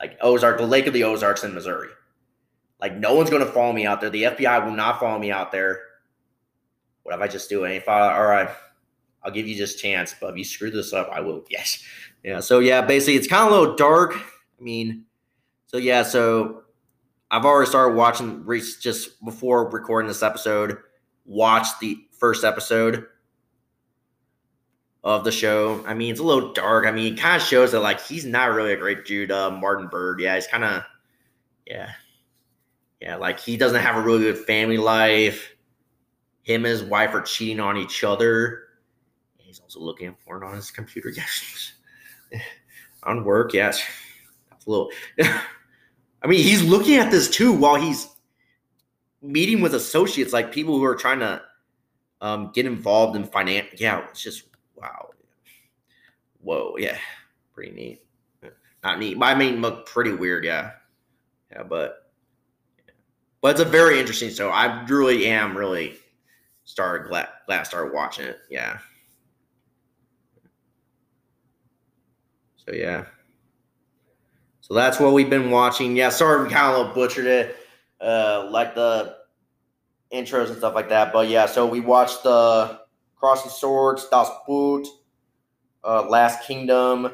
Like 0.00 0.16
Ozark, 0.20 0.58
the 0.58 0.66
Lake 0.66 0.86
of 0.86 0.92
the 0.92 1.04
Ozarks 1.04 1.44
in 1.44 1.54
Missouri. 1.54 1.88
Like, 2.82 2.96
no 2.96 3.14
one's 3.14 3.30
going 3.30 3.46
to 3.46 3.50
follow 3.50 3.72
me 3.72 3.86
out 3.86 4.00
there. 4.00 4.10
The 4.10 4.24
FBI 4.24 4.64
will 4.64 4.72
not 4.72 5.00
follow 5.00 5.18
me 5.18 5.30
out 5.30 5.52
there. 5.52 5.80
What 7.04 7.14
if 7.14 7.20
I 7.20 7.28
just 7.28 7.48
do 7.48 7.64
it? 7.64 7.76
If 7.76 7.88
I, 7.88 8.14
all 8.14 8.26
right, 8.26 8.48
I'll 9.22 9.30
give 9.30 9.46
you 9.46 9.56
this 9.56 9.76
chance, 9.76 10.14
but 10.20 10.30
if 10.30 10.36
you 10.36 10.44
screw 10.44 10.70
this 10.70 10.92
up, 10.92 11.08
I 11.12 11.20
will. 11.20 11.44
Yes. 11.50 11.82
Yeah. 12.24 12.40
So, 12.40 12.58
yeah, 12.58 12.82
basically, 12.82 13.14
it's 13.14 13.26
kind 13.26 13.46
of 13.46 13.52
a 13.52 13.58
little 13.60 13.76
dark. 13.76 14.14
I 14.14 14.62
mean, 14.62 15.04
so 15.66 15.78
yeah, 15.78 16.02
so 16.02 16.64
I've 17.30 17.44
already 17.44 17.70
started 17.70 17.96
watching 17.96 18.44
just 18.80 19.24
before 19.24 19.70
recording 19.70 20.06
this 20.06 20.22
episode. 20.22 20.76
Watch 21.24 21.66
the 21.80 21.96
first 22.12 22.44
episode 22.44 23.06
of 25.02 25.24
the 25.24 25.32
show. 25.32 25.82
I 25.86 25.94
mean, 25.94 26.10
it's 26.10 26.20
a 26.20 26.24
little 26.24 26.52
dark. 26.52 26.86
I 26.86 26.90
mean, 26.90 27.14
it 27.14 27.18
kind 27.18 27.40
of 27.40 27.46
shows 27.46 27.72
that 27.72 27.80
like 27.80 28.00
he's 28.00 28.24
not 28.24 28.52
really 28.52 28.72
a 28.72 28.76
great 28.76 29.04
dude. 29.04 29.30
Uh, 29.30 29.50
Martin 29.50 29.88
Byrde. 29.88 30.20
yeah, 30.20 30.34
he's 30.34 30.46
kind 30.46 30.64
of, 30.64 30.82
yeah, 31.66 31.92
yeah, 33.02 33.16
like 33.16 33.40
he 33.40 33.56
doesn't 33.56 33.80
have 33.80 33.96
a 33.96 34.00
really 34.00 34.20
good 34.20 34.38
family 34.38 34.78
life. 34.78 35.56
Him 36.42 36.64
and 36.64 36.70
his 36.70 36.84
wife 36.84 37.12
are 37.14 37.20
cheating 37.20 37.58
on 37.58 37.76
each 37.76 38.04
other. 38.04 38.62
He's 39.38 39.58
also 39.58 39.80
looking 39.80 40.14
porn 40.24 40.44
on 40.44 40.54
his 40.54 40.70
computer. 40.70 41.12
Yes, 42.32 42.40
on 43.02 43.24
work. 43.24 43.52
Yes, 43.52 43.82
that's 44.48 44.64
a 44.64 44.70
little. 44.70 44.90
I 45.20 46.26
mean, 46.26 46.42
he's 46.42 46.62
looking 46.62 46.94
at 46.94 47.10
this 47.10 47.28
too 47.28 47.52
while 47.52 47.74
he's 47.74 48.08
meeting 49.20 49.60
with 49.60 49.74
associates, 49.74 50.32
like 50.32 50.50
people 50.50 50.78
who 50.78 50.84
are 50.84 50.94
trying 50.94 51.18
to 51.18 51.42
um, 52.22 52.52
get 52.54 52.64
involved 52.64 53.16
in 53.16 53.24
finance. 53.24 53.68
Yeah, 53.76 54.06
it's 54.08 54.22
just 54.22 54.44
wow. 54.76 55.10
Whoa, 56.40 56.76
yeah, 56.78 56.96
pretty 57.52 57.72
neat. 57.72 58.04
Not 58.82 58.98
neat, 58.98 59.18
I 59.20 59.34
mean, 59.34 59.60
look 59.60 59.86
pretty 59.86 60.12
weird. 60.12 60.44
Yeah, 60.44 60.70
yeah, 61.50 61.64
but 61.64 62.01
but 63.42 63.50
it's 63.50 63.60
a 63.60 63.64
very 63.64 63.98
interesting 63.98 64.30
show. 64.30 64.48
I 64.48 64.84
really 64.84 65.26
am 65.26 65.56
really 65.56 65.98
started 66.64 67.08
glad 67.08 67.28
glad 67.46 67.64
started 67.64 67.92
watching 67.92 68.24
it. 68.24 68.38
Yeah. 68.48 68.78
So 72.56 72.72
yeah. 72.72 73.04
So 74.60 74.74
that's 74.74 75.00
what 75.00 75.12
we've 75.12 75.28
been 75.28 75.50
watching. 75.50 75.96
Yeah, 75.96 76.08
sorry 76.08 76.44
we 76.44 76.50
kind 76.50 76.76
of 76.76 76.94
butchered 76.94 77.26
it, 77.26 77.56
uh, 78.00 78.48
like 78.50 78.76
the 78.76 79.16
intros 80.12 80.48
and 80.48 80.56
stuff 80.56 80.74
like 80.74 80.88
that. 80.90 81.12
But 81.12 81.28
yeah, 81.28 81.46
so 81.46 81.66
we 81.66 81.80
watched 81.80 82.22
the 82.22 82.80
Crossing 83.16 83.50
Swords, 83.50 84.08
Das 84.08 84.30
Boot, 84.46 84.86
uh, 85.82 86.08
Last 86.08 86.46
Kingdom. 86.46 87.10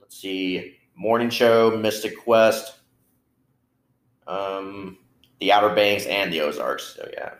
Let's 0.00 0.20
see, 0.20 0.76
Morning 0.94 1.28
Show, 1.28 1.76
Mythic 1.76 2.18
Quest, 2.22 2.79
um, 4.30 4.98
The 5.40 5.52
Outer 5.52 5.74
Banks, 5.74 6.06
and 6.06 6.32
the 6.32 6.40
Ozarks. 6.40 6.96
So 6.96 7.08
yeah, 7.12 7.34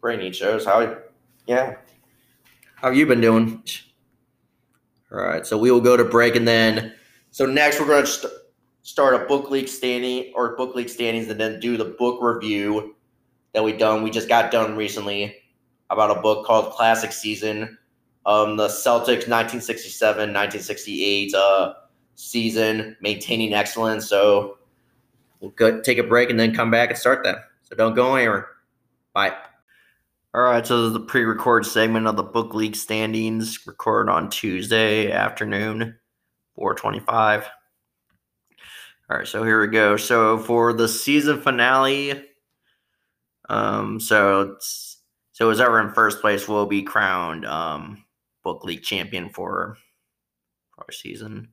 pretty 0.00 0.22
neat 0.22 0.36
shows. 0.36 0.64
How, 0.64 0.96
yeah, 1.46 1.76
how 2.76 2.90
you 2.90 3.06
been 3.06 3.20
doing? 3.20 3.62
All 5.12 5.22
right, 5.22 5.46
so 5.46 5.56
we 5.56 5.70
will 5.70 5.80
go 5.80 5.96
to 5.96 6.04
break 6.04 6.36
and 6.36 6.46
then 6.46 6.92
so 7.36 7.44
next, 7.44 7.78
we're 7.78 7.86
going 7.86 8.06
to 8.06 8.10
st- 8.10 8.32
start 8.80 9.14
a 9.14 9.26
book 9.26 9.50
league 9.50 9.68
standing 9.68 10.32
or 10.34 10.56
book 10.56 10.74
league 10.74 10.88
standings, 10.88 11.28
and 11.28 11.38
then 11.38 11.60
do 11.60 11.76
the 11.76 11.84
book 11.84 12.22
review 12.22 12.96
that 13.52 13.62
we 13.62 13.74
done. 13.74 14.02
We 14.02 14.10
just 14.10 14.26
got 14.26 14.50
done 14.50 14.74
recently 14.74 15.36
about 15.90 16.16
a 16.16 16.22
book 16.22 16.46
called 16.46 16.72
Classic 16.72 17.12
Season. 17.12 17.76
Um, 18.24 18.56
the 18.56 18.68
Celtics 18.68 19.24
1967-1968 19.24 21.34
uh, 21.34 21.74
season, 22.14 22.96
maintaining 23.02 23.52
excellence. 23.52 24.08
So 24.08 24.55
we'll 25.40 25.50
go 25.52 25.80
take 25.80 25.98
a 25.98 26.02
break 26.02 26.30
and 26.30 26.38
then 26.38 26.54
come 26.54 26.70
back 26.70 26.90
and 26.90 26.98
start 26.98 27.24
that. 27.24 27.38
So 27.64 27.76
don't 27.76 27.94
go 27.94 28.14
anywhere. 28.14 28.48
Bye. 29.12 29.34
All 30.34 30.42
right, 30.42 30.66
so 30.66 30.82
this 30.82 30.88
is 30.88 30.92
the 30.92 31.00
pre-recorded 31.00 31.66
segment 31.66 32.06
of 32.06 32.16
the 32.16 32.22
book 32.22 32.54
league 32.54 32.76
standings, 32.76 33.66
recorded 33.66 34.12
on 34.12 34.28
Tuesday 34.28 35.10
afternoon. 35.10 35.98
425. 36.56 37.48
All 39.08 39.16
right, 39.16 39.26
so 39.26 39.44
here 39.44 39.60
we 39.60 39.68
go. 39.68 39.96
So 39.96 40.38
for 40.38 40.72
the 40.72 40.88
season 40.88 41.40
finale, 41.40 42.24
um, 43.48 44.00
so 44.00 44.40
it's, 44.42 44.98
so 45.32 45.52
whoever 45.52 45.80
in 45.80 45.94
first 45.94 46.20
place 46.20 46.48
will 46.48 46.66
be 46.66 46.82
crowned 46.82 47.46
um, 47.46 48.04
book 48.42 48.64
league 48.64 48.82
champion 48.82 49.30
for 49.30 49.76
our 50.78 50.90
season 50.90 51.50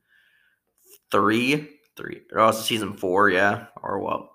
three, 1.12 1.73
three, 1.96 2.22
or 2.32 2.40
also 2.40 2.62
season 2.62 2.94
four, 2.94 3.30
yeah, 3.30 3.68
or 3.82 4.00
what? 4.00 4.30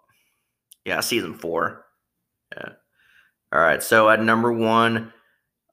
Yeah, 0.85 1.01
season 1.01 1.35
four. 1.35 1.85
Yeah. 2.57 2.73
All 3.53 3.61
right. 3.61 3.83
So 3.83 4.09
at 4.09 4.23
number 4.23 4.53
one, 4.53 5.13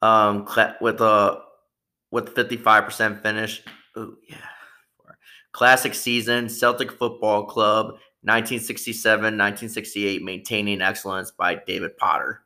um, 0.02 0.48
with 0.82 1.02
a 1.02 1.42
with 2.12 2.36
fifty 2.36 2.58
five 2.58 2.86
percent 2.86 3.22
finish. 3.22 3.62
Oh 3.96 4.16
yeah. 4.30 4.38
Classic 5.54 5.94
season, 5.94 6.50
Celtic 6.50 6.92
Football 6.92 7.46
Club, 7.46 7.86
1967 8.24 9.22
1968, 9.24 10.22
Maintaining 10.22 10.82
Excellence 10.82 11.32
by 11.32 11.56
David 11.66 11.96
Potter. 11.96 12.42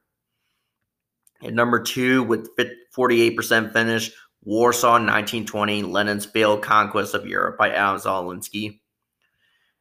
At 1.41 1.53
number 1.53 1.81
two, 1.81 2.21
with 2.21 2.49
48% 2.95 3.73
finish, 3.73 4.11
Warsaw 4.43 4.91
1920, 4.91 5.83
Lenin's 5.83 6.25
Failed 6.25 6.61
Conquest 6.61 7.13
of 7.13 7.25
Europe 7.25 7.57
by 7.57 7.71
Adam 7.71 7.99
Zamoyski. 7.99 8.78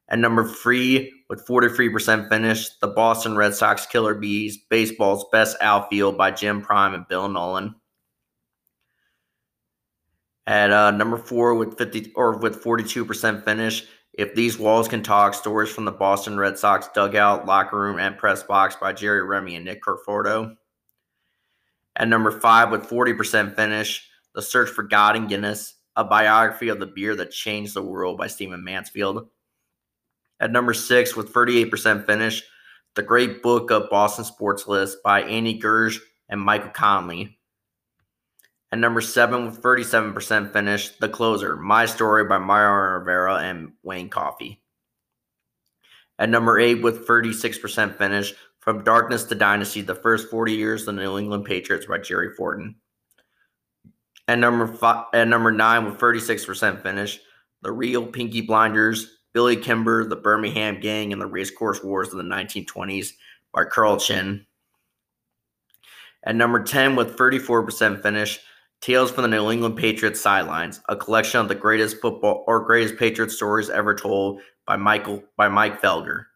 At 0.08 0.18
number 0.18 0.48
three, 0.48 1.12
with 1.28 1.46
43% 1.46 2.30
finish, 2.30 2.70
the 2.78 2.88
Boston 2.88 3.36
Red 3.36 3.54
Sox 3.54 3.84
Killer 3.84 4.14
Bees, 4.14 4.56
Baseball's 4.56 5.26
Best 5.30 5.56
Outfield 5.60 6.16
by 6.16 6.30
Jim 6.30 6.62
Prime 6.62 6.94
and 6.94 7.06
Bill 7.08 7.28
Nowlin. 7.28 7.74
At 10.46 10.70
uh, 10.70 10.92
number 10.92 11.18
four 11.18 11.54
with 11.54 11.76
50 11.76 12.12
or 12.16 12.38
with 12.38 12.64
42% 12.64 13.44
finish, 13.44 13.86
if 14.14 14.34
these 14.34 14.58
walls 14.58 14.88
can 14.88 15.02
talk, 15.02 15.34
stories 15.34 15.70
from 15.70 15.84
the 15.84 15.92
Boston 15.92 16.38
Red 16.38 16.58
Sox 16.58 16.88
dugout, 16.94 17.44
locker 17.46 17.78
room, 17.78 17.98
and 17.98 18.16
press 18.16 18.42
box 18.42 18.74
by 18.74 18.94
Jerry 18.94 19.22
Remy 19.22 19.56
and 19.56 19.64
Nick 19.66 19.82
Cafardo. 19.82 20.56
At 21.94 22.08
number 22.08 22.30
five 22.30 22.70
with 22.70 22.88
40% 22.88 23.54
finish, 23.54 24.08
The 24.34 24.40
Search 24.40 24.70
for 24.70 24.84
God 24.84 25.16
and 25.16 25.28
Guinness, 25.28 25.74
a 25.96 26.04
biography 26.04 26.68
of 26.68 26.80
the 26.80 26.86
beer 26.86 27.14
that 27.16 27.30
changed 27.30 27.74
the 27.74 27.82
world 27.82 28.16
by 28.16 28.26
Stephen 28.28 28.64
Mansfield. 28.64 29.28
At 30.40 30.52
number 30.52 30.72
six 30.72 31.16
with 31.16 31.32
38% 31.32 32.06
finish, 32.06 32.42
The 32.94 33.02
Great 33.02 33.42
Book 33.42 33.70
of 33.70 33.90
Boston 33.90 34.24
Sports 34.24 34.68
List 34.68 34.98
by 35.02 35.22
Andy 35.22 35.54
Gurge 35.54 36.00
and 36.28 36.40
Michael 36.40 36.70
Conley. 36.70 37.38
At 38.70 38.78
number 38.78 39.00
seven 39.00 39.46
with 39.46 39.62
37% 39.62 40.52
finish, 40.52 40.90
The 40.98 41.08
Closer, 41.08 41.56
My 41.56 41.86
Story 41.86 42.24
by 42.24 42.38
Mario 42.38 42.98
Rivera 42.98 43.36
and 43.36 43.72
Wayne 43.82 44.10
Coffey. 44.10 44.60
At 46.18 46.28
number 46.28 46.58
eight 46.58 46.82
with 46.82 47.06
36% 47.06 47.96
finish, 47.96 48.34
From 48.60 48.84
Darkness 48.84 49.24
to 49.24 49.34
Dynasty, 49.34 49.80
The 49.80 49.94
First 49.94 50.28
40 50.30 50.52
Years 50.52 50.82
of 50.82 50.94
the 50.94 51.02
New 51.02 51.18
England 51.18 51.46
Patriots 51.46 51.86
by 51.86 51.98
Jerry 51.98 52.34
Forten. 52.34 52.74
At 54.28 54.38
number 54.38 54.66
five, 54.66 55.06
at 55.14 55.26
number 55.26 55.50
nine 55.50 55.86
with 55.86 55.98
36% 55.98 56.82
finish, 56.82 57.18
The 57.62 57.72
Real 57.72 58.06
Peaky 58.06 58.42
Blinders, 58.42 59.17
Billy 59.32 59.56
Kimber, 59.56 60.04
The 60.04 60.16
Birmingham 60.16 60.80
Gang, 60.80 61.12
and 61.12 61.20
the 61.20 61.26
Racecourse 61.26 61.82
Wars 61.82 62.08
of 62.08 62.16
the 62.16 62.22
1920s 62.24 63.12
by 63.52 63.64
Carl 63.64 63.98
Chinn. 63.98 64.46
At 66.24 66.36
number 66.36 66.62
10 66.62 66.96
with 66.96 67.16
34% 67.16 68.02
finish, 68.02 68.40
Tales 68.80 69.10
from 69.10 69.22
the 69.22 69.28
New 69.28 69.50
England 69.50 69.76
Patriots 69.76 70.20
Sidelines, 70.20 70.80
a 70.88 70.94
collection 70.94 71.40
of 71.40 71.48
the 71.48 71.54
greatest 71.54 72.00
football 72.00 72.44
or 72.46 72.60
greatest 72.60 72.96
Patriots 72.96 73.34
stories 73.34 73.70
ever 73.70 73.94
told 73.94 74.40
by 74.66 74.76
Michael 74.76 75.24
by 75.36 75.48
Mike 75.48 75.82
Felger. 75.82 76.26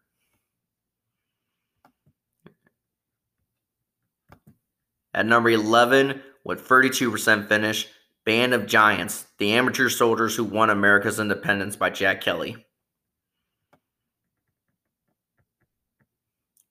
At 5.13 5.25
number 5.25 5.51
11, 5.51 6.21
with 6.43 6.67
32% 6.67 7.47
finish, 7.47 7.87
Band 8.25 8.53
of 8.53 8.65
Giants, 8.65 9.27
the 9.37 9.53
amateur 9.53 9.87
soldiers 9.87 10.35
who 10.35 10.43
won 10.43 10.69
America's 10.69 11.19
independence 11.19 11.75
by 11.75 11.91
Jack 11.91 12.19
Kelly. 12.21 12.57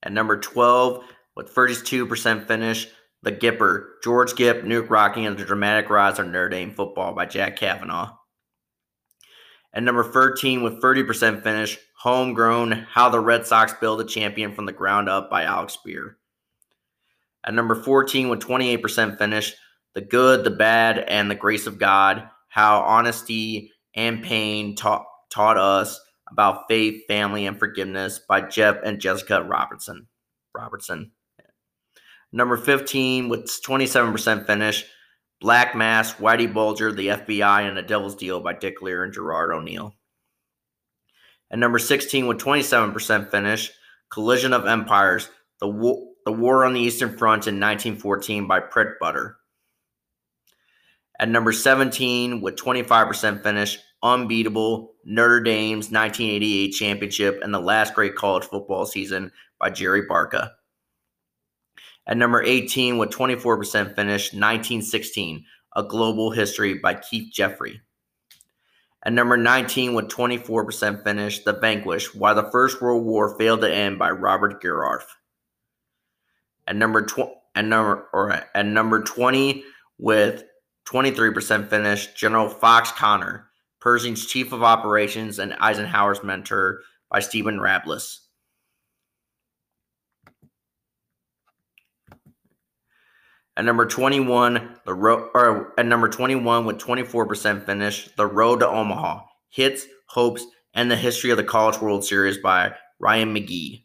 At 0.03 0.11
number 0.11 0.37
12, 0.37 1.03
with 1.35 1.55
32% 1.55 2.47
finish, 2.47 2.87
the 3.23 3.31
Gipper, 3.31 3.91
George 4.03 4.35
Gipp, 4.35 4.63
Knute 4.63 4.89
Rockne, 4.89 5.25
and 5.25 5.37
the 5.37 5.45
Dramatic 5.45 5.89
Rise 5.89 6.19
of 6.19 6.27
Notre 6.27 6.49
Dame 6.49 6.73
Football 6.73 7.13
by 7.13 7.25
Jack 7.25 7.55
Cavanaugh. 7.55 8.17
At 9.73 9.83
number 9.83 10.03
13, 10.03 10.61
with 10.61 10.81
30% 10.81 11.41
finish, 11.41 11.79
Homegrown 11.99 12.85
How 12.89 13.09
the 13.09 13.21
Red 13.21 13.47
Sox 13.47 13.73
Build 13.73 14.01
a 14.01 14.03
Champion 14.03 14.53
from 14.53 14.65
the 14.65 14.73
Ground 14.73 15.07
Up 15.07 15.31
by 15.31 15.43
Alex 15.43 15.77
Speier. 15.77 16.15
At 17.45 17.53
number 17.53 17.75
14, 17.75 18.27
with 18.27 18.41
28% 18.41 19.17
finish, 19.17 19.53
The 19.95 20.01
Good, 20.01 20.43
the 20.43 20.51
Bad, 20.51 20.99
and 20.99 21.31
the 21.31 21.35
Grace 21.35 21.65
of 21.65 21.79
God 21.79 22.29
How 22.49 22.81
Honesty 22.81 23.71
and 23.95 24.21
Pain 24.21 24.75
Taught, 24.75 25.05
taught 25.31 25.57
Us 25.57 25.99
About 26.33 26.67
Faith, 26.67 27.03
Family, 27.07 27.45
and 27.45 27.59
Forgiveness 27.59 28.19
by 28.27 28.41
Jeff 28.41 28.77
and 28.83 28.99
Jessica 28.99 29.43
Robertson. 29.43 30.07
Robertson. 30.55 31.11
Number 32.31 32.57
15, 32.57 33.29
with 33.29 33.45
27% 33.45 34.47
finish, 34.47 34.83
Black 35.39 35.75
Mass, 35.75 36.15
Whitey 36.15 36.51
Bulger, 36.51 36.91
The 36.91 37.09
FBI, 37.09 37.67
and 37.67 37.77
The 37.77 37.83
Devil's 37.83 38.15
Deal 38.15 38.39
by 38.39 38.53
Dick 38.53 38.81
Lehr 38.81 39.03
and 39.03 39.13
Gerard 39.13 39.51
O'Neill. 39.51 39.93
And 41.51 41.61
number 41.61 41.77
16 41.77 42.25
with 42.25 42.39
27% 42.39 43.29
finish, 43.29 43.71
Collision 44.09 44.53
of 44.53 44.65
Empires, 44.65 45.29
The, 45.59 45.67
War, 45.67 46.03
the 46.25 46.31
War 46.31 46.65
on 46.65 46.73
the 46.73 46.81
Eastern 46.81 47.15
Front 47.15 47.45
in 47.45 47.59
1914 47.59 48.47
by 48.47 48.59
Prit 48.59 48.99
Buttar. 48.99 49.35
At 51.19 51.29
number 51.29 51.51
17 51.51 52.41
with 52.41 52.55
25% 52.55 53.43
finish, 53.43 53.77
Unbeatable, 54.03 54.93
Notre 55.05 55.39
Dame's 55.39 55.89
1988 55.89 56.71
championship 56.71 57.39
and 57.41 57.53
the 57.53 57.59
last 57.59 57.93
great 57.93 58.15
college 58.15 58.43
football 58.43 58.85
season 58.85 59.31
by 59.59 59.69
Jerry 59.69 60.01
Barca. 60.01 60.51
At 62.05 62.17
number 62.17 62.43
18 62.43 62.97
with 62.97 63.11
24% 63.11 63.95
finish, 63.95 64.33
1916, 64.33 65.45
A 65.77 65.83
Global 65.83 66.31
History 66.31 66.73
by 66.73 66.95
Keith 66.95 67.31
Jeffery. 67.33 67.81
At 69.05 69.13
number 69.13 69.37
19 69.37 69.93
with 69.93 70.09
24% 70.09 71.03
finish, 71.03 71.43
The 71.43 71.53
Vanquish, 71.53 72.13
Why 72.13 72.33
the 72.33 72.49
First 72.51 72.81
World 72.81 73.05
War 73.05 73.37
Failed 73.37 73.61
to 73.61 73.73
End 73.73 73.97
by 73.97 74.11
Robert 74.11 74.61
Gerwarth. 74.61 75.07
At 76.67 76.75
number 76.75 77.05
tw- 77.05 77.37
at 77.55 77.65
number 77.65 78.07
or 78.13 78.31
at 78.31 78.65
number 78.65 79.01
20 79.03 79.63
with 79.97 80.43
23% 80.87 81.69
finish, 81.69 82.13
General 82.13 82.49
Fox 82.49 82.91
Conner, 82.91 83.49
Pershing's 83.83 84.25
Chief 84.25 84.53
of 84.53 84.63
Operations 84.63 85.39
and 85.39 85.53
Eisenhower's 85.59 86.23
mentor 86.23 86.83
by 87.11 87.19
Stephen 87.19 87.57
Rabalais. 87.59 88.19
At 93.57 93.65
number 93.65 93.85
21, 93.85 94.77
the 94.85 94.93
road 94.93 95.29
or 95.33 95.77
at 95.77 95.85
number 95.85 96.07
21 96.07 96.65
with 96.65 96.77
24% 96.77 97.65
finish, 97.65 98.07
The 98.15 98.25
Road 98.25 98.61
to 98.61 98.69
Omaha. 98.69 99.25
Hits, 99.49 99.85
Hopes, 100.05 100.45
and 100.73 100.89
the 100.89 100.95
History 100.95 101.31
of 101.31 101.37
the 101.37 101.43
College 101.43 101.81
World 101.81 102.05
Series 102.05 102.37
by 102.37 102.73
Ryan 102.99 103.35
McGee. 103.35 103.83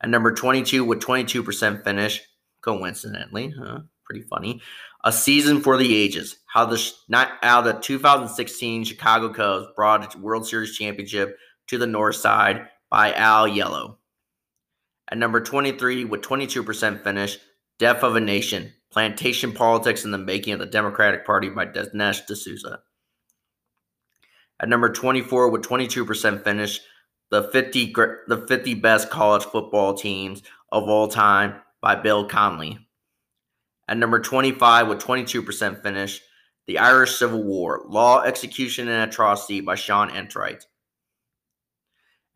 At 0.00 0.08
number 0.08 0.30
22 0.30 0.84
with 0.84 1.00
22% 1.00 1.82
finish, 1.82 2.22
coincidentally, 2.62 3.52
huh? 3.58 3.80
Pretty 4.04 4.22
funny. 4.22 4.62
A 5.02 5.10
Season 5.10 5.60
for 5.60 5.76
the 5.76 5.96
Ages. 5.96 6.36
How 6.54 6.66
the 6.66 6.92
not 7.08 7.32
how 7.42 7.62
the 7.62 7.72
2016 7.72 8.84
Chicago 8.84 9.28
Cubs 9.28 9.66
brought 9.74 10.04
its 10.04 10.14
World 10.14 10.46
Series 10.46 10.76
championship 10.78 11.36
to 11.66 11.78
the 11.78 11.86
North 11.88 12.14
Side 12.14 12.68
by 12.88 13.12
Al 13.12 13.48
Yellon. 13.48 13.96
At 15.10 15.18
number 15.18 15.40
23 15.40 16.04
with 16.04 16.22
22% 16.22 17.02
finish, 17.02 17.38
Death 17.80 18.04
of 18.04 18.14
a 18.14 18.20
Nation, 18.20 18.72
Plantation 18.92 19.50
Politics 19.50 20.04
and 20.04 20.14
the 20.14 20.18
Making 20.18 20.52
of 20.52 20.60
the 20.60 20.66
Democratic 20.66 21.26
Party 21.26 21.48
by 21.48 21.66
Dinesh 21.66 22.24
D'Souza. 22.24 22.78
At 24.60 24.68
number 24.68 24.92
24 24.92 25.50
with 25.50 25.62
22% 25.62 26.44
finish, 26.44 26.80
the 27.32 27.42
50 27.42 27.92
the 28.28 28.46
50 28.46 28.74
best 28.74 29.10
college 29.10 29.42
football 29.42 29.94
teams 29.94 30.44
of 30.70 30.88
all 30.88 31.08
time 31.08 31.56
by 31.82 31.96
Bill 31.96 32.28
Conley. 32.28 32.78
At 33.88 33.96
number 33.96 34.20
25 34.20 34.86
with 34.86 35.00
22% 35.00 35.82
finish, 35.82 36.20
The 36.66 36.78
Irish 36.78 37.16
Civil 37.16 37.42
War, 37.42 37.82
Law, 37.86 38.22
Execution, 38.22 38.88
and 38.88 39.10
Atrocity 39.10 39.60
by 39.60 39.74
Sean 39.74 40.10
Enright. 40.10 40.64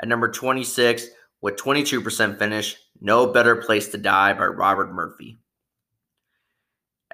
At 0.01 0.09
number 0.09 0.31
26 0.31 1.07
with 1.41 1.57
22% 1.57 2.39
finish, 2.39 2.77
No 3.01 3.27
Better 3.27 3.57
Place 3.57 3.89
to 3.89 3.99
Die 3.99 4.33
by 4.35 4.47
Robert 4.47 4.93
Murphy. 4.93 5.39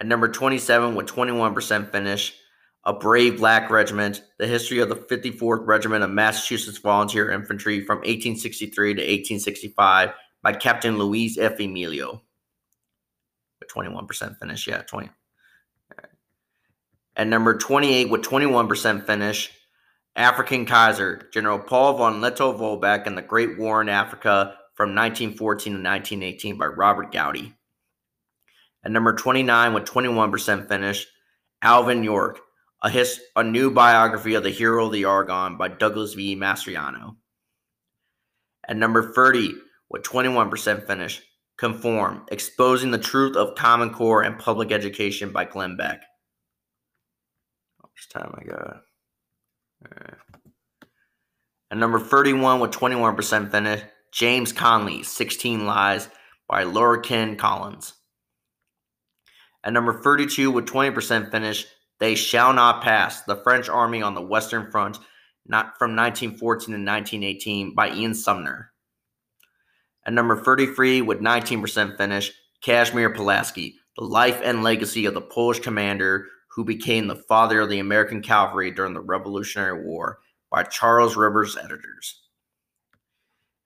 At 0.01 0.07
number 0.07 0.29
27 0.29 0.95
with 0.95 1.07
21% 1.07 1.93
finish, 1.93 2.35
A 2.85 2.93
Brave 2.93 3.37
Black 3.37 3.71
Regiment, 3.71 4.23
the 4.39 4.47
history 4.47 4.81
of 4.81 4.89
the 4.89 4.97
54th 4.97 5.67
Regiment 5.67 6.03
of 6.03 6.11
Massachusetts 6.11 6.79
Volunteer 6.79 7.31
Infantry 7.31 7.85
from 7.85 7.99
1863 7.99 8.95
to 8.95 9.01
1865 9.01 10.11
by 10.43 10.53
Captain 10.53 10.99
Luis 10.99 11.39
F. 11.39 11.61
Emilio. 11.61 12.23
With 13.61 13.71
21% 13.73 14.39
finish, 14.39 14.67
yeah, 14.67 14.83
20. 14.83 15.11
At 17.17 17.29
number 17.29 17.57
28 17.57 18.11
with 18.11 18.23
21% 18.23 19.07
finish, 19.07 19.51
African 20.17 20.67
Kaiser, 20.67 21.29
General 21.33 21.59
Paul 21.59 21.97
von 21.97 22.21
Lettow-Vorbeck 22.21 23.07
and 23.07 23.17
the 23.17 23.23
Great 23.23 23.59
War 23.59 23.81
in 23.81 23.89
Africa 23.89 24.57
from 24.75 24.95
1914 24.95 25.73
to 25.73 25.79
1918 25.79 26.59
by 26.59 26.67
Robert 26.67 27.12
Gaudi. 27.12 27.55
At 28.85 28.91
number 28.91 29.15
29 29.15 29.75
with 29.75 29.85
21% 29.85 30.69
finish, 30.69 31.07
Alvin 31.62 32.05
York, 32.05 32.41
a, 32.83 32.91
his, 32.91 33.21
a 33.35 33.43
new 33.43 33.71
biography 33.71 34.35
of 34.35 34.43
the 34.43 34.51
hero 34.51 34.87
of 34.87 34.93
the 34.93 35.05
Argonne 35.05 35.57
by 35.57 35.69
Douglas 35.69 36.15
V. 36.15 36.37
Mastriano. 36.37 37.17
At 38.69 38.77
number 38.77 39.12
30 39.12 39.55
with 39.89 40.03
21% 40.03 40.87
finish, 40.87 41.23
Conform, 41.57 42.27
Exposing 42.31 42.91
the 42.91 42.99
Truth 42.99 43.37
of 43.37 43.55
Common 43.55 43.95
Core 43.95 44.23
and 44.23 44.39
Public 44.39 44.73
Education 44.73 45.31
by 45.31 45.45
Glenn 45.45 45.77
Beck. 45.77 46.03
Much 47.95 48.09
time 48.11 48.34
I 48.38 48.45
got? 48.45 48.82
Right. 49.82 50.14
At 51.70 51.78
number 51.78 51.99
31 51.99 52.61
with 52.61 52.70
21% 52.70 53.51
finish, 53.51 53.82
James 54.12 54.53
Conley, 54.53 55.03
16 55.03 55.66
Lies 55.66 56.09
by 56.49 56.62
Laura 56.62 57.01
Ken 57.01 57.36
Collins. 57.36 57.95
At 59.64 59.72
number 59.72 60.01
32 60.03 60.51
with 60.51 60.66
20% 60.66 61.30
finish, 61.30 61.66
They 61.99 62.14
Shall 62.14 62.53
Not 62.53 62.82
Pass, 62.82 63.22
the 63.22 63.36
French 63.36 63.68
Army 63.68 64.03
on 64.03 64.14
the 64.14 64.22
Western 64.22 64.70
Front, 64.70 64.99
not 65.47 65.78
from 65.78 65.97
1914 65.97 66.66
to 66.66 66.72
1918 66.72 67.74
by 67.74 67.90
Ian 67.90 68.14
Sumner. 68.14 68.70
At 70.07 70.12
number 70.12 70.42
33 70.42 71.01
with 71.01 71.20
19% 71.20 71.97
finish, 71.97 72.32
Casimir 72.61 73.11
Pulaski, 73.11 73.76
the 73.97 74.05
life 74.05 74.40
and 74.45 74.62
legacy 74.62 75.07
of 75.07 75.14
the 75.14 75.20
Polish 75.20 75.61
commander 75.61 76.26
who 76.55 76.64
became 76.64 77.09
the 77.09 77.22
father 77.28 77.61
of 77.61 77.68
the 77.68 77.80
American 77.80 78.22
cavalry 78.22 78.70
during 78.70 78.94
the 78.94 79.00
Revolutionary 79.00 79.84
War 79.84 80.20
by 80.50 80.62
Charles 80.62 81.16
Rivers 81.16 81.57
editors. 81.57 82.22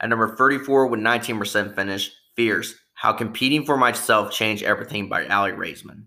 At 0.00 0.08
number 0.08 0.34
34 0.36 0.86
with 0.86 1.00
19% 1.00 1.74
finish, 1.74 2.10
Fierce, 2.34 2.74
How 2.94 3.12
Competing 3.12 3.64
for 3.66 3.76
Myself 3.76 4.32
Changed 4.32 4.62
Everything 4.62 5.08
by 5.08 5.26
Aly 5.26 5.52
Raisman. 5.52 6.04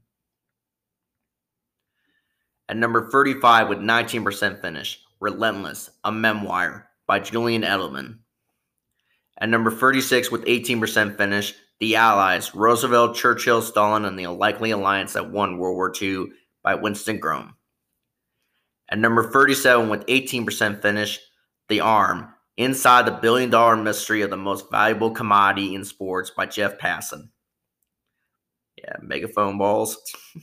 At 2.67 2.77
number 2.77 3.11
35 3.11 3.69
with 3.69 3.79
19% 3.79 4.61
finish, 4.61 5.03
Relentless, 5.19 5.91
A 6.03 6.11
Memoir 6.11 6.87
by 7.05 7.19
Julian 7.19 7.61
Edelman. 7.61 8.19
At 9.39 9.49
number 9.49 9.69
36 9.69 10.31
with 10.31 10.45
18% 10.45 11.17
finish, 11.17 11.53
The 11.79 11.95
Allies, 11.95 12.55
Roosevelt, 12.55 13.15
Churchill, 13.15 13.61
Stalin, 13.61 14.05
and 14.05 14.17
the 14.17 14.23
Unlikely 14.23 14.71
Alliance 14.71 15.13
that 15.13 15.29
won 15.29 15.57
World 15.57 15.75
War 15.75 15.93
II 16.01 16.29
by 16.63 16.75
Winston 16.75 17.19
Groom. 17.19 17.55
At 18.89 18.99
number 18.99 19.31
37 19.31 19.89
with 19.89 20.05
18% 20.07 20.81
finish, 20.81 21.19
The 21.69 21.79
Arm, 21.79 22.33
Inside 22.57 23.05
the 23.05 23.11
Billion 23.11 23.49
Dollar 23.49 23.77
Mystery 23.77 24.21
of 24.21 24.29
the 24.29 24.37
Most 24.37 24.69
Valuable 24.69 25.11
Commodity 25.11 25.73
in 25.73 25.85
Sports 25.85 26.29
by 26.29 26.45
Jeff 26.45 26.77
Passan. 26.77 27.29
Yeah, 28.77 28.97
megaphone 29.01 29.57
balls. 29.57 29.97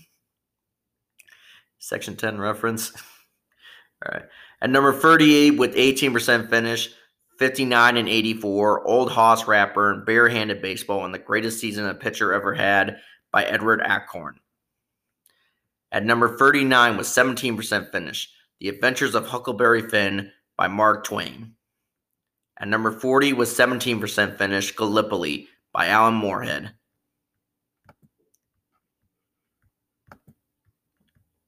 Section 1.78 2.16
10 2.16 2.38
reference. 2.38 2.92
All 4.04 4.12
right. 4.12 4.24
At 4.60 4.70
number 4.70 4.92
38 4.92 5.58
with 5.58 5.76
18% 5.76 6.50
finish, 6.50 6.90
59 7.38 7.96
and 7.96 8.08
84, 8.08 8.88
Old 8.88 9.12
Hoss 9.12 9.46
Rapper 9.46 9.92
and 9.92 10.04
Barehanded 10.04 10.60
Baseball 10.60 11.04
and 11.04 11.14
the 11.14 11.18
greatest 11.18 11.60
season 11.60 11.86
a 11.86 11.94
pitcher 11.94 12.32
ever 12.32 12.54
had 12.54 12.96
by 13.32 13.44
Edward 13.44 13.80
Achorn. 13.80 14.32
At 15.90 16.04
number 16.04 16.36
39 16.36 16.96
with 16.96 17.06
17% 17.06 17.90
finish, 17.90 18.30
The 18.60 18.68
Adventures 18.68 19.14
of 19.14 19.26
Huckleberry 19.26 19.82
Finn 19.82 20.30
by 20.56 20.68
Mark 20.68 21.04
Twain. 21.04 21.54
At 22.60 22.68
number 22.68 22.90
40 22.90 23.32
with 23.32 23.48
17% 23.48 24.36
finish, 24.36 24.74
Gallipoli 24.74 25.48
by 25.72 25.86
Alan 25.86 26.14
Moorhead. 26.14 26.74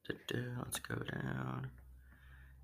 Let's 0.08 0.78
go 0.78 0.94
down. 0.94 1.70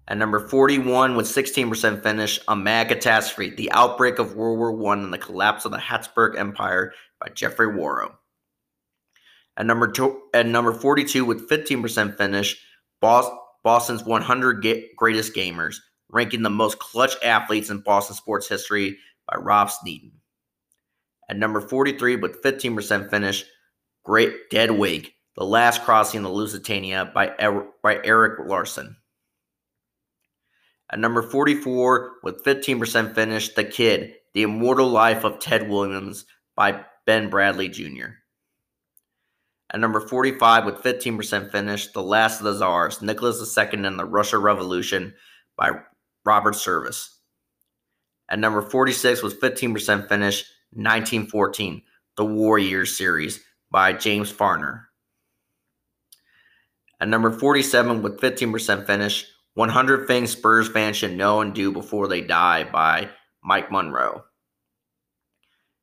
At 0.08 0.18
number 0.18 0.38
41 0.38 1.16
with 1.16 1.26
16% 1.26 2.02
finish, 2.02 2.38
A 2.46 2.54
Mad 2.54 2.88
Catastrophe, 2.88 3.54
The 3.56 3.72
Outbreak 3.72 4.20
of 4.20 4.36
World 4.36 4.58
War 4.58 4.92
I 4.92 5.02
and 5.02 5.12
the 5.12 5.18
Collapse 5.18 5.64
of 5.64 5.72
the 5.72 5.78
Habsburg 5.78 6.36
Empire 6.36 6.92
by 7.20 7.28
Geoffrey 7.30 7.66
Wawro. 7.66 8.12
At 9.56 9.66
number, 9.66 9.90
two, 9.90 10.22
at 10.34 10.46
number 10.46 10.72
42 10.72 11.24
with 11.24 11.48
15% 11.48 12.18
finish, 12.18 12.56
Boston's 13.00 14.04
100 14.04 14.66
Greatest 14.96 15.34
Gamers, 15.34 15.76
ranking 16.10 16.42
the 16.42 16.50
most 16.50 16.78
clutch 16.78 17.16
athletes 17.24 17.70
in 17.70 17.80
Boston 17.80 18.16
sports 18.16 18.48
history 18.48 18.98
by 19.26 19.38
Rob 19.38 19.68
Sneeden. 19.68 20.12
At 21.28 21.36
number 21.36 21.60
43 21.60 22.16
with 22.16 22.42
15% 22.42 23.10
finish, 23.10 23.44
Great 24.04 24.50
Dead 24.50 24.70
Wig, 24.70 25.12
The 25.36 25.44
Last 25.44 25.82
Crossing 25.82 26.18
of 26.18 26.24
the 26.24 26.30
Lusitania 26.30 27.10
by, 27.12 27.32
er- 27.40 27.66
by 27.82 27.98
Erik 28.04 28.46
Larson. 28.46 28.96
At 30.90 31.00
number 31.00 31.22
44, 31.22 32.18
with 32.22 32.44
15% 32.44 33.14
finish, 33.14 33.54
The 33.54 33.64
Kid, 33.64 34.14
The 34.34 34.42
Immortal 34.42 34.88
Life 34.88 35.24
of 35.24 35.40
Ted 35.40 35.68
Williams 35.68 36.26
by 36.54 36.84
Ben 37.06 37.28
Bradlee 37.28 37.72
Jr. 37.72 38.10
At 39.76 39.80
number 39.80 40.00
45, 40.00 40.64
with 40.64 40.76
15% 40.76 41.52
finish, 41.52 41.88
The 41.88 42.00
Last 42.00 42.40
of 42.40 42.44
the 42.46 42.54
Czars, 42.54 43.02
Nicholas 43.02 43.58
II 43.58 43.84
and 43.84 43.98
the 43.98 44.06
Russia 44.06 44.38
Revolution 44.38 45.12
by 45.54 45.70
Robert 46.24 46.54
Service. 46.54 47.20
At 48.30 48.38
number 48.38 48.62
46, 48.62 49.22
with 49.22 49.38
15% 49.38 50.08
finish, 50.08 50.50
1914, 50.72 51.82
The 52.16 52.24
War 52.24 52.58
Years 52.58 52.96
series 52.96 53.44
by 53.70 53.92
James 53.92 54.32
Farnar. 54.32 54.84
At 56.98 57.08
number 57.08 57.30
47, 57.30 58.00
with 58.00 58.18
15% 58.18 58.86
finish, 58.86 59.26
100 59.52 60.06
Things 60.06 60.30
Spurs 60.30 60.70
Fans 60.70 60.96
Should 60.96 61.18
Know 61.18 61.42
and 61.42 61.54
Do 61.54 61.70
Before 61.70 62.08
They 62.08 62.22
Die 62.22 62.64
by 62.72 63.10
Mike 63.44 63.70
Monroe. 63.70 64.24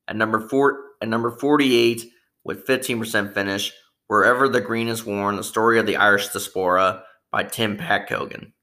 At 0.07 0.15
number 0.15 0.39
four, 0.49 0.79
at 0.99 1.07
number 1.09 1.29
48, 1.29 2.11
with 2.43 2.65
15% 2.65 3.35
finish, 3.35 3.71
Wherever 4.13 4.47
the 4.47 4.61
Green 4.61 4.89
is 4.89 5.03
Worn, 5.03 5.37
The 5.37 5.43
Story 5.43 5.79
of 5.79 5.87
the 5.87 5.95
Irish 5.95 6.27
Diaspora 6.27 7.01
by 7.31 7.45
Tim 7.45 7.77
Pat 7.77 8.07
Coogan. 8.07 8.53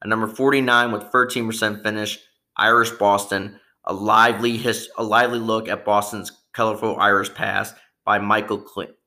At 0.00 0.08
number 0.08 0.28
49, 0.28 0.92
with 0.92 1.02
13% 1.10 1.82
finish, 1.82 2.20
Irish 2.56 2.90
Boston, 2.90 3.58
a 3.82 3.92
lively, 3.92 4.56
his, 4.56 4.88
a 4.98 5.02
lively 5.02 5.40
look 5.40 5.66
at 5.66 5.84
Boston's 5.84 6.30
colorful 6.52 6.96
Irish 7.00 7.34
past 7.34 7.74
by 8.04 8.20
Michael 8.20 8.64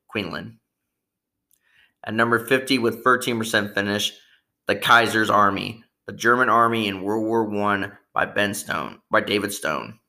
Quinlan. 0.10 0.60
At 2.03 2.14
number 2.14 2.45
50, 2.45 2.78
with 2.80 3.01
13% 3.05 3.74
finish, 3.74 4.12
the 4.66 4.76
Kaiser's 4.76 5.30
Army, 5.30 5.86
the 6.05 6.12
German 6.12 6.49
Army 6.49 6.89
in 6.89 7.01
World 7.01 7.26
War 7.26 7.49
I 7.72 7.91
by 8.12 8.26
Ben 8.26 8.53
Stone, 8.53 8.99
by 9.10 9.22
David 9.22 9.53
Stone. 9.53 9.99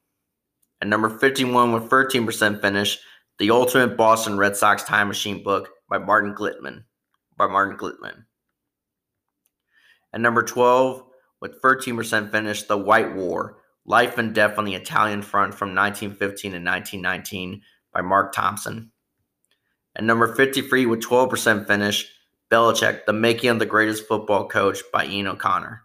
At 0.83 0.89
number 0.89 1.09
51 1.09 1.73
with 1.73 1.89
13% 1.89 2.61
finish, 2.61 2.99
The 3.39 3.51
Ultimate 3.53 3.97
Boston 3.97 4.37
Red 4.37 4.57
Sox 4.57 4.83
Time 4.83 5.07
Machine 5.07 5.45
book 5.45 5.71
by 5.89 5.99
Martin 5.99 6.35
Glittman, 6.35 6.83
by 7.37 7.47
Martin 7.47 7.79
Glittman. 7.79 8.25
At 10.13 10.21
number 10.21 10.43
12 10.43 11.05
with 11.41 11.63
13% 11.63 12.33
finish, 12.33 12.65
The 12.65 12.77
White 12.77 13.15
War, 13.15 13.59
Life 13.85 14.19
and 14.19 14.35
Death 14.35 14.59
on 14.59 14.65
the 14.65 14.75
Italian 14.75 15.23
Front 15.23 15.55
from 15.55 15.69
1915 15.69 16.51
to 16.51 16.57
1919 16.57 17.63
by 17.93 18.01
Mark 18.01 18.33
Thompson. 18.33 18.91
At 19.95 20.03
number 20.03 20.35
53 20.35 20.87
with 20.87 21.01
12% 21.01 21.69
finish, 21.69 22.13
Belichick, 22.51 23.05
The 23.07 23.13
Making 23.13 23.51
of 23.51 23.59
the 23.61 23.67
Greatest 23.67 24.09
Football 24.09 24.49
Coach 24.49 24.81
by 24.93 25.07
Ian 25.07 25.29
O'Connor. 25.29 25.83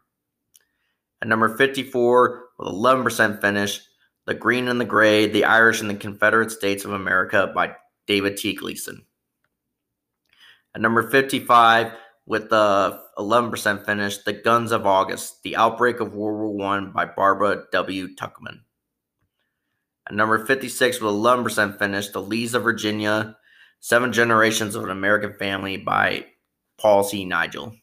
At 1.21 1.27
number 1.27 1.55
54, 1.55 2.45
with 2.57 2.67
11% 2.67 3.41
finish, 3.41 3.79
The 4.25 4.33
Green 4.33 4.67
and 4.67 4.79
the 4.79 4.85
Gray, 4.85 5.27
The 5.27 5.45
Irish 5.45 5.81
and 5.81 5.89
the 5.89 5.95
Confederate 5.95 6.51
States 6.51 6.85
of 6.85 6.93
America 6.93 7.51
by 7.53 7.75
David 8.07 8.37
T. 8.37 8.53
Gleeson. 8.53 9.05
At 10.75 10.81
number 10.81 11.09
55, 11.09 11.93
with 12.25 12.49
the 12.49 13.01
11% 13.17 13.85
finish, 13.85 14.17
The 14.19 14.33
Guns 14.33 14.71
of 14.71 14.87
August, 14.87 15.43
The 15.43 15.55
Outbreak 15.55 15.99
of 15.99 16.13
World 16.13 16.57
War 16.57 16.73
I 16.73 16.79
by 16.85 17.05
Barbara 17.05 17.65
W. 17.71 18.15
Tuchman. 18.15 18.61
At 20.07 20.15
number 20.15 20.45
56, 20.45 21.01
with 21.01 21.13
11% 21.13 21.77
finish, 21.77 22.09
The 22.09 22.21
Lees 22.21 22.53
of 22.53 22.63
Virginia, 22.63 23.37
Seven 23.79 24.13
Generations 24.13 24.75
of 24.75 24.83
an 24.85 24.89
American 24.89 25.33
Family 25.33 25.77
by 25.77 26.25
Paul 26.77 27.03
C. 27.03 27.25
Nagel. 27.25 27.75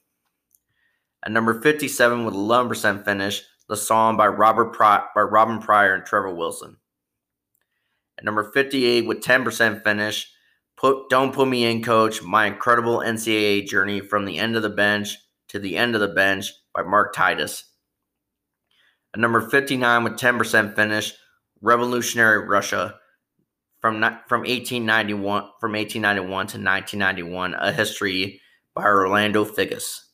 At 1.22 1.32
number 1.32 1.60
57 1.60 2.24
with 2.24 2.34
11% 2.34 3.04
finish, 3.04 3.42
the 3.70 3.76
song 3.76 4.16
by 4.16 4.26
Robert 4.26 4.72
Pry- 4.72 5.06
by 5.14 5.20
Robin 5.22 5.60
Prior 5.60 5.94
and 5.94 6.04
Trevor 6.04 6.34
Wilson. 6.34 6.76
At 8.18 8.24
number 8.24 8.50
58 8.52 9.06
with 9.06 9.22
10% 9.22 9.84
finish, 9.84 10.28
put 10.76 11.08
Don't 11.08 11.32
Put 11.32 11.46
Me 11.46 11.64
In 11.64 11.80
Coach, 11.82 12.20
My 12.20 12.46
Incredible 12.46 12.98
NCAA 12.98 13.68
Journey 13.68 14.00
from 14.00 14.24
the 14.24 14.38
End 14.38 14.56
of 14.56 14.62
the 14.62 14.68
Bench 14.68 15.16
to 15.48 15.60
the 15.60 15.76
End 15.76 15.94
of 15.94 16.00
the 16.00 16.08
Bench 16.08 16.52
by 16.74 16.82
Mark 16.82 17.14
Titus. 17.14 17.64
At 19.14 19.20
number 19.20 19.40
59 19.40 20.02
with 20.02 20.14
10% 20.14 20.74
finish, 20.74 21.14
Revolutionary 21.62 22.48
Russia 22.48 22.96
from 23.80 24.00
from 24.26 24.40
1891 24.40 25.42
from 25.60 25.72
1891 25.72 26.26
to 26.28 26.58
1991, 26.58 27.54
a 27.54 27.70
history 27.70 28.40
by 28.74 28.82
Orlando 28.82 29.44
Figes. 29.44 30.06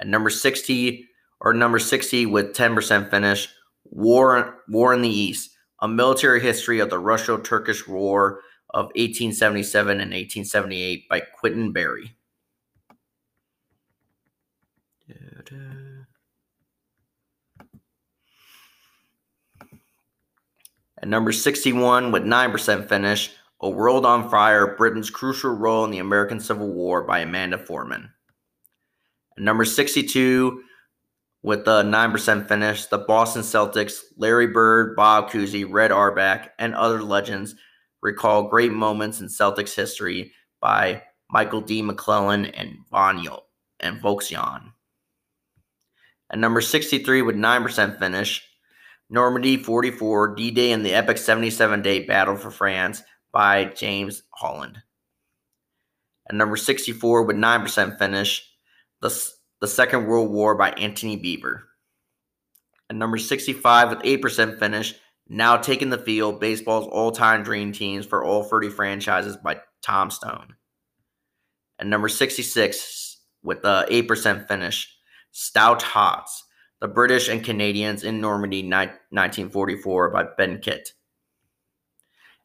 At 0.00 0.08
number 0.08 0.30
60 0.30 1.09
or 1.40 1.54
number 1.54 1.78
60 1.78 2.26
with 2.26 2.54
10% 2.54 3.10
finish, 3.10 3.48
War, 3.84 4.62
War 4.68 4.94
in 4.94 5.02
the 5.02 5.08
East, 5.08 5.50
a 5.80 5.88
military 5.88 6.40
history 6.40 6.80
of 6.80 6.90
the 6.90 6.98
Russo-Turkish 6.98 7.88
War 7.88 8.40
of 8.70 8.86
1877 8.86 9.92
and 9.92 10.10
1878 10.10 11.08
by 11.08 11.20
Quintin 11.20 11.72
Barry. 11.72 12.14
At 21.02 21.08
number 21.08 21.32
61 21.32 22.12
with 22.12 22.24
9% 22.24 22.88
finish, 22.88 23.30
a 23.62 23.70
World 23.70 24.04
on 24.04 24.30
Fire 24.30 24.76
Britain's 24.76 25.08
Crucial 25.10 25.52
Role 25.52 25.84
in 25.84 25.90
the 25.90 25.98
American 25.98 26.38
Civil 26.38 26.68
War 26.68 27.02
by 27.04 27.20
Amanda 27.20 27.56
Foreman. 27.56 28.10
At 29.36 29.42
number 29.42 29.64
62, 29.64 30.62
with 31.42 31.60
a 31.60 31.82
9% 31.82 32.48
finish, 32.48 32.86
the 32.86 32.98
Boston 32.98 33.42
Celtics, 33.42 34.00
Larry 34.16 34.46
Bird, 34.46 34.94
Bob 34.94 35.30
Cousy, 35.30 35.66
Red 35.68 35.90
Auerbach, 35.90 36.50
and 36.58 36.74
other 36.74 37.02
legends 37.02 37.54
recall 38.02 38.48
great 38.48 38.72
moments 38.72 39.20
in 39.20 39.26
Celtics 39.28 39.74
history 39.74 40.32
by 40.60 41.02
Michael 41.30 41.60
D. 41.60 41.82
McClellan 41.82 42.46
and 42.46 42.78
Von 42.90 43.22
Yo 43.22 43.44
and 43.78 44.00
Volksjan. 44.00 44.72
At 46.30 46.38
number 46.38 46.60
63 46.60 47.22
with 47.22 47.36
9% 47.36 47.98
finish, 47.98 48.46
Normandy 49.08 49.56
44, 49.56 50.34
D-Day 50.36 50.72
and 50.72 50.86
the 50.86 50.94
epic 50.94 51.16
77-day 51.16 52.06
battle 52.06 52.36
for 52.36 52.50
France 52.50 53.02
by 53.32 53.64
James 53.64 54.22
Holland. 54.30 54.78
At 56.28 56.36
number 56.36 56.56
64 56.56 57.24
with 57.24 57.36
9% 57.36 57.98
finish, 57.98 58.48
the, 59.00 59.30
the 59.60 59.68
Second 59.68 60.06
World 60.06 60.30
War 60.30 60.54
by 60.54 60.70
Antony 60.70 61.18
Beevor. 61.18 61.62
At 62.88 62.96
number 62.96 63.18
65 63.18 63.90
with 63.90 63.98
8% 64.00 64.58
finish, 64.58 64.94
Now 65.28 65.56
Taking 65.56 65.90
the 65.90 65.98
Field, 65.98 66.40
baseball's 66.40 66.88
all-time 66.88 67.42
dream 67.42 67.72
teams 67.72 68.06
for 68.06 68.24
all 68.24 68.42
30 68.42 68.70
franchises 68.70 69.36
by 69.36 69.60
Tom 69.82 70.10
Stone. 70.10 70.56
At 71.78 71.86
number 71.86 72.08
66 72.08 73.18
with 73.42 73.64
uh, 73.64 73.86
the 73.86 74.02
8% 74.02 74.48
finish, 74.48 74.96
Stout 75.30 75.82
Hots, 75.82 76.44
the 76.80 76.88
British 76.88 77.28
and 77.28 77.44
Canadians 77.44 78.02
in 78.02 78.20
Normandy 78.20 78.62
1944 78.62 80.10
by 80.10 80.24
Ben 80.36 80.60
Kitt. 80.60 80.92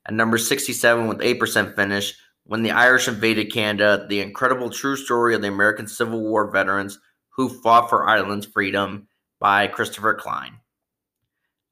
At 0.06 0.14
number 0.14 0.38
67 0.38 1.08
with 1.08 1.20
8% 1.20 1.76
finish, 1.76 2.16
when 2.44 2.62
the 2.62 2.72
Irish 2.72 3.08
invaded 3.08 3.52
Canada, 3.52 4.06
the 4.08 4.22
incredible 4.22 4.70
true 4.70 4.96
story 4.96 5.34
of 5.34 5.42
the 5.42 5.48
American 5.48 5.88
Civil 5.88 6.22
War 6.22 6.52
veterans 6.52 7.00
who 7.36 7.50
fought 7.50 7.90
for 7.90 8.08
Ireland's 8.08 8.46
freedom 8.46 9.08
by 9.40 9.68
Christopher 9.68 10.14
Klein. 10.14 10.54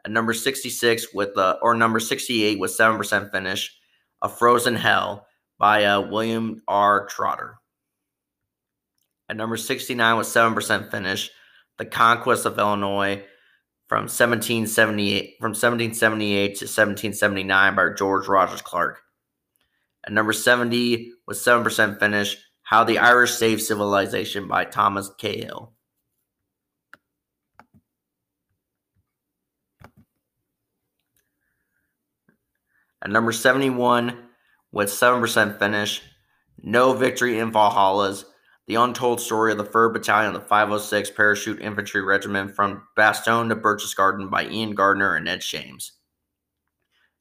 At 0.06 0.12
number 0.12 0.34
66 0.34 1.14
with 1.14 1.38
uh, 1.38 1.58
or 1.62 1.74
number 1.74 2.00
68 2.00 2.60
with 2.60 2.78
7% 2.78 3.32
finish, 3.32 3.76
A 4.22 4.28
Frozen 4.28 4.76
Hell 4.76 5.26
by 5.58 5.86
uh, 5.86 6.02
William 6.02 6.62
R. 6.68 7.08
Trotter. 7.08 7.56
At 9.30 9.38
number 9.38 9.56
69 9.56 10.18
with 10.18 10.28
7% 10.28 10.92
finish, 10.92 11.32
The 11.78 11.86
Conquest 11.86 12.46
of 12.46 12.60
Illinois 12.60 13.24
from 13.88 14.04
1778 14.04 15.36
from 15.40 15.52
1778 15.52 16.48
to 16.48 16.66
1779 16.66 17.76
by 17.76 17.90
George 17.98 18.28
Rogers 18.28 18.62
Clark. 18.62 19.00
At 20.06 20.12
number 20.12 20.34
70 20.34 21.14
with 21.28 21.38
7% 21.38 22.00
finish, 22.00 22.38
how 22.64 22.84
the 22.84 22.98
Irish 22.98 23.34
Saved 23.34 23.62
Civilization 23.62 24.48
by 24.48 24.66
Thomas 24.66 25.12
Cahill. 25.18 25.74
At 33.04 33.12
number 33.12 33.34
71, 33.34 34.18
with 34.72 34.90
7% 34.90 35.60
finish, 35.60 36.02
No 36.62 36.94
Victory 36.94 37.38
in 37.40 37.52
Valhalla's 37.52 38.26
The 38.68 38.76
Untold 38.76 39.20
Story 39.20 39.52
of 39.52 39.58
the 39.58 39.66
3rd 39.66 39.94
Battalion 39.94 40.34
of 40.34 40.42
the 40.42 40.48
506 40.48 41.12
Parachute 41.12 41.62
Infantry 41.62 42.02
Regiment 42.02 42.56
from 42.56 42.84
Bastogne 42.98 43.50
to 43.50 43.58
Berchtesgaden 43.58 44.32
by 44.32 44.46
Ian 44.46 44.74
Gardner 44.74 45.16
and 45.16 45.28
Ed 45.28 45.44
Shames. 45.44 45.92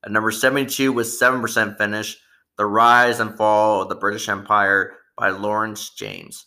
At 0.04 0.12
number 0.12 0.30
72, 0.30 0.92
with 0.92 1.08
7% 1.08 1.76
finish, 1.76 2.16
The 2.58 2.66
Rise 2.66 3.18
and 3.18 3.36
Fall 3.36 3.82
of 3.82 3.88
the 3.88 3.96
British 3.96 4.28
Empire 4.28 4.94
by 5.16 5.30
Lawrence 5.30 5.90
James. 5.90 6.46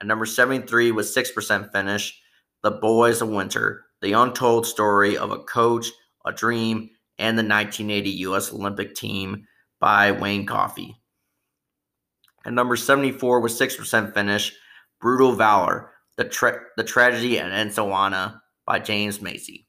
At 0.00 0.06
number 0.06 0.26
73, 0.26 0.90
with 0.90 1.06
6% 1.06 1.72
finish, 1.72 2.20
The 2.62 2.72
Boys 2.72 3.22
of 3.22 3.28
Winter 3.28 3.84
The 4.00 4.12
Untold 4.12 4.66
Story 4.66 5.16
of 5.16 5.30
a 5.30 5.38
Coach, 5.38 5.86
a 6.26 6.32
Dream, 6.32 6.90
and 7.18 7.38
the 7.38 7.42
1980 7.42 8.10
U.S. 8.10 8.52
Olympic 8.52 8.94
team 8.94 9.44
by 9.80 10.10
Wayne 10.10 10.46
Coffey. 10.46 10.96
At 12.44 12.52
number 12.52 12.76
74 12.76 13.40
with 13.40 13.52
6% 13.52 14.14
finish, 14.14 14.52
Brutal 15.00 15.32
Valor, 15.32 15.92
The, 16.16 16.24
Tra- 16.24 16.60
the 16.76 16.84
Tragedy 16.84 17.38
at 17.38 17.52
Ansoana 17.52 18.40
by 18.66 18.80
James 18.80 19.20
Macy. 19.20 19.68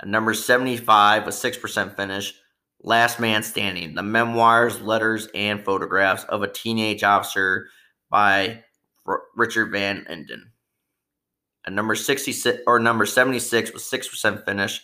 At 0.00 0.08
number 0.08 0.34
75 0.34 1.26
with 1.26 1.34
6% 1.34 1.96
finish, 1.96 2.34
Last 2.82 3.20
Man 3.20 3.42
Standing, 3.42 3.94
The 3.94 4.02
Memoirs, 4.02 4.80
Letters, 4.80 5.28
and 5.34 5.64
Photographs 5.64 6.24
of 6.24 6.42
a 6.42 6.52
Teenage 6.52 7.04
Officer 7.04 7.68
by 8.10 8.64
R- 9.06 9.22
Richard 9.36 9.70
Van 9.70 10.04
Emden. 10.08 10.50
At 11.64 11.72
number 11.72 11.94
66 11.94 12.58
or 12.66 12.78
number 12.80 13.06
76 13.06 13.72
with 13.72 13.82
6% 13.82 14.44
finish, 14.44 14.82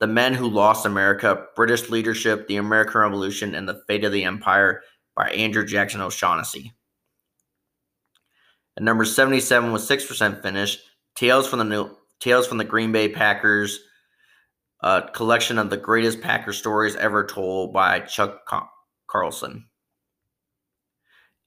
the 0.00 0.06
Men 0.06 0.34
Who 0.34 0.48
Lost 0.48 0.86
America, 0.86 1.46
British 1.54 1.90
Leadership, 1.90 2.48
the 2.48 2.56
American 2.56 3.00
Revolution, 3.00 3.54
and 3.54 3.68
the 3.68 3.82
Fate 3.86 4.04
of 4.04 4.12
the 4.12 4.24
Empire 4.24 4.82
by 5.14 5.28
Andrew 5.30 5.66
Jackson 5.66 6.00
O'Shaughnessy. 6.00 6.72
At 8.76 8.82
number 8.82 9.04
77 9.04 9.70
with 9.72 9.82
6% 9.82 10.42
finish, 10.42 10.78
Tales 11.14 11.46
from 11.46 11.60
the 11.60 11.64
New 11.64 11.90
Tales 12.20 12.46
from 12.46 12.58
the 12.58 12.64
Green 12.64 12.90
Bay 12.90 13.08
Packers, 13.08 13.80
a 14.84 15.08
collection 15.14 15.58
of 15.58 15.70
the 15.70 15.78
greatest 15.78 16.20
Packer 16.20 16.52
stories 16.52 16.94
ever 16.94 17.24
told 17.24 17.72
by 17.72 18.00
Chuck 18.00 18.46
Carlson. 19.06 19.64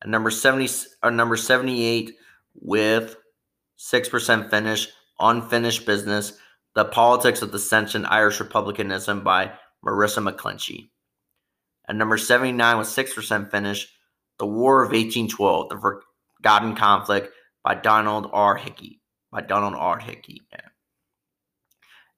At 0.01 0.09
number 0.09 0.31
70 0.31 0.67
or 1.03 1.11
number 1.11 1.37
78 1.37 2.15
with 2.55 3.15
6% 3.77 4.49
finish, 4.49 4.87
Unfinished 5.19 5.85
Business, 5.85 6.33
the 6.73 6.85
Politics 6.85 7.43
of 7.43 7.51
Dissension 7.51 8.07
Irish 8.07 8.39
Republicanism 8.39 9.23
by 9.23 9.51
Marissa 9.85 10.27
McGlinchey. 10.27 10.89
At 11.87 11.95
number 11.95 12.17
79 12.17 12.79
with 12.79 12.87
6% 12.87 13.51
finish, 13.51 13.87
The 14.39 14.47
War 14.47 14.81
of 14.81 14.89
1812, 14.89 15.69
The 15.69 16.01
Forgotten 16.41 16.75
Conflict 16.75 17.31
by 17.63 17.75
Donald 17.75 18.31
R. 18.33 18.55
Hickey. 18.55 18.99
By 19.31 19.41
Donald 19.41 19.75
R. 19.75 19.99
Hickey. 19.99 20.41
Yeah. 20.51 20.66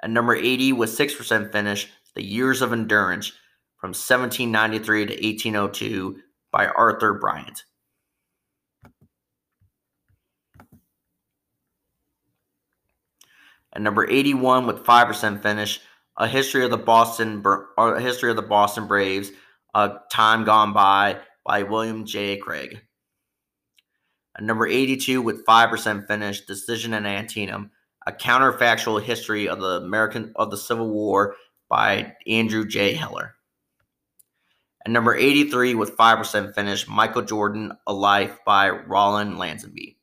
At 0.01 0.09
number 0.09 0.35
80 0.35 0.73
with 0.73 0.97
6% 0.97 1.51
finish, 1.51 1.89
The 2.15 2.23
Years 2.23 2.61
of 2.61 2.71
Endurance 2.71 3.33
from 3.77 3.89
1793 3.89 5.05
to 5.05 5.13
1802 5.13 6.19
by 6.51 6.67
Arthur 6.67 7.13
Bryant. 7.13 7.63
At 13.73 13.81
number 13.81 14.09
81 14.09 14.65
with 14.65 14.83
5% 14.83 15.41
finish, 15.43 15.79
A 16.17 16.27
History 16.27 16.63
of 16.63 16.71
the 16.71 16.77
Boston 16.77 17.43
A 17.77 17.99
History 17.99 18.29
of 18.29 18.35
the 18.35 18.41
Boston 18.41 18.87
Braves, 18.87 19.31
A 19.75 19.97
Time 20.11 20.43
Gone 20.43 20.73
By 20.73 21.19
by 21.45 21.63
William 21.63 22.05
J. 22.05 22.37
Craig. 22.37 22.81
At 24.35 24.43
number 24.43 24.67
82 24.67 25.21
with 25.21 25.45
5% 25.45 26.07
finish, 26.07 26.41
Decision 26.41 26.93
in 26.93 27.05
Antietam, 27.05 27.71
A 28.07 28.11
Counterfactual 28.11 29.01
History 29.01 29.47
of 29.47 29.59
the 29.59 29.77
American 29.77 30.31
of 30.35 30.51
the 30.51 30.57
Civil 30.57 30.89
War 30.89 31.35
by 31.69 32.15
Andrew 32.27 32.65
J. 32.65 32.93
Heller. 32.93 33.35
At 34.85 34.91
number 34.91 35.15
83 35.15 35.75
with 35.75 35.97
5% 35.97 36.55
finish, 36.55 36.87
Michael 36.87 37.21
Jordan, 37.21 37.73
A 37.85 37.93
Life 37.93 38.39
by 38.45 38.69
Roland 38.69 39.35
Lazenby. 39.35 39.97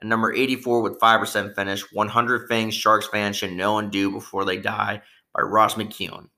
And 0.00 0.10
number 0.10 0.32
84 0.32 0.82
with 0.82 1.00
5% 1.00 1.54
finish, 1.54 1.92
100 1.92 2.48
Things 2.48 2.74
Sharks 2.74 3.06
fans 3.06 3.36
should 3.36 3.52
know 3.52 3.78
and 3.78 3.90
do 3.90 4.10
before 4.10 4.44
they 4.44 4.58
die 4.58 5.02
by 5.34 5.42
Ross 5.42 5.74
McKeon. 5.74 6.28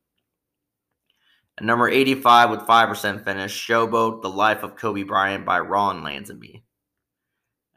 And 1.57 1.67
number 1.67 1.89
85 1.89 2.51
with 2.51 2.61
5% 2.61 3.25
finish, 3.25 3.67
Showboat, 3.67 4.23
The 4.23 4.31
Life 4.31 4.63
of 4.63 4.77
Kobe 4.77 5.03
Bryant 5.03 5.45
by 5.45 5.59
Ron 5.59 6.03
Lazenby. 6.03 6.63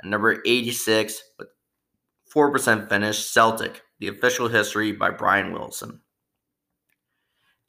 And 0.01 0.11
number 0.11 0.41
86 0.45 1.19
with 1.39 1.47
4% 2.33 2.89
finish, 2.89 3.25
Celtic, 3.25 3.81
The 3.99 4.07
Official 4.07 4.47
History 4.47 4.91
by 4.91 5.09
Brian 5.11 5.53
Wilson. 5.53 5.99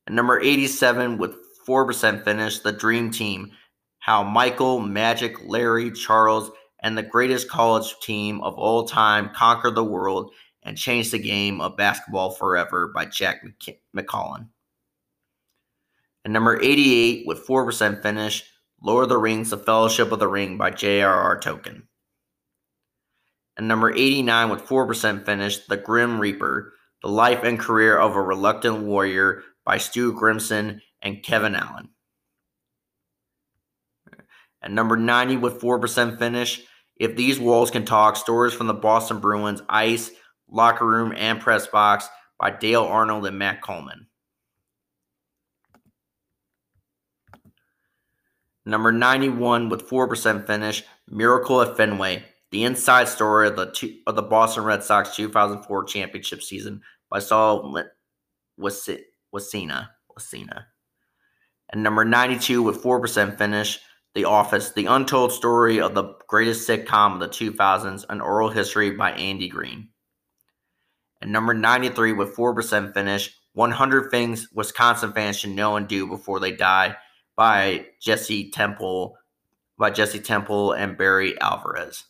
And 0.06 0.16
number 0.16 0.40
87 0.40 1.18
with 1.18 1.36
4% 1.66 2.24
finish, 2.24 2.60
The 2.60 2.72
Dream 2.72 3.10
Team, 3.10 3.52
How 3.98 4.22
Michael, 4.22 4.80
Magic, 4.80 5.36
Larry, 5.44 5.90
Charles, 5.90 6.50
and 6.80 6.96
the 6.96 7.02
greatest 7.02 7.48
college 7.48 7.94
team 8.00 8.40
of 8.42 8.54
all 8.54 8.84
time 8.84 9.30
conquered 9.34 9.74
the 9.74 9.84
world 9.84 10.32
and 10.64 10.76
changed 10.76 11.12
the 11.12 11.18
game 11.18 11.60
of 11.60 11.76
basketball 11.76 12.30
forever 12.30 12.90
by 12.94 13.04
Jack 13.04 13.44
McCallum. 13.96 14.48
And 16.24 16.32
number 16.32 16.60
88 16.60 17.26
with 17.26 17.46
4% 17.46 18.02
finish, 18.02 18.44
Lord 18.80 19.04
of 19.04 19.08
the 19.08 19.18
Rings, 19.18 19.50
The 19.50 19.58
Fellowship 19.58 20.12
of 20.12 20.18
the 20.18 20.28
Ring 20.28 20.56
by 20.56 20.70
J.R.R. 20.70 21.40
Tolkien. 21.40 21.82
And 23.56 23.68
number 23.68 23.90
89 23.90 24.48
with 24.48 24.64
4% 24.66 25.26
finish, 25.26 25.58
The 25.66 25.76
Grim 25.76 26.18
Reaper, 26.18 26.72
The 27.02 27.08
Life 27.08 27.42
and 27.44 27.58
Career 27.58 27.98
of 27.98 28.16
a 28.16 28.22
Reluctant 28.22 28.82
Warrior 28.82 29.42
by 29.64 29.78
Stu 29.78 30.12
Grimson 30.12 30.80
and 31.02 31.22
Kevin 31.22 31.54
Allen. 31.54 31.90
And 34.62 34.74
number 34.74 34.96
90 34.96 35.38
with 35.38 35.60
4% 35.60 36.18
finish, 36.18 36.62
if 36.96 37.16
these 37.16 37.40
walls 37.40 37.70
can 37.70 37.84
talk, 37.84 38.16
stories 38.16 38.54
from 38.54 38.68
the 38.68 38.74
Boston 38.74 39.18
Bruins, 39.18 39.60
ice, 39.68 40.10
locker 40.48 40.86
room, 40.86 41.12
and 41.16 41.40
press 41.40 41.66
box 41.66 42.08
by 42.38 42.50
Dale 42.50 42.84
Arnold 42.84 43.26
and 43.26 43.38
Matt 43.38 43.60
Kalman. 43.60 44.06
Number 48.64 48.92
91 48.92 49.68
with 49.68 49.88
4% 49.88 50.46
finish, 50.46 50.84
Miracle 51.08 51.62
at 51.62 51.76
Fenway, 51.76 52.24
the 52.52 52.64
inside 52.64 53.08
story 53.08 53.48
of 53.48 53.56
the 53.56 53.72
two, 53.72 53.98
of 54.06 54.14
the 54.14 54.22
Boston 54.22 54.64
Red 54.64 54.84
Sox 54.84 55.16
2004 55.16 55.84
championship 55.84 56.42
season 56.42 56.82
by 57.10 57.18
Saul 57.18 57.82
Wisnia. 58.60 59.00
Wisnia. 59.34 59.88
And 61.70 61.82
number 61.82 62.04
92 62.04 62.62
with 62.62 62.82
4% 62.82 63.38
finish, 63.38 63.80
the 64.14 64.26
Office, 64.26 64.72
The 64.72 64.84
Untold 64.84 65.32
Story 65.32 65.80
of 65.80 65.94
the 65.94 66.14
Greatest 66.28 66.68
Sitcom 66.68 67.14
of 67.14 67.20
the 67.20 67.28
2000s, 67.28 68.04
An 68.10 68.20
Oral 68.20 68.50
History 68.50 68.90
by 68.90 69.12
Andy 69.12 69.48
Greene. 69.48 69.88
And 71.22 71.32
number 71.32 71.54
93 71.54 72.12
with 72.12 72.36
4% 72.36 72.92
finish, 72.92 73.34
100 73.54 74.10
Things 74.10 74.48
Wisconsin 74.52 75.14
Fans 75.14 75.38
Should 75.38 75.50
Know 75.50 75.76
and 75.76 75.88
Do 75.88 76.06
Before 76.06 76.40
They 76.40 76.52
Die 76.52 76.94
by 77.34 77.86
Jesse 78.02 78.50
Temple, 78.50 79.16
by 79.78 79.88
Jesse 79.88 80.20
Temple 80.20 80.72
and 80.72 80.98
Barry 80.98 81.40
Alvarez. 81.40 82.04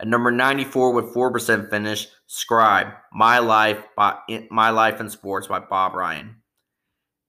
At 0.00 0.08
number 0.08 0.30
94 0.30 0.92
with 0.92 1.14
4% 1.14 1.68
finish, 1.68 2.08
Scribe, 2.26 2.86
My 3.12 3.38
Life 3.38 3.84
by 3.94 4.16
My 4.50 4.70
Life 4.70 4.98
in 4.98 5.10
Sports 5.10 5.46
by 5.46 5.58
Bob 5.58 5.94
Ryan. 5.94 6.36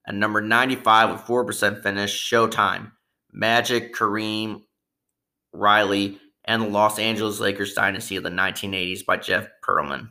At 0.08 0.14
number 0.14 0.40
95 0.40 1.10
with 1.10 1.20
4% 1.20 1.82
finish, 1.82 2.30
Showtime, 2.30 2.92
Magic, 3.30 3.94
Kareem, 3.94 4.62
Riley, 5.52 6.18
and 6.46 6.62
the 6.62 6.68
Los 6.68 6.98
Angeles 6.98 7.40
Lakers 7.40 7.74
dynasty 7.74 8.16
of 8.16 8.22
the 8.22 8.30
1980s 8.30 9.04
by 9.04 9.18
Jeff 9.18 9.48
Pearlman. 9.62 10.08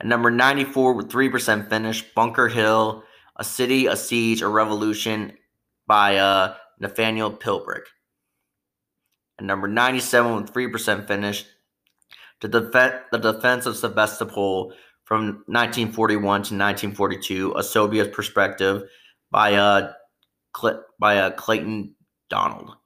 At 0.00 0.06
number 0.06 0.32
94 0.32 0.94
with 0.94 1.08
3% 1.08 1.68
finish, 1.68 2.02
Bunker 2.16 2.48
Hill, 2.48 3.04
A 3.36 3.44
City, 3.44 3.86
A 3.86 3.96
Siege, 3.96 4.42
A 4.42 4.48
Revolution 4.48 5.34
by 5.86 6.16
uh, 6.16 6.54
Nathaniel 6.80 7.30
Philbrick. 7.32 7.84
At 9.38 9.44
number 9.44 9.68
97 9.68 10.34
with 10.36 10.52
3% 10.52 11.06
finish, 11.06 11.44
the, 12.40 12.48
def- 12.48 13.02
the 13.10 13.18
Defense 13.18 13.66
of 13.66 13.76
Sevastopol 13.76 14.72
from 15.04 15.44
1941 15.46 16.20
to 16.22 16.54
1942, 16.54 17.54
A 17.56 17.62
Soviet 17.62 18.12
Perspective 18.12 18.82
by 19.30 19.54
uh, 19.54 19.92
Cl- 20.56 20.84
by 20.98 21.18
uh, 21.18 21.30
Clayton 21.30 21.94
Donnell. 22.28 22.76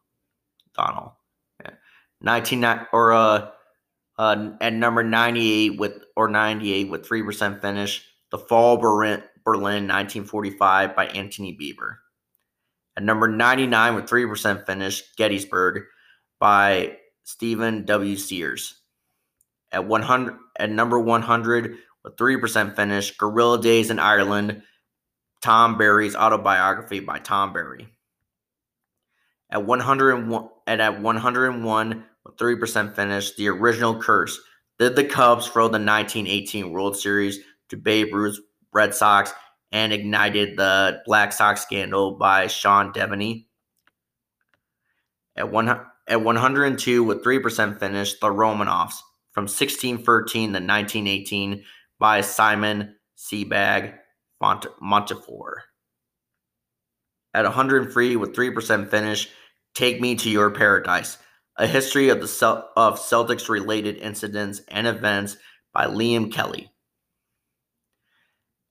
Donnell. 0.75 1.17
Yeah. 1.65 1.73
19 2.21 2.65
or 2.93 3.13
uh, 3.13 3.51
Uh, 4.19 4.53
at 4.63 4.73
number 4.73 5.03
98 5.03 5.79
with 5.79 5.93
or 6.17 6.29
98 6.29 6.89
with 6.89 7.07
3% 7.07 7.61
finish, 7.61 8.03
The 8.31 8.39
Fall 8.39 8.79
Berlin, 8.79 9.23
Berlin 9.45 9.87
1945 9.87 10.97
by 10.97 11.07
Antony 11.09 11.53
Beevor. 11.53 11.97
At 12.97 13.03
number 13.03 13.29
99 13.29 13.95
with 13.95 14.07
3% 14.07 14.67
finish, 14.67 15.03
Gettysburg 15.17 15.83
by 16.41 16.97
Stephen 17.25 17.85
W. 17.85 18.17
Sears. 18.17 18.81
At 19.73 19.87
100 19.87 20.35
at 20.59 20.71
number 20.71 20.99
100 20.99 21.77
with 22.05 22.17
3% 22.17 22.77
finish, 22.77 23.17
Guerrilla 23.17 23.61
Days 23.61 23.91
in 23.91 23.99
Ireland, 23.99 24.63
Tom 25.43 25.77
Barry's 25.77 26.17
autobiography 26.17 27.01
by 27.01 27.19
Tom 27.19 27.53
Barry. 27.53 27.89
At 29.51 29.67
101 29.67 30.49
and 30.67 30.81
at 30.81 31.01
101 31.01 32.05
with 32.25 32.37
3% 32.37 32.97
finish, 32.97 33.35
the 33.35 33.49
original 33.49 34.01
curse. 34.01 34.41
Did 34.79 34.97
the 34.97 35.05
Cubs 35.05 35.49
throw 35.49 35.65
the 35.65 35.73
1918 35.73 36.71
World 36.71 36.97
Series 36.97 37.39
to 37.69 37.77
Babe 37.77 38.15
Ruth's 38.15 38.41
Red 38.73 38.95
Sox 38.95 39.33
and 39.73 39.93
ignited 39.93 40.57
the 40.57 41.03
Black 41.07 41.33
Sox 41.33 41.63
scandal 41.63 42.13
by 42.13 42.47
Sean 42.47 42.93
Deveney? 42.93 43.47
At 45.37 45.51
one 45.51 45.69
at 46.09 46.23
102 46.23 47.03
with 47.03 47.25
3% 47.25 47.81
finish, 47.81 48.15
the 48.21 48.29
Romanovs 48.29 48.95
from 49.33 49.43
1613 49.43 50.51
to 50.51 50.61
1918 50.61 51.65
by 51.99 52.21
Simon 52.21 52.95
Sebag 53.19 53.99
Mont- 54.41 54.67
Montefiore. 54.81 55.65
At 57.35 57.45
103 57.45 58.17
with 58.17 58.35
3% 58.35 58.91
finish, 58.91 59.29
Take 59.75 60.01
Me 60.01 60.15
to 60.15 60.31
Your 60.31 60.51
Paradise, 60.51 61.19
a 61.59 61.67
history 61.67 62.09
of 62.09 62.21
the 62.21 62.29
Cel- 62.29 62.71
of 62.77 62.99
Celtics 62.99 63.49
related 63.49 63.97
incidents 63.97 64.63
and 64.69 64.87
events 64.87 65.37
by 65.75 65.87
Liam 65.87 66.33
Kelly. 66.33 66.71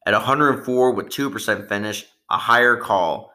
At 0.05 0.13
104 0.13 0.91
with 0.91 1.07
2% 1.07 1.67
finish, 1.67 2.05
A 2.29 2.37
Higher 2.37 2.77
Call, 2.77 3.33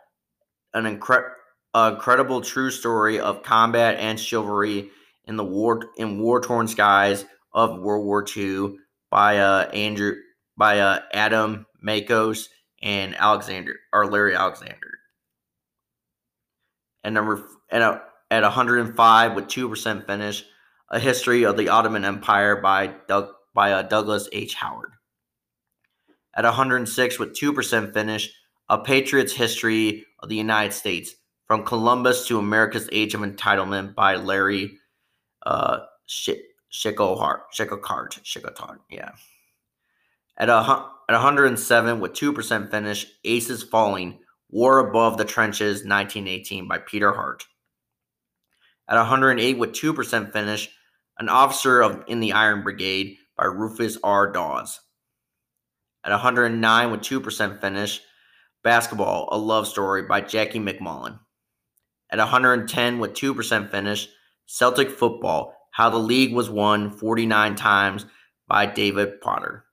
an 0.73 0.85
incre- 0.85 1.31
incredible 1.75 2.41
true 2.41 2.71
story 2.71 3.19
of 3.19 3.43
combat 3.43 3.97
and 3.99 4.19
chivalry 4.19 4.91
in 5.25 5.37
the 5.37 5.45
war 5.45 5.81
in 5.97 6.21
war-torn 6.21 6.69
skies 6.69 7.25
of 7.53 7.81
World 7.81 8.05
War 8.05 8.25
II 8.37 8.77
by 9.11 9.39
uh, 9.39 9.69
Andrew 9.71 10.15
by 10.57 10.81
uh, 10.81 11.01
Adam 11.13 11.67
Makos 11.85 12.49
and 12.83 13.17
Alexander 13.17 13.77
or 13.93 14.07
Larry 14.07 14.35
Alexander. 14.35 14.99
And 17.03 17.15
number 17.15 17.45
and 17.71 17.83
a, 17.83 18.03
at 18.31 18.43
105 18.43 19.35
with 19.35 19.49
two 19.49 19.69
percent 19.69 20.07
finish, 20.07 20.45
a 20.89 20.99
history 20.99 21.45
of 21.45 21.57
the 21.57 21.69
Ottoman 21.69 22.05
Empire 22.05 22.57
by 22.57 22.95
Doug 23.09 23.31
by 23.55 23.73
uh, 23.73 23.83
Douglas 23.83 24.29
H. 24.33 24.55
Howard. 24.55 24.93
At 26.35 26.45
106 26.45 27.19
with 27.19 27.35
two 27.35 27.53
percent 27.53 27.93
finish, 27.93 28.33
a 28.69 28.79
Patriot's 28.79 29.33
history 29.33 30.07
of 30.21 30.29
the 30.29 30.37
United 30.37 30.73
States 30.73 31.15
from 31.47 31.65
Columbus 31.65 32.29
to 32.29 32.39
America's 32.39 32.89
Age 32.93 33.15
of 33.15 33.23
Entitlement 33.23 33.95
by 33.97 34.15
Larry 34.15 34.79
uh, 35.45 35.81
Schickelhart, 36.09 37.41
Schickelhart, 37.53 38.79
yeah. 38.89 39.11
At 40.37 40.49
a 40.49 40.87
at 41.09 41.15
107 41.15 41.99
with 41.99 42.13
2% 42.13 42.71
finish, 42.71 43.05
Aces 43.25 43.65
Falling, 43.65 44.21
War 44.49 44.79
Above 44.79 45.19
the 45.19 45.25
Trenches 45.25 45.79
1918 45.79 46.69
by 46.69 46.79
Peter 46.79 47.13
Hart. 47.13 47.45
At 48.89 48.97
108 48.97 49.59
with 49.59 49.73
2% 49.73 50.33
finish, 50.33 50.71
An 51.19 51.29
Officer 51.29 51.81
of 51.81 52.05
in 52.07 52.21
the 52.21 52.33
Iron 52.33 52.63
Brigade 52.63 53.17
by 53.37 53.47
Rufus 53.47 53.99
R. 54.05 54.31
Dawes. 54.31 54.79
At 56.05 56.13
109 56.13 56.91
with 56.91 57.01
2% 57.01 57.61
finish, 57.61 58.01
Basketball, 58.63 59.29
A 59.33 59.39
Love 59.39 59.67
Story 59.67 60.03
by 60.03 60.21
Jackie 60.21 60.61
MacMullan. 60.61 61.19
At 62.11 62.19
110 62.19 62.99
with 62.99 63.15
2% 63.15 63.71
finish, 63.71 64.09
Celtic 64.47 64.91
Football, 64.91 65.55
How 65.73 65.91
the 65.91 65.99
League 65.99 66.35
Was 66.35 66.51
Won 66.51 66.91
49 66.91 67.55
Times 67.55 68.07
by 68.49 68.67
David 68.67 69.21
Potter. 69.21 69.65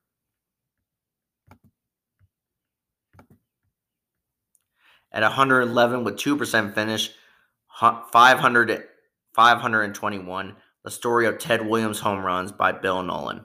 at 5.12 5.22
111 5.22 6.04
with 6.04 6.16
2% 6.16 6.74
finish, 6.74 7.10
500, 7.80 8.84
521, 9.32 10.56
The 10.84 10.90
Story 10.90 11.26
of 11.26 11.38
Ted 11.38 11.66
Williams 11.66 12.00
Home 12.00 12.24
Runs 12.24 12.52
by 12.52 12.72
Bill 12.72 13.02
Nowlin. 13.02 13.44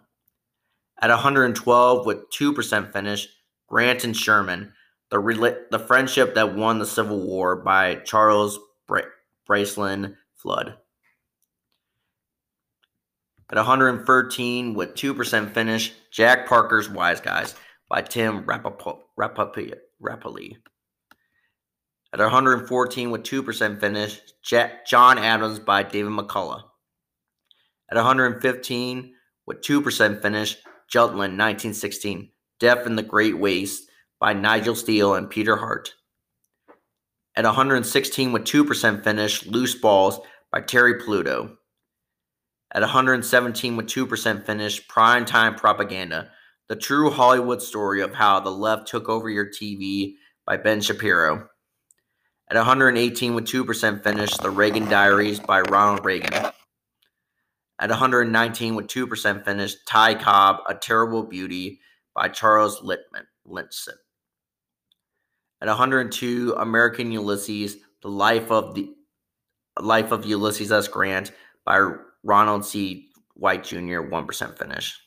At 1.04 1.10
112 1.10 2.06
with 2.06 2.30
2% 2.30 2.94
finish, 2.94 3.28
Grant 3.68 4.06
and 4.06 4.16
Sherman, 4.16 4.72
The, 5.12 5.66
the 5.70 5.80
Friendship 5.80 6.34
That 6.34 6.56
Won 6.56 6.80
the 6.80 6.86
Civil 6.86 7.20
War 7.20 7.58
by 7.58 7.96
Charles 7.96 8.58
Bra- 8.88 9.02
Bracelen 9.46 10.16
Flood. 10.36 10.78
At 13.52 13.58
113 13.58 14.76
with 14.76 14.96
2% 14.96 15.54
finish, 15.54 15.92
Jack 16.10 16.48
Parker's 16.48 16.90
Wise 16.90 17.20
Guys 17.20 17.54
by 17.90 18.02
Tim 18.02 18.46
Rappleye. 18.46 20.56
At 22.14 22.20
114 22.20 23.12
with 23.12 23.24
2% 23.24 23.80
finish, 23.82 24.22
John 24.88 25.18
Adams 25.18 25.60
by 25.60 25.84
David 25.84 26.14
McCullough. 26.14 26.64
At 27.92 27.98
115 27.98 29.14
with 29.46 29.60
2% 29.60 30.22
finish, 30.22 30.56
Jutland 30.90 31.38
1916, 31.38 32.30
Death 32.60 32.86
in 32.86 32.96
the 32.96 33.04
Great 33.04 33.38
Waste 33.38 33.90
by 34.20 34.34
Nigel 34.34 34.76
Steel 34.76 35.16
and 35.16 35.30
Peter 35.30 35.58
Hart. 35.58 35.94
At 37.36 37.46
116 37.46 38.32
with 38.32 38.44
2% 38.44 39.04
finish, 39.04 39.46
Loose 39.46 39.76
Balls 39.76 40.20
by 40.52 40.62
Terry 40.62 41.00
Pluto. 41.04 41.58
At 42.72 42.82
117 42.82 43.76
with 43.76 43.88
2% 43.88 44.46
finish, 44.46 44.88
Prime 44.88 45.26
Time 45.26 45.56
Propaganda, 45.56 46.32
the 46.70 46.76
true 46.76 47.10
Hollywood 47.10 47.62
story 47.62 48.02
of 48.02 48.14
how 48.14 48.40
the 48.40 48.50
left 48.50 48.88
took 48.88 49.10
over 49.10 49.30
your 49.30 49.48
TV 49.48 50.16
by 50.46 50.58
Ben 50.58 50.82
Shapiro. 50.82 51.50
At 52.50 52.58
118 52.58 53.36
with 53.36 53.46
2% 53.46 54.04
finish, 54.04 54.38
The 54.38 54.50
Reagan 54.50 54.88
Diaries 54.90 55.40
by 55.40 55.62
Ronald 55.62 56.06
Reagan. 56.06 56.52
At 57.84 57.90
119 57.90 58.76
with 58.76 58.88
2% 58.88 59.44
finish, 59.44 59.76
Ty 59.84 60.16
Cobb, 60.16 60.62
A 60.70 60.74
Terrible 60.74 61.22
Beauty 61.22 61.82
by 62.16 62.30
Charles 62.30 62.80
Littman, 62.80 63.26
Lindson. 63.46 63.98
At 65.62 65.68
102, 65.68 66.56
American 66.58 67.12
Ulysses, 67.12 67.76
The 68.02 68.08
Life 68.08 68.50
of 68.52 68.74
the 68.74 68.96
Life 69.82 70.14
of 70.14 70.26
Ulysses 70.26 70.72
S. 70.72 70.88
Grant 70.88 71.34
by 71.66 71.90
Ronald 72.24 72.64
C. 72.64 73.10
White 73.34 73.66
Jr., 73.66 74.00
1% 74.00 74.58
finish. 74.58 74.98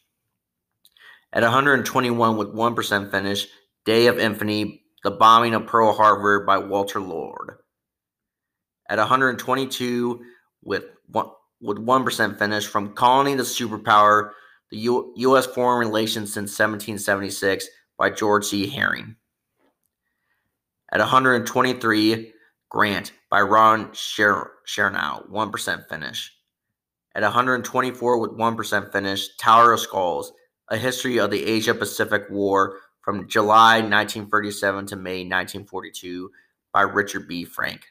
At 1.32 1.44
121 1.44 2.36
with 2.36 2.48
1% 2.48 3.10
finish, 3.10 3.46
Day 3.86 4.06
of 4.06 4.18
Infamy 4.18 4.82
the 5.02 5.12
Bombing 5.12 5.54
of 5.54 5.66
Pearl 5.66 5.94
Harbor 5.94 6.44
by 6.44 6.58
Walter 6.58 7.00
Lord. 7.00 7.56
At 8.90 8.98
122 8.98 10.20
with 10.62 10.84
one, 11.06 11.30
with 11.66 11.78
1% 11.78 12.38
finish 12.38 12.66
from 12.66 12.94
Colony 12.94 13.36
to 13.36 13.42
Superpower, 13.42 14.30
the 14.70 14.78
U- 14.78 15.12
U.S. 15.16 15.46
Foreign 15.46 15.86
Relations 15.86 16.32
since 16.32 16.56
1776 16.56 17.66
by 17.98 18.10
George 18.10 18.46
C. 18.46 18.68
Herring. 18.68 19.16
At 20.92 21.00
123, 21.00 22.32
Grant 22.68 23.12
by 23.30 23.40
Ron 23.40 23.92
Sher- 23.92 24.52
Chernow, 24.66 25.28
1% 25.28 25.88
finish. 25.88 26.32
At 27.14 27.22
124 27.22 28.18
with 28.18 28.30
1% 28.30 28.92
finish, 28.92 29.36
Tower 29.36 29.72
of 29.72 29.80
Skulls, 29.80 30.32
A 30.70 30.76
History 30.76 31.18
of 31.18 31.30
the 31.30 31.44
Asia 31.44 31.74
Pacific 31.74 32.24
War 32.30 32.78
from 33.00 33.28
July 33.28 33.80
1937 33.80 34.86
to 34.86 34.96
May 34.96 35.20
1942 35.24 36.30
by 36.72 36.82
Richard 36.82 37.26
B. 37.26 37.44
Frank. 37.44 37.86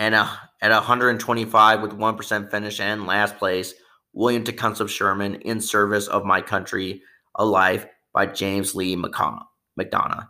And 0.00 0.14
uh, 0.14 0.28
at 0.62 0.70
125 0.70 1.82
with 1.82 1.92
1% 1.92 2.50
finish 2.50 2.80
and 2.80 3.06
last 3.06 3.36
place, 3.36 3.74
William 4.14 4.42
Tecumseh 4.42 4.88
Sherman 4.88 5.34
in 5.42 5.60
Service 5.60 6.08
of 6.08 6.24
My 6.24 6.40
Country, 6.40 7.02
A 7.34 7.44
Life 7.44 7.84
by 8.14 8.24
James 8.24 8.74
Lee 8.74 8.96
McDonough. 8.96 10.26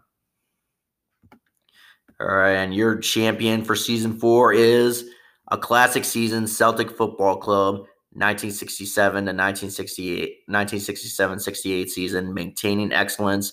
All 2.21 2.27
right, 2.27 2.57
and 2.57 2.75
your 2.75 2.99
champion 2.99 3.65
for 3.65 3.77
season 3.77 4.19
four 4.19 4.53
is 4.53 5.09
a 5.53 5.57
classic 5.57 6.05
season 6.05 6.49
Celtic 6.49 6.91
Football 6.91 7.37
Club 7.37 7.77
1967 8.15 9.13
to 9.13 9.33
1968, 9.33 10.49
1967-68 10.51 11.89
season, 11.89 12.35
Maintaining 12.35 12.93
Excellence 12.93 13.53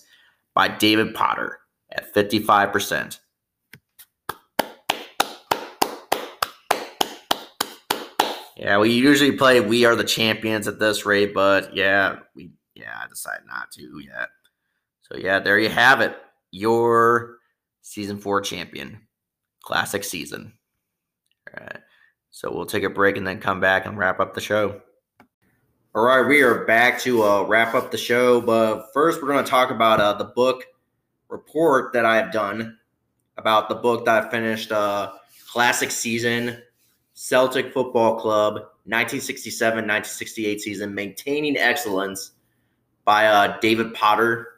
by 0.56 0.68
David 0.68 1.14
Potter 1.14 1.60
at 1.91 2.11
55%. 2.15 3.19
Yeah, 8.68 8.80
we 8.80 8.91
usually 8.91 9.31
play 9.31 9.61
We 9.61 9.85
Are 9.85 9.95
the 9.95 10.03
Champions 10.03 10.68
at 10.68 10.77
this 10.77 11.06
rate, 11.06 11.34
but 11.34 11.73
yeah, 11.73 12.18
we 12.35 12.52
yeah, 12.76 12.99
I 13.02 13.07
decided 13.07 13.48
not 13.48 13.72
to 13.72 13.99
yet. 13.99 14.27
So 15.03 15.18
yeah, 15.18 15.39
there 15.39 15.57
you 15.57 15.69
have 15.69 16.02
it. 16.02 16.18
Your 16.52 17.38
season 17.81 18.18
four 18.18 18.41
champion. 18.41 19.07
Classic 19.61 20.03
season. 20.03 20.52
All 21.48 21.64
right. 21.64 21.80
So 22.31 22.53
we'll 22.53 22.65
take 22.65 22.84
a 22.84 22.89
break 22.89 23.15
and 23.15 23.26
then 23.26 23.39
come 23.39 23.61
back 23.61 23.85
and 23.85 23.98
wrap 23.98 24.19
up 24.19 24.34
the 24.34 24.41
show. 24.41 24.81
All 25.95 26.03
right, 26.03 26.27
we 26.27 26.41
are 26.41 26.65
back 26.65 26.99
to 27.03 27.23
uh, 27.23 27.44
wrap 27.44 27.73
up 27.73 27.89
the 27.89 27.98
show, 27.98 28.41
but 28.41 28.88
first 28.94 29.22
we're 29.22 29.30
going 29.30 29.45
to 29.45 29.49
talk 29.49 29.72
about 29.72 30.02
uh, 30.02 30.11
the 30.11 30.26
book 30.26 30.65
report 31.30 31.94
that 31.94 32.03
I 32.03 32.18
have 32.18 32.34
done 32.34 32.77
about 33.38 33.69
the 33.69 33.76
book 33.76 34.03
that 34.03 34.26
I 34.26 34.30
finished, 34.30 34.73
uh, 34.73 35.14
Classic 35.53 35.89
Season, 35.89 36.61
Celtic 37.19 37.73
Football 37.73 38.19
Club, 38.19 38.61
1967-1968 38.88 40.60
season, 40.60 40.94
Maintaining 40.94 41.57
Excellence 41.57 42.34
by 43.06 43.26
uh, 43.26 43.60
David 43.60 43.95
Potter. 43.95 44.49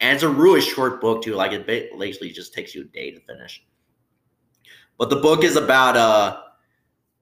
And 0.00 0.16
it's 0.16 0.24
a 0.24 0.28
really 0.28 0.60
short 0.60 1.00
book 1.00 1.22
too. 1.22 1.36
Like 1.36 1.52
it 1.52 1.68
basically 1.68 2.32
just 2.32 2.52
takes 2.52 2.74
you 2.74 2.82
a 2.82 2.84
day 2.86 3.12
to 3.12 3.20
finish. 3.20 3.64
But 4.98 5.08
the 5.08 5.16
book 5.16 5.44
is 5.44 5.54
about 5.54 5.96
uh 5.96 6.40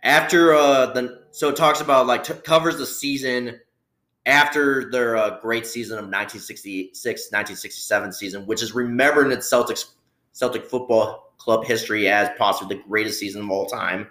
after 0.02 0.54
uh 0.54 0.86
the 0.86 1.24
so 1.32 1.50
it 1.50 1.56
talks 1.56 1.82
about 1.82 2.06
like 2.06 2.24
t- 2.24 2.32
covers 2.32 2.78
the 2.78 2.86
season 2.86 3.60
after 4.24 4.90
their 4.90 5.16
uh, 5.16 5.38
great 5.40 5.66
season 5.66 5.98
of 5.98 6.04
1966 6.04 7.02
1967 7.04 8.12
season 8.12 8.46
which 8.46 8.62
is 8.62 8.74
remembered 8.74 9.26
in 9.26 9.32
its 9.32 9.50
celtics 9.50 9.92
celtic 10.32 10.64
football 10.66 11.32
club 11.38 11.64
history 11.64 12.08
as 12.08 12.28
possibly 12.36 12.76
the 12.76 12.82
greatest 12.84 13.18
season 13.18 13.42
of 13.42 13.50
all 13.50 13.66
time 13.66 14.08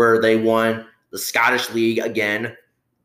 where 0.00 0.20
they 0.20 0.36
won 0.36 0.86
the 1.10 1.18
scottish 1.18 1.70
league 1.70 1.98
again 1.98 2.56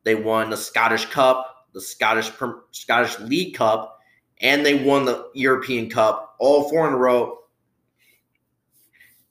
they 0.04 0.14
won 0.14 0.48
the 0.48 0.56
scottish 0.56 1.04
cup 1.06 1.66
the 1.74 1.80
scottish 1.80 2.30
scottish 2.70 3.18
league 3.20 3.54
cup 3.54 3.98
and 4.40 4.64
they 4.64 4.82
won 4.82 5.04
the 5.04 5.28
european 5.34 5.90
cup 5.90 6.36
all 6.38 6.70
four 6.70 6.88
in 6.88 6.94
a 6.94 6.96
row 6.96 7.38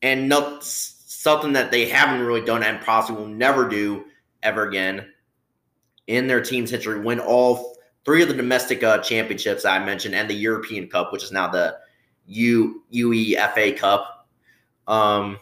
and 0.04 0.30
not 0.30 0.64
something 0.64 1.54
that 1.54 1.72
they 1.72 1.90
haven't 1.90 2.24
really 2.24 2.46
done 2.46 2.62
and 2.62 2.80
possibly 2.86 3.20
will 3.20 3.28
never 3.28 3.68
do 3.68 4.06
ever 4.44 4.68
again 4.68 5.04
in 6.06 6.28
their 6.28 6.42
team's 6.42 6.70
history. 6.70 7.00
Win 7.00 7.20
all 7.20 7.76
three 8.06 8.22
of 8.22 8.28
the 8.28 8.36
domestic 8.36 8.84
uh, 8.84 9.00
championships 9.00 9.66
I 9.66 9.84
mentioned 9.84 10.14
and 10.14 10.30
the 10.30 10.36
European 10.36 10.88
Cup, 10.88 11.12
which 11.12 11.24
is 11.24 11.32
now 11.32 11.48
the 11.48 11.78
U 12.28 12.84
UEFA 12.94 13.76
Cup. 13.76 14.28
Um, 14.88 15.40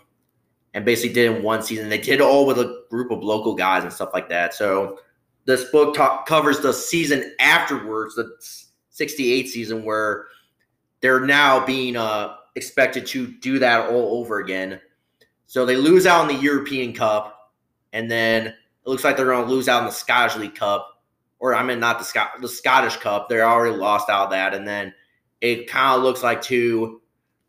and 0.74 0.86
basically 0.86 1.14
did 1.14 1.36
in 1.36 1.44
one 1.44 1.62
season. 1.62 1.90
They 1.90 2.00
did 2.00 2.22
all 2.22 2.46
with 2.46 2.60
a 2.60 2.84
group 2.90 3.12
of 3.12 3.24
local 3.24 3.56
guys 3.56 3.84
and 3.84 3.94
stuff 3.94 4.10
like 4.14 4.30
that. 4.30 4.54
So 4.54 5.00
this 5.46 5.66
book 5.66 5.96
covers 6.26 6.60
the 6.60 6.74
season 6.74 7.36
afterwards, 7.40 8.16
the 8.16 8.36
68 8.90 9.50
season, 9.50 9.84
where 9.84 10.28
they're 11.02 11.20
now 11.20 11.66
being 11.66 11.96
uh, 11.96 12.36
expected 12.56 13.06
to 13.08 13.28
do 13.28 13.60
that 13.60 13.90
all 13.90 14.20
over 14.20 14.40
again. 14.40 14.80
So 15.46 15.66
they 15.66 15.76
lose 15.76 16.08
out 16.08 16.30
in 16.30 16.36
the 16.36 16.42
European 16.42 16.94
Cup, 16.94 17.52
and 17.92 18.10
then 18.10 18.48
it 18.48 18.56
looks 18.86 19.04
like 19.04 19.18
they're 19.18 19.26
going 19.26 19.46
to 19.46 19.52
lose 19.52 19.70
out 19.70 19.80
in 19.80 19.86
the 19.86 19.92
Scottish 19.92 20.36
League 20.38 20.56
Cup, 20.56 21.04
or 21.40 21.54
I 21.54 21.62
mean 21.62 21.80
not 21.80 22.00
the 22.00 22.28
the 22.42 22.48
Scottish 22.48 22.98
Cup. 22.98 23.30
They 23.30 23.42
already 23.42 23.76
lost 23.76 24.10
out 24.10 24.32
that, 24.32 24.56
and 24.56 24.68
then 24.68 24.94
it 25.42 25.68
kind 25.68 25.98
of 25.98 26.04
looks 26.04 26.24
like 26.24 26.42
too 26.42 27.02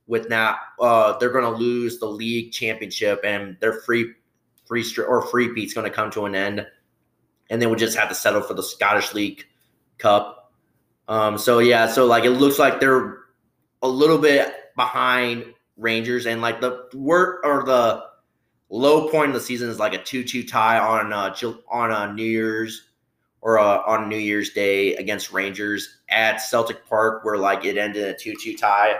with 0.06 0.28
now 0.28 0.56
uh, 0.80 1.16
they're 1.18 1.32
going 1.32 1.44
to 1.44 1.58
lose 1.58 1.98
the 1.98 2.06
league 2.06 2.52
championship, 2.52 3.20
and 3.24 3.56
their 3.60 3.72
free 3.72 4.12
free 4.66 4.84
or 5.06 5.26
free 5.26 5.52
beat's 5.52 5.74
going 5.74 5.88
to 5.88 5.94
come 5.94 6.10
to 6.10 6.26
an 6.26 6.34
end, 6.34 6.66
and 7.50 7.60
they 7.60 7.66
would 7.66 7.78
just 7.78 7.96
have 7.96 8.08
to 8.08 8.14
settle 8.14 8.42
for 8.42 8.54
the 8.54 8.62
Scottish 8.62 9.14
League 9.14 9.46
Cup. 9.98 10.52
Um, 11.08 11.38
so 11.38 11.58
yeah, 11.58 11.86
so 11.88 12.06
like 12.06 12.24
it 12.24 12.30
looks 12.30 12.58
like 12.58 12.80
they're 12.80 13.18
a 13.82 13.88
little 13.88 14.18
bit 14.18 14.52
behind 14.76 15.44
Rangers, 15.76 16.26
and 16.26 16.40
like 16.40 16.60
the 16.60 16.88
work 16.94 17.40
or 17.44 17.64
the 17.64 18.04
low 18.70 19.08
point 19.08 19.28
of 19.28 19.34
the 19.34 19.40
season 19.40 19.68
is 19.68 19.78
like 19.78 19.94
a 19.94 20.02
two-two 20.02 20.42
tie 20.42 20.78
on 20.78 21.12
uh, 21.12 21.34
on 21.70 21.92
uh, 21.92 22.12
New 22.12 22.24
Year's 22.24 22.88
or 23.40 23.58
uh, 23.58 23.82
on 23.86 24.08
New 24.08 24.16
Year's 24.16 24.50
Day 24.50 24.96
against 24.96 25.32
Rangers 25.32 25.98
at 26.08 26.38
Celtic 26.38 26.86
Park, 26.86 27.24
where 27.24 27.36
like 27.36 27.64
it 27.64 27.76
ended 27.76 28.04
a 28.04 28.18
two-two 28.18 28.56
tie, 28.56 28.94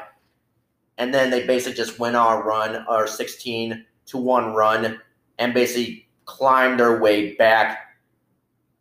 and 0.98 1.12
then 1.12 1.30
they 1.30 1.46
basically 1.46 1.76
just 1.76 1.98
went 1.98 2.16
on 2.16 2.40
a 2.40 2.44
run 2.44 2.84
or 2.88 3.06
sixteen 3.06 3.84
to 4.06 4.18
one 4.18 4.54
run, 4.54 5.00
and 5.38 5.54
basically 5.54 6.08
climbed 6.24 6.80
their 6.80 7.00
way 7.00 7.34
back 7.34 7.78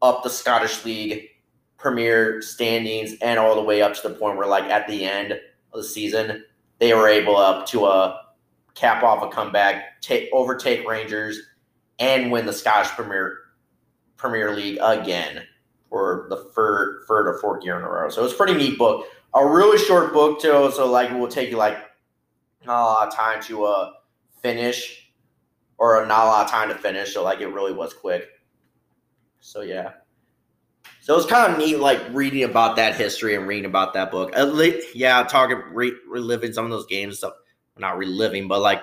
up 0.02 0.24
the 0.24 0.30
Scottish 0.30 0.84
League 0.86 1.30
Premier 1.78 2.42
standings 2.42 3.16
and 3.22 3.38
all 3.40 3.56
the 3.56 3.62
way 3.62 3.82
up 3.82 3.94
to 3.94 4.08
the 4.08 4.16
point 4.16 4.38
where 4.38 4.48
like 4.48 4.66
at 4.66 4.88
the 4.88 5.04
end 5.04 5.34
of 5.34 5.40
the 5.74 5.84
season 5.84 6.44
they 6.80 6.94
were 6.94 7.08
able 7.08 7.36
up 7.36 7.66
to 7.68 7.86
uh, 7.86 8.18
cap 8.74 9.04
off 9.04 9.24
a 9.24 9.28
comeback, 9.28 10.02
take 10.02 10.30
overtake 10.34 10.88
Rangers, 10.88 11.40
and 12.00 12.32
win 12.32 12.46
the 12.46 12.54
Scottish 12.54 12.92
Premier 12.92 13.38
Premier 14.18 14.56
League 14.56 14.80
again 14.82 15.44
for 15.90 16.28
the 16.30 16.38
third 16.38 17.04
third 17.08 17.28
or 17.28 17.38
fourth 17.40 17.64
year 17.64 17.78
in 17.78 17.84
a 17.84 17.90
row. 17.90 18.10
So 18.10 18.26
it's 18.26 18.34
pretty 18.34 18.54
neat 18.54 18.78
book. 18.78 19.06
A 19.34 19.46
really 19.46 19.78
short 19.78 20.14
book 20.14 20.42
too, 20.42 20.72
so 20.74 20.90
like 20.90 21.12
it 21.12 21.18
will 21.18 21.28
take 21.28 21.50
you 21.50 21.58
like 21.58 21.78
not 22.66 22.82
a 22.82 22.86
lot 22.86 23.08
of 23.08 23.16
time 23.16 23.42
to 23.44 23.66
uh 23.66 23.92
finish, 24.42 25.12
or 25.78 26.06
not 26.06 26.26
a 26.26 26.28
lot 26.28 26.46
of 26.46 26.52
time 26.52 26.70
to 26.70 26.76
finish. 26.76 27.14
So 27.14 27.24
like 27.24 27.42
it 27.42 27.48
really 27.48 27.74
was 27.74 27.94
quick. 27.94 28.28
So 29.40 29.62
yeah. 29.62 29.92
So 31.02 31.18
it's 31.18 31.26
kind 31.26 31.52
of 31.52 31.58
neat, 31.58 31.80
like 31.80 32.02
reading 32.12 32.44
about 32.44 32.78
that 32.78 32.96
history 32.96 33.36
and 33.36 33.46
reading 33.46 33.66
about 33.66 33.94
that 33.94 34.10
book. 34.10 34.34
At 34.36 34.54
least, 34.54 34.96
yeah, 34.96 35.22
talking 35.24 35.62
re- 35.74 35.98
reliving 36.08 36.54
some 36.54 36.64
of 36.64 36.72
those 36.72 36.86
games. 36.86 37.24
Not 37.78 37.98
reliving, 37.98 38.48
but 38.48 38.62
like 38.62 38.82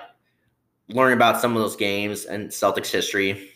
learning 0.89 1.15
about 1.15 1.41
some 1.41 1.55
of 1.55 1.61
those 1.61 1.75
games 1.75 2.25
and 2.25 2.49
Celtics 2.49 2.91
history 2.91 3.49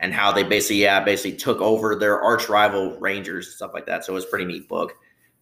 and 0.00 0.12
how 0.12 0.32
they 0.32 0.42
basically, 0.42 0.82
yeah, 0.82 1.02
basically 1.02 1.38
took 1.38 1.60
over 1.60 1.94
their 1.94 2.20
arch 2.20 2.48
rival 2.48 2.98
Rangers 2.98 3.54
stuff 3.54 3.72
like 3.72 3.86
that. 3.86 4.04
So 4.04 4.12
it 4.12 4.16
was 4.16 4.26
pretty 4.26 4.44
neat 4.44 4.68
book. 4.68 4.92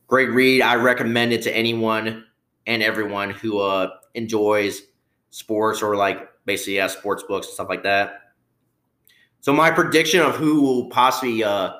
Great 0.06 0.30
read. 0.30 0.62
I 0.62 0.74
recommend 0.74 1.32
it 1.32 1.42
to 1.42 1.56
anyone 1.56 2.24
and 2.66 2.82
everyone 2.82 3.30
who 3.30 3.59
uh, 3.59 3.90
enjoys 4.14 4.82
sports 5.30 5.82
or 5.82 5.97
like 5.97 6.28
basically 6.44 6.76
yeah, 6.76 6.86
sports 6.86 7.22
books 7.22 7.47
and 7.47 7.55
stuff 7.55 7.68
like 7.68 7.82
that. 7.82 8.32
So 9.40 9.52
my 9.52 9.70
prediction 9.70 10.20
of 10.20 10.36
who 10.36 10.62
will 10.62 10.89
possibly 10.90 11.43
uh, 11.43 11.72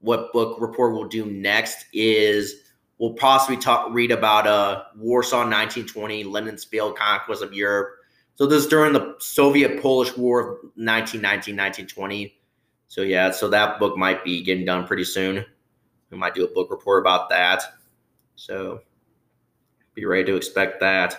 what 0.00 0.32
book 0.32 0.60
report 0.60 0.94
we'll 0.94 1.08
do 1.08 1.26
next 1.26 1.86
is 1.92 2.62
we'll 2.98 3.12
possibly 3.14 3.56
talk 3.56 3.92
read 3.92 4.10
about 4.10 4.46
uh 4.46 4.84
Warsaw 4.96 5.38
1920, 5.38 6.24
Lenin's 6.24 6.66
conquest 6.96 7.42
of 7.42 7.52
Europe. 7.52 7.90
So 8.36 8.46
this 8.46 8.62
is 8.62 8.68
during 8.68 8.92
the 8.92 9.16
Soviet 9.18 9.82
Polish 9.82 10.16
War 10.16 10.40
of 10.40 10.46
1919, 10.76 11.56
1920. 11.56 12.38
So 12.86 13.02
yeah, 13.02 13.32
so 13.32 13.48
that 13.48 13.78
book 13.78 13.96
might 13.96 14.24
be 14.24 14.42
getting 14.42 14.64
done 14.64 14.86
pretty 14.86 15.04
soon. 15.04 15.44
We 16.10 16.16
might 16.16 16.34
do 16.34 16.44
a 16.44 16.48
book 16.48 16.70
report 16.70 17.02
about 17.02 17.28
that. 17.30 17.62
So 18.36 18.80
be 19.98 20.06
ready 20.06 20.24
to 20.24 20.36
expect 20.36 20.78
that. 20.80 21.18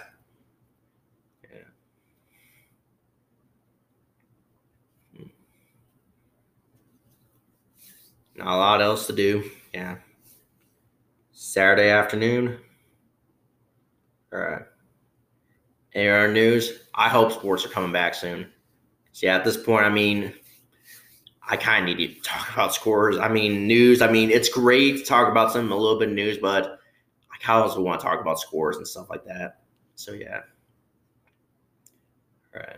Yeah. 1.43 1.59
Hmm. 5.17 5.23
Not 8.35 8.47
a 8.47 8.57
lot 8.57 8.81
else 8.81 9.05
to 9.07 9.13
do. 9.13 9.43
Yeah. 9.73 9.97
Saturday 11.33 11.89
afternoon. 11.89 12.57
All 14.31 14.39
right. 14.39 14.61
AR 15.95 16.31
news. 16.31 16.79
I 16.95 17.09
hope 17.09 17.33
sports 17.33 17.65
are 17.65 17.69
coming 17.69 17.91
back 17.91 18.13
soon. 18.13 18.49
So 19.11 19.25
yeah, 19.25 19.35
at 19.35 19.43
this 19.43 19.57
point, 19.57 19.85
I 19.85 19.89
mean, 19.89 20.33
I 21.49 21.57
kind 21.57 21.89
of 21.89 21.97
need 21.97 22.15
to 22.15 22.21
talk 22.21 22.53
about 22.53 22.73
scores. 22.73 23.17
I 23.17 23.27
mean, 23.27 23.67
news. 23.67 24.01
I 24.01 24.09
mean, 24.09 24.29
it's 24.29 24.47
great 24.47 24.99
to 24.99 25.03
talk 25.03 25.29
about 25.29 25.51
some 25.51 25.71
a 25.71 25.75
little 25.75 25.99
bit 25.99 26.11
news, 26.11 26.37
but 26.37 26.78
Kind 27.39 27.59
of 27.59 27.69
also 27.69 27.81
want 27.81 27.99
to 27.99 28.05
talk 28.05 28.19
about 28.21 28.39
scores 28.39 28.77
and 28.77 28.87
stuff 28.87 29.09
like 29.09 29.23
that. 29.25 29.61
So 29.95 30.13
yeah. 30.13 30.41
All 32.55 32.61
right. 32.61 32.77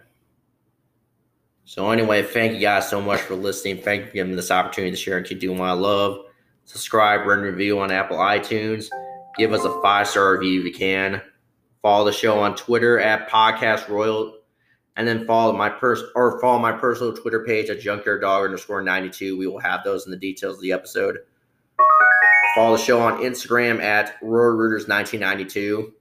So 1.66 1.90
anyway, 1.90 2.22
thank 2.24 2.54
you 2.54 2.60
guys 2.60 2.90
so 2.90 3.02
much 3.02 3.22
for 3.22 3.36
listening. 3.36 3.82
Thank 3.82 4.02
you 4.02 4.08
for 4.08 4.14
giving 4.14 4.32
me 4.32 4.36
this 4.36 4.52
opportunity 4.52 4.92
to 4.92 4.98
share 4.98 5.18
and 5.18 5.26
keep 5.26 5.40
doing 5.40 5.58
what 5.58 5.70
I 5.70 5.74
love. 5.74 6.26
Subscribe, 6.66 7.26
rate, 7.26 7.38
review 7.38 7.80
on 7.80 7.92
Apple 7.92 8.18
iTunes. 8.18 8.88
Give 9.38 9.54
us 9.54 9.64
a 9.64 9.82
five 9.82 10.08
star 10.08 10.34
review 10.34 10.60
if 10.60 10.66
you 10.66 10.74
can. 10.74 11.22
Follow 11.82 12.06
the 12.06 12.12
show 12.12 12.40
on 12.40 12.56
Twitter 12.56 13.00
at 13.00 13.30
Podcast 13.30 13.88
Royal, 13.88 14.38
and 14.98 15.08
then 15.08 15.26
follow 15.26 15.54
my 15.54 15.70
pers 15.70 16.04
or 16.14 16.40
follow 16.42 16.60
my 16.60 16.74
personal 16.74 17.16
Twitter 17.16 17.44
page 17.44 17.70
at 17.70 17.80
Junkyard 17.80 18.22
Dog 18.22 18.44
underscore 18.44 18.82
ninety 18.82 19.10
two. 19.10 19.38
We 19.38 19.48
will 19.48 19.60
have 19.60 19.84
those 19.84 20.06
in 20.06 20.12
the 20.12 20.18
details 20.18 20.58
of 20.58 20.62
the 20.62 20.74
episode. 20.74 21.20
Follow 22.56 22.78
the 22.78 22.84
show 22.84 23.00
on 23.00 23.22
Instagram 23.22 23.82
at 23.82 24.16
Royal 24.22 24.52
Rooters 24.52 24.88
nineteen 24.88 25.20
ninety 25.22 25.46
two, 25.46 25.94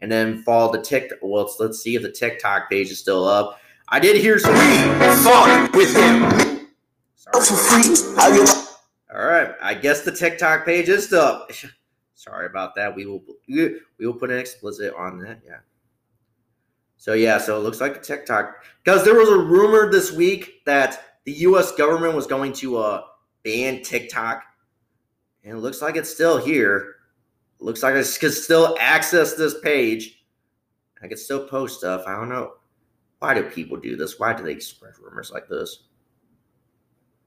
and 0.00 0.10
then 0.10 0.42
follow 0.42 0.72
the 0.72 0.80
TikTok. 0.80 1.18
Well, 1.22 1.42
let's, 1.42 1.56
let's 1.58 1.80
see 1.80 1.96
if 1.96 2.02
the 2.02 2.12
TikTok 2.12 2.70
page 2.70 2.90
is 2.90 2.98
still 2.98 3.24
up. 3.24 3.60
I 3.88 4.00
did 4.00 4.16
hear 4.16 4.38
some. 4.38 4.54
Fuck 4.54 5.72
with 5.72 5.94
him. 5.94 6.68
Sorry. 7.14 7.44
For 7.44 7.54
free. 7.54 8.16
How 8.16 8.28
you 8.28 8.44
All 9.14 9.24
right, 9.24 9.54
I 9.60 9.74
guess 9.74 10.02
the 10.02 10.12
TikTok 10.12 10.64
page 10.64 10.88
is 10.88 11.06
still. 11.06 11.46
Sorry 12.14 12.46
about 12.46 12.74
that. 12.74 12.94
We 12.94 13.06
will 13.06 13.22
we 13.48 13.78
will 14.00 14.14
put 14.14 14.30
an 14.30 14.38
explicit 14.38 14.92
on 14.96 15.18
that. 15.20 15.40
Yeah. 15.46 15.58
So 16.96 17.12
yeah, 17.12 17.38
so 17.38 17.56
it 17.56 17.60
looks 17.60 17.80
like 17.80 17.96
a 17.96 18.00
TikTok 18.00 18.64
because 18.82 19.04
there 19.04 19.14
was 19.14 19.28
a 19.28 19.38
rumor 19.38 19.90
this 19.90 20.12
week 20.12 20.64
that 20.64 21.18
the 21.24 21.32
U.S. 21.32 21.72
government 21.72 22.14
was 22.14 22.26
going 22.26 22.52
to 22.54 22.78
uh, 22.78 23.02
ban 23.44 23.82
TikTok, 23.82 24.42
and 25.46 25.56
it 25.56 25.60
looks 25.60 25.80
like 25.80 25.94
it's 25.96 26.12
still 26.12 26.38
here. 26.38 26.96
Looks 27.60 27.82
like 27.82 27.94
I 27.94 28.02
can 28.02 28.30
still 28.30 28.76
access 28.80 29.34
this 29.34 29.58
page. 29.60 30.24
I 31.02 31.06
can 31.06 31.16
still 31.16 31.46
post 31.46 31.78
stuff. 31.78 32.02
I 32.06 32.16
don't 32.16 32.28
know 32.28 32.54
why 33.20 33.32
do 33.32 33.44
people 33.44 33.76
do 33.76 33.96
this. 33.96 34.18
Why 34.18 34.34
do 34.34 34.42
they 34.42 34.58
spread 34.58 34.94
rumors 35.00 35.30
like 35.30 35.48
this? 35.48 35.84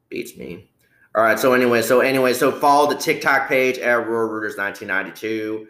Beats 0.10 0.38
me. 0.38 0.70
All 1.16 1.24
right. 1.24 1.40
So 1.40 1.54
anyway, 1.54 1.82
so 1.82 2.02
anyway, 2.02 2.34
so 2.34 2.52
follow 2.52 2.90
the 2.90 3.00
TikTok 3.00 3.48
page 3.48 3.80
at 3.80 4.08
Royal 4.08 4.28
Rooters 4.28 4.58
1992. 4.58 5.68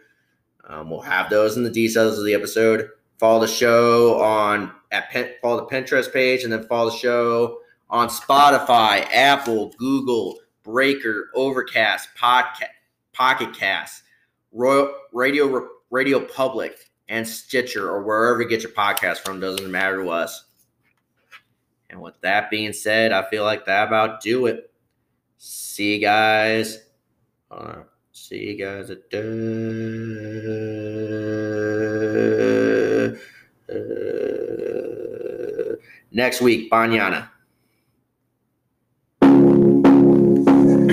Um, 0.68 0.90
we'll 0.90 1.02
have 1.02 1.30
those 1.30 1.56
in 1.56 1.64
the 1.64 1.70
details 1.70 2.18
of 2.18 2.26
the 2.26 2.34
episode. 2.34 2.90
Follow 3.20 3.42
the 3.42 3.48
show 3.48 4.20
on 4.22 4.72
at 4.92 5.14
follow 5.42 5.58
the 5.58 5.68
Pinterest 5.68 6.12
page, 6.12 6.44
and 6.44 6.52
then 6.52 6.64
follow 6.64 6.90
the 6.90 6.98
show 6.98 7.60
on 7.90 8.08
Spotify, 8.08 9.08
Apple, 9.14 9.74
Google, 9.78 10.40
Breaker, 10.72 11.32
Overcast, 11.34 12.10
Podcast, 12.16 12.68
Pocket 13.12 13.56
Cast, 13.56 14.04
Royal 14.52 14.94
Radio 15.12 15.68
Radio 15.90 16.20
Public, 16.20 16.92
and 17.08 17.28
Stitcher, 17.28 17.90
or 17.90 18.04
wherever 18.04 18.44
you 18.44 18.48
get 18.48 18.62
your 18.62 18.72
podcast 18.72 19.18
from. 19.18 19.40
Doesn't 19.40 19.72
matter 19.72 20.04
to 20.04 20.10
us. 20.10 20.46
And 21.90 22.00
with 22.00 22.22
that 22.22 22.52
being 22.52 22.72
said, 22.72 23.12
I 23.12 23.28
feel 23.32 23.44
like 23.44 23.66
that 23.66 23.88
about 23.88 24.22
do 24.22 24.46
it. 24.46 24.72
See 25.40 25.96
you 25.96 26.02
guys. 26.02 26.84
Uh, 27.50 27.78
see 28.12 28.52
you 28.52 28.58
guys 28.64 28.92
at 28.92 29.00
uh, 29.12 29.18
uh, 33.74 35.76
next 36.12 36.42
week. 36.42 36.70
Banyana. 36.70 37.30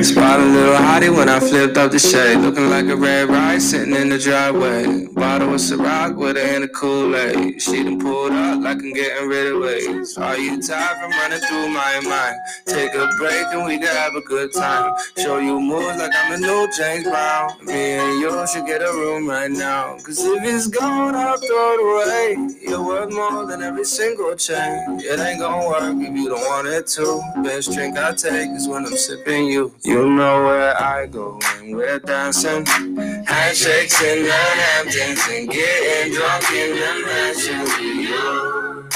Spot 0.02 0.38
a 0.38 0.44
little 0.44 0.74
hottie 0.74 1.16
when 1.16 1.28
I 1.28 1.40
flipped 1.40 1.78
up 1.78 1.90
the 1.90 1.98
shade. 1.98 2.36
Looking 2.38 2.68
like 2.68 2.86
a 2.86 2.96
red 2.96 3.28
rice 3.30 3.70
sitting 3.70 3.94
in 3.94 4.10
the 4.10 4.18
driveway. 4.18 5.06
Bottle 5.06 5.54
of 5.54 5.60
Ciroc 5.60 6.16
with 6.16 6.36
her 6.36 6.56
in 6.56 6.62
a 6.64 6.68
Kool-Aid. 6.68 7.60
She 7.62 7.82
done 7.82 7.98
pulled 7.98 8.32
up 8.32 8.60
like 8.62 8.76
I'm 8.78 8.92
getting 8.92 9.26
rid 9.26 9.52
of 9.52 9.62
waves. 9.62 10.18
Are 10.18 10.36
you 10.36 10.60
tired 10.60 10.98
from 10.98 11.10
running 11.12 11.40
through 11.40 11.68
my 11.70 12.00
mind? 12.04 12.36
Take 12.66 12.94
a 12.94 13.08
break 13.16 13.46
and 13.52 13.64
we 13.64 13.78
can 13.78 13.88
have 13.88 14.14
a 14.14 14.20
good 14.20 14.52
time. 14.52 14.94
Show 15.16 15.38
you 15.38 15.58
moves 15.58 15.98
like 15.98 16.12
I'm 16.14 16.40
the 16.40 16.46
new 16.46 16.68
James 16.76 17.04
Brown. 17.04 17.64
Me 17.64 17.94
and 17.94 18.20
you 18.20 18.46
should 18.46 18.66
get 18.66 18.82
a 18.82 18.92
room 18.92 19.28
right 19.28 19.50
now. 19.50 19.96
Cause 20.04 20.22
if 20.22 20.44
it's 20.44 20.66
gone, 20.66 21.14
I'll 21.14 21.38
throw 21.38 21.72
it 21.72 21.80
away. 21.80 22.56
You're 22.60 22.84
worth 22.84 23.12
more 23.12 23.46
than 23.46 23.62
every 23.62 23.84
single 23.84 24.36
chain. 24.36 25.00
It 25.00 25.18
ain't 25.18 25.40
gonna 25.40 25.66
work 25.66 26.06
if 26.06 26.14
you 26.14 26.28
don't 26.28 26.40
want 26.40 26.68
it 26.68 26.86
to. 26.88 27.22
Best 27.42 27.72
drink 27.72 27.96
I 27.96 28.12
take 28.12 28.50
is 28.50 28.68
when 28.68 28.84
I'm 28.84 28.96
sipping 28.96 29.46
you. 29.46 29.72
You 29.86 30.10
know 30.10 30.42
where 30.44 30.82
I 30.82 31.06
go 31.06 31.38
when 31.60 31.76
we're 31.76 32.00
dancing. 32.00 32.66
Handshakes 32.66 34.02
in 34.02 34.24
the 34.24 34.32
Hamptons 34.32 35.20
and 35.30 35.48
getting 35.48 36.12
drunk 36.12 36.50
in 36.50 36.74
the 36.74 36.92
mansion 37.06 37.60
with 37.60 37.78
you. 38.10 38.88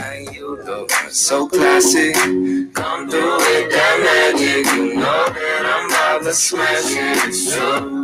And 0.00 0.32
you 0.32 0.62
look 0.62 0.88
so 1.10 1.48
classy. 1.48 2.12
Come 2.12 3.10
through 3.10 3.36
with 3.38 3.72
that 3.72 3.96
magic. 4.06 4.66
You 4.72 4.94
know 4.94 5.26
that 5.26 5.62
I'm 5.66 5.90
about 5.90 6.22
to 6.22 6.32
smash 6.32 6.92
it. 6.92 7.28
It's 7.28 7.56
true. 7.56 8.03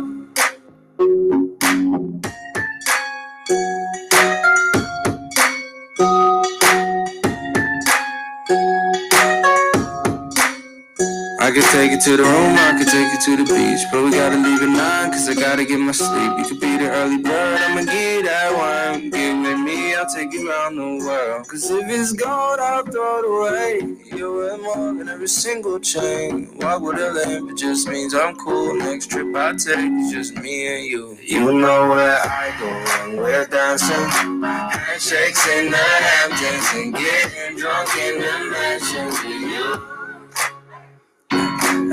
Take 11.81 11.91
you 11.93 11.99
to 11.99 12.17
the 12.17 12.23
room, 12.23 12.53
I 12.59 12.77
could 12.77 12.87
take 12.87 13.09
you 13.11 13.19
to 13.25 13.43
the 13.43 13.47
beach. 13.53 13.81
But 13.91 14.03
we 14.03 14.11
gotta 14.11 14.37
leave 14.37 14.61
at 14.61 14.69
nine, 14.69 15.11
cause 15.11 15.27
I 15.27 15.33
gotta 15.33 15.65
get 15.65 15.79
my 15.79 15.91
sleep. 15.91 16.37
You 16.37 16.45
could 16.45 16.59
be 16.59 16.77
the 16.77 16.91
early 16.91 17.17
bird, 17.17 17.59
I'ma 17.59 17.81
get 17.85 18.25
that 18.25 18.53
one. 18.53 19.09
Get 19.09 19.33
with 19.41 19.59
me, 19.59 19.95
I'll 19.95 20.05
take 20.05 20.31
you 20.31 20.47
around 20.47 20.75
the 20.75 21.03
world. 21.03 21.47
Cause 21.47 21.71
if 21.71 21.89
it's 21.89 22.13
gold, 22.13 22.59
I'll 22.59 22.83
throw 22.83 23.19
it 23.19 23.25
away. 23.25 23.97
You're 24.15 24.31
worth 24.31 24.61
more 24.61 24.93
than 24.93 25.09
every 25.09 25.27
single 25.27 25.79
chain. 25.79 26.51
Walk 26.59 26.83
with 26.83 26.99
a 26.99 27.13
limp, 27.13 27.49
it 27.49 27.57
just 27.57 27.87
means 27.87 28.13
I'm 28.13 28.35
cool. 28.35 28.75
Next 28.75 29.09
trip 29.09 29.35
I 29.35 29.53
take 29.53 29.79
is 29.79 30.11
just 30.11 30.35
me 30.35 30.55
and 30.75 30.85
you. 30.85 31.17
You 31.23 31.51
know 31.51 31.89
where 31.89 32.19
I 32.21 32.53
go 32.59 32.69
when 33.09 33.17
we're 33.17 33.47
dancing. 33.47 34.05
Handshakes 34.45 35.47
in 35.49 35.71
the 35.71 35.77
Hamptons 35.77 36.67
and 36.75 36.93
getting 36.93 37.57
drunk 37.57 37.89
in 37.97 38.21
the 38.21 38.51
mansion 38.51 39.05
with 39.07 39.23
you. 39.25 40.00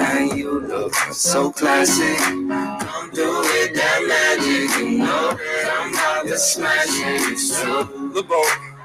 And 0.01 0.39
you 0.39 0.61
look 0.61 0.95
so 1.13 1.51
classy. 1.51 2.15
Come 2.17 3.11
do 3.11 3.43
it, 3.45 3.75
that 3.75 4.05
magic. 4.07 4.79
You 4.79 4.99
know 4.99 5.33
that 5.33 5.79
I'm 5.81 5.93
about 5.93 6.27
to 6.27 6.39
smash 6.39 6.87
it. 6.89 7.33
It's 7.33 7.61
true. 7.61 8.13
LeBeau. 8.15 8.78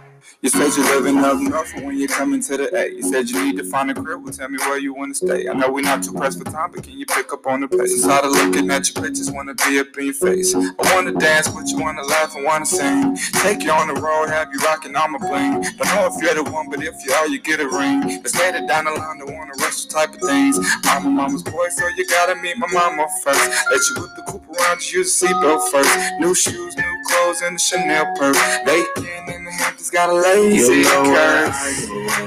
You 0.43 0.49
said 0.49 0.75
you're 0.75 0.99
living 0.99 1.23
up 1.23 1.39
north 1.39 1.73
and 1.73 1.85
when 1.85 1.97
you're 1.97 2.09
coming 2.09 2.41
to 2.41 2.57
the 2.57 2.67
A. 2.75 2.91
You 2.91 3.01
said 3.01 3.29
you 3.29 3.41
need 3.45 3.55
to 3.55 3.63
find 3.63 3.89
a 3.89 3.93
crib, 3.93 4.25
well 4.25 4.33
tell 4.33 4.49
me 4.49 4.57
where 4.67 4.77
you 4.77 4.93
wanna 4.93 5.13
stay. 5.13 5.47
I 5.47 5.53
know 5.53 5.71
we're 5.71 5.87
not 5.87 6.03
too 6.03 6.11
pressed 6.11 6.37
for 6.37 6.43
time, 6.43 6.69
but 6.75 6.83
can 6.83 6.99
you 6.99 7.05
pick 7.05 7.31
up 7.31 7.47
on 7.47 7.61
the 7.61 7.69
pace? 7.69 8.03
Tired 8.03 8.25
of 8.25 8.31
looking 8.33 8.69
at 8.69 8.93
your 8.93 9.01
pictures, 9.05 9.31
wanna 9.31 9.53
be 9.53 9.79
up 9.79 9.97
in 9.97 10.03
your 10.03 10.13
face. 10.13 10.53
I 10.53 10.93
wanna 10.93 11.13
dance 11.13 11.47
with 11.47 11.69
you, 11.71 11.79
wanna 11.79 12.03
laugh 12.03 12.35
and 12.35 12.43
wanna 12.43 12.65
sing. 12.65 13.15
Take 13.39 13.63
you 13.63 13.71
on 13.71 13.87
the 13.87 13.93
road, 14.01 14.27
have 14.27 14.49
you 14.51 14.59
rocking 14.59 14.93
on 14.97 15.13
my 15.13 15.17
bling. 15.19 15.61
Don't 15.61 15.95
know 15.95 16.11
if 16.11 16.21
you're 16.21 16.35
the 16.35 16.43
one, 16.51 16.69
but 16.69 16.83
if 16.83 16.93
you 17.07 17.13
are, 17.13 17.27
you 17.29 17.39
get 17.39 17.61
a 17.61 17.69
ring. 17.69 18.01
Let's 18.03 18.37
later 18.37 18.67
down 18.67 18.83
the 18.83 18.91
line, 18.91 19.19
don't 19.19 19.31
wanna 19.33 19.53
rush 19.59 19.85
the 19.85 19.93
type 19.93 20.13
of 20.13 20.19
things. 20.27 20.59
I'm 20.83 21.05
a 21.05 21.09
mama's 21.09 21.43
boy, 21.43 21.69
so 21.69 21.87
you 21.95 22.05
gotta 22.09 22.35
meet 22.35 22.57
my 22.57 22.67
mama 22.67 23.07
first. 23.23 23.39
Let 23.71 23.79
you 23.79 23.95
whip 24.03 24.11
the 24.17 24.23
coupe 24.27 24.59
around, 24.59 24.91
you 24.91 24.99
use 24.99 25.17
the 25.21 25.27
seatbelt 25.27 25.71
first. 25.71 26.19
New 26.19 26.35
shoes, 26.35 26.75
new 26.75 26.92
clothes, 27.05 27.41
and 27.41 27.55
the 27.55 27.59
Chanel 27.59 28.05
purse. 28.17 28.37
Bacon 28.65 29.05
in 29.33 29.45
the 29.45 29.51
Hamptons 29.51 29.89
got 29.89 30.09
a 30.09 30.13
lazy 30.13 30.77
You 30.79 30.83
know 30.83 31.03
where 31.03 31.45
curve. 31.45 31.53
I 31.53 31.85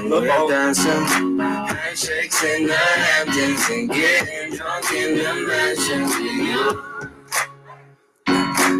go 0.09 0.21
when 0.21 0.21
we're 0.21 0.49
dancing. 0.51 1.39
Handshakes 1.39 2.43
in 2.43 2.67
the 2.67 2.73
Hamptons 2.75 3.69
and 3.69 3.89
getting 3.89 4.55
drunk 4.57 4.91
in 4.93 5.17
the 5.17 5.47
mansion 5.47 6.03
with 6.03 6.47
you. 6.49 6.81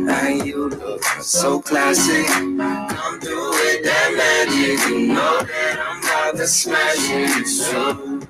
And 0.10 0.46
you 0.48 0.70
look 0.70 1.04
so 1.22 1.62
classy. 1.62 2.26
Come 2.26 3.20
through 3.20 3.52
with 3.52 3.84
that 3.84 4.14
magic. 4.18 4.90
You 4.90 5.08
know 5.14 5.42
that 5.42 5.80
I'm 5.80 6.04
about 6.04 6.38
to 6.38 6.48
smash 6.48 7.10
it. 7.10 7.42
It's 7.42 7.70
true. 7.70 8.22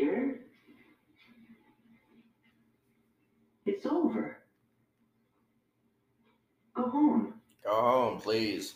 Here? 0.00 0.40
It's 3.66 3.84
over. 3.86 4.36
Go 6.74 6.88
home. 6.88 7.34
Go 7.64 7.70
home, 7.70 8.20
please. 8.20 8.74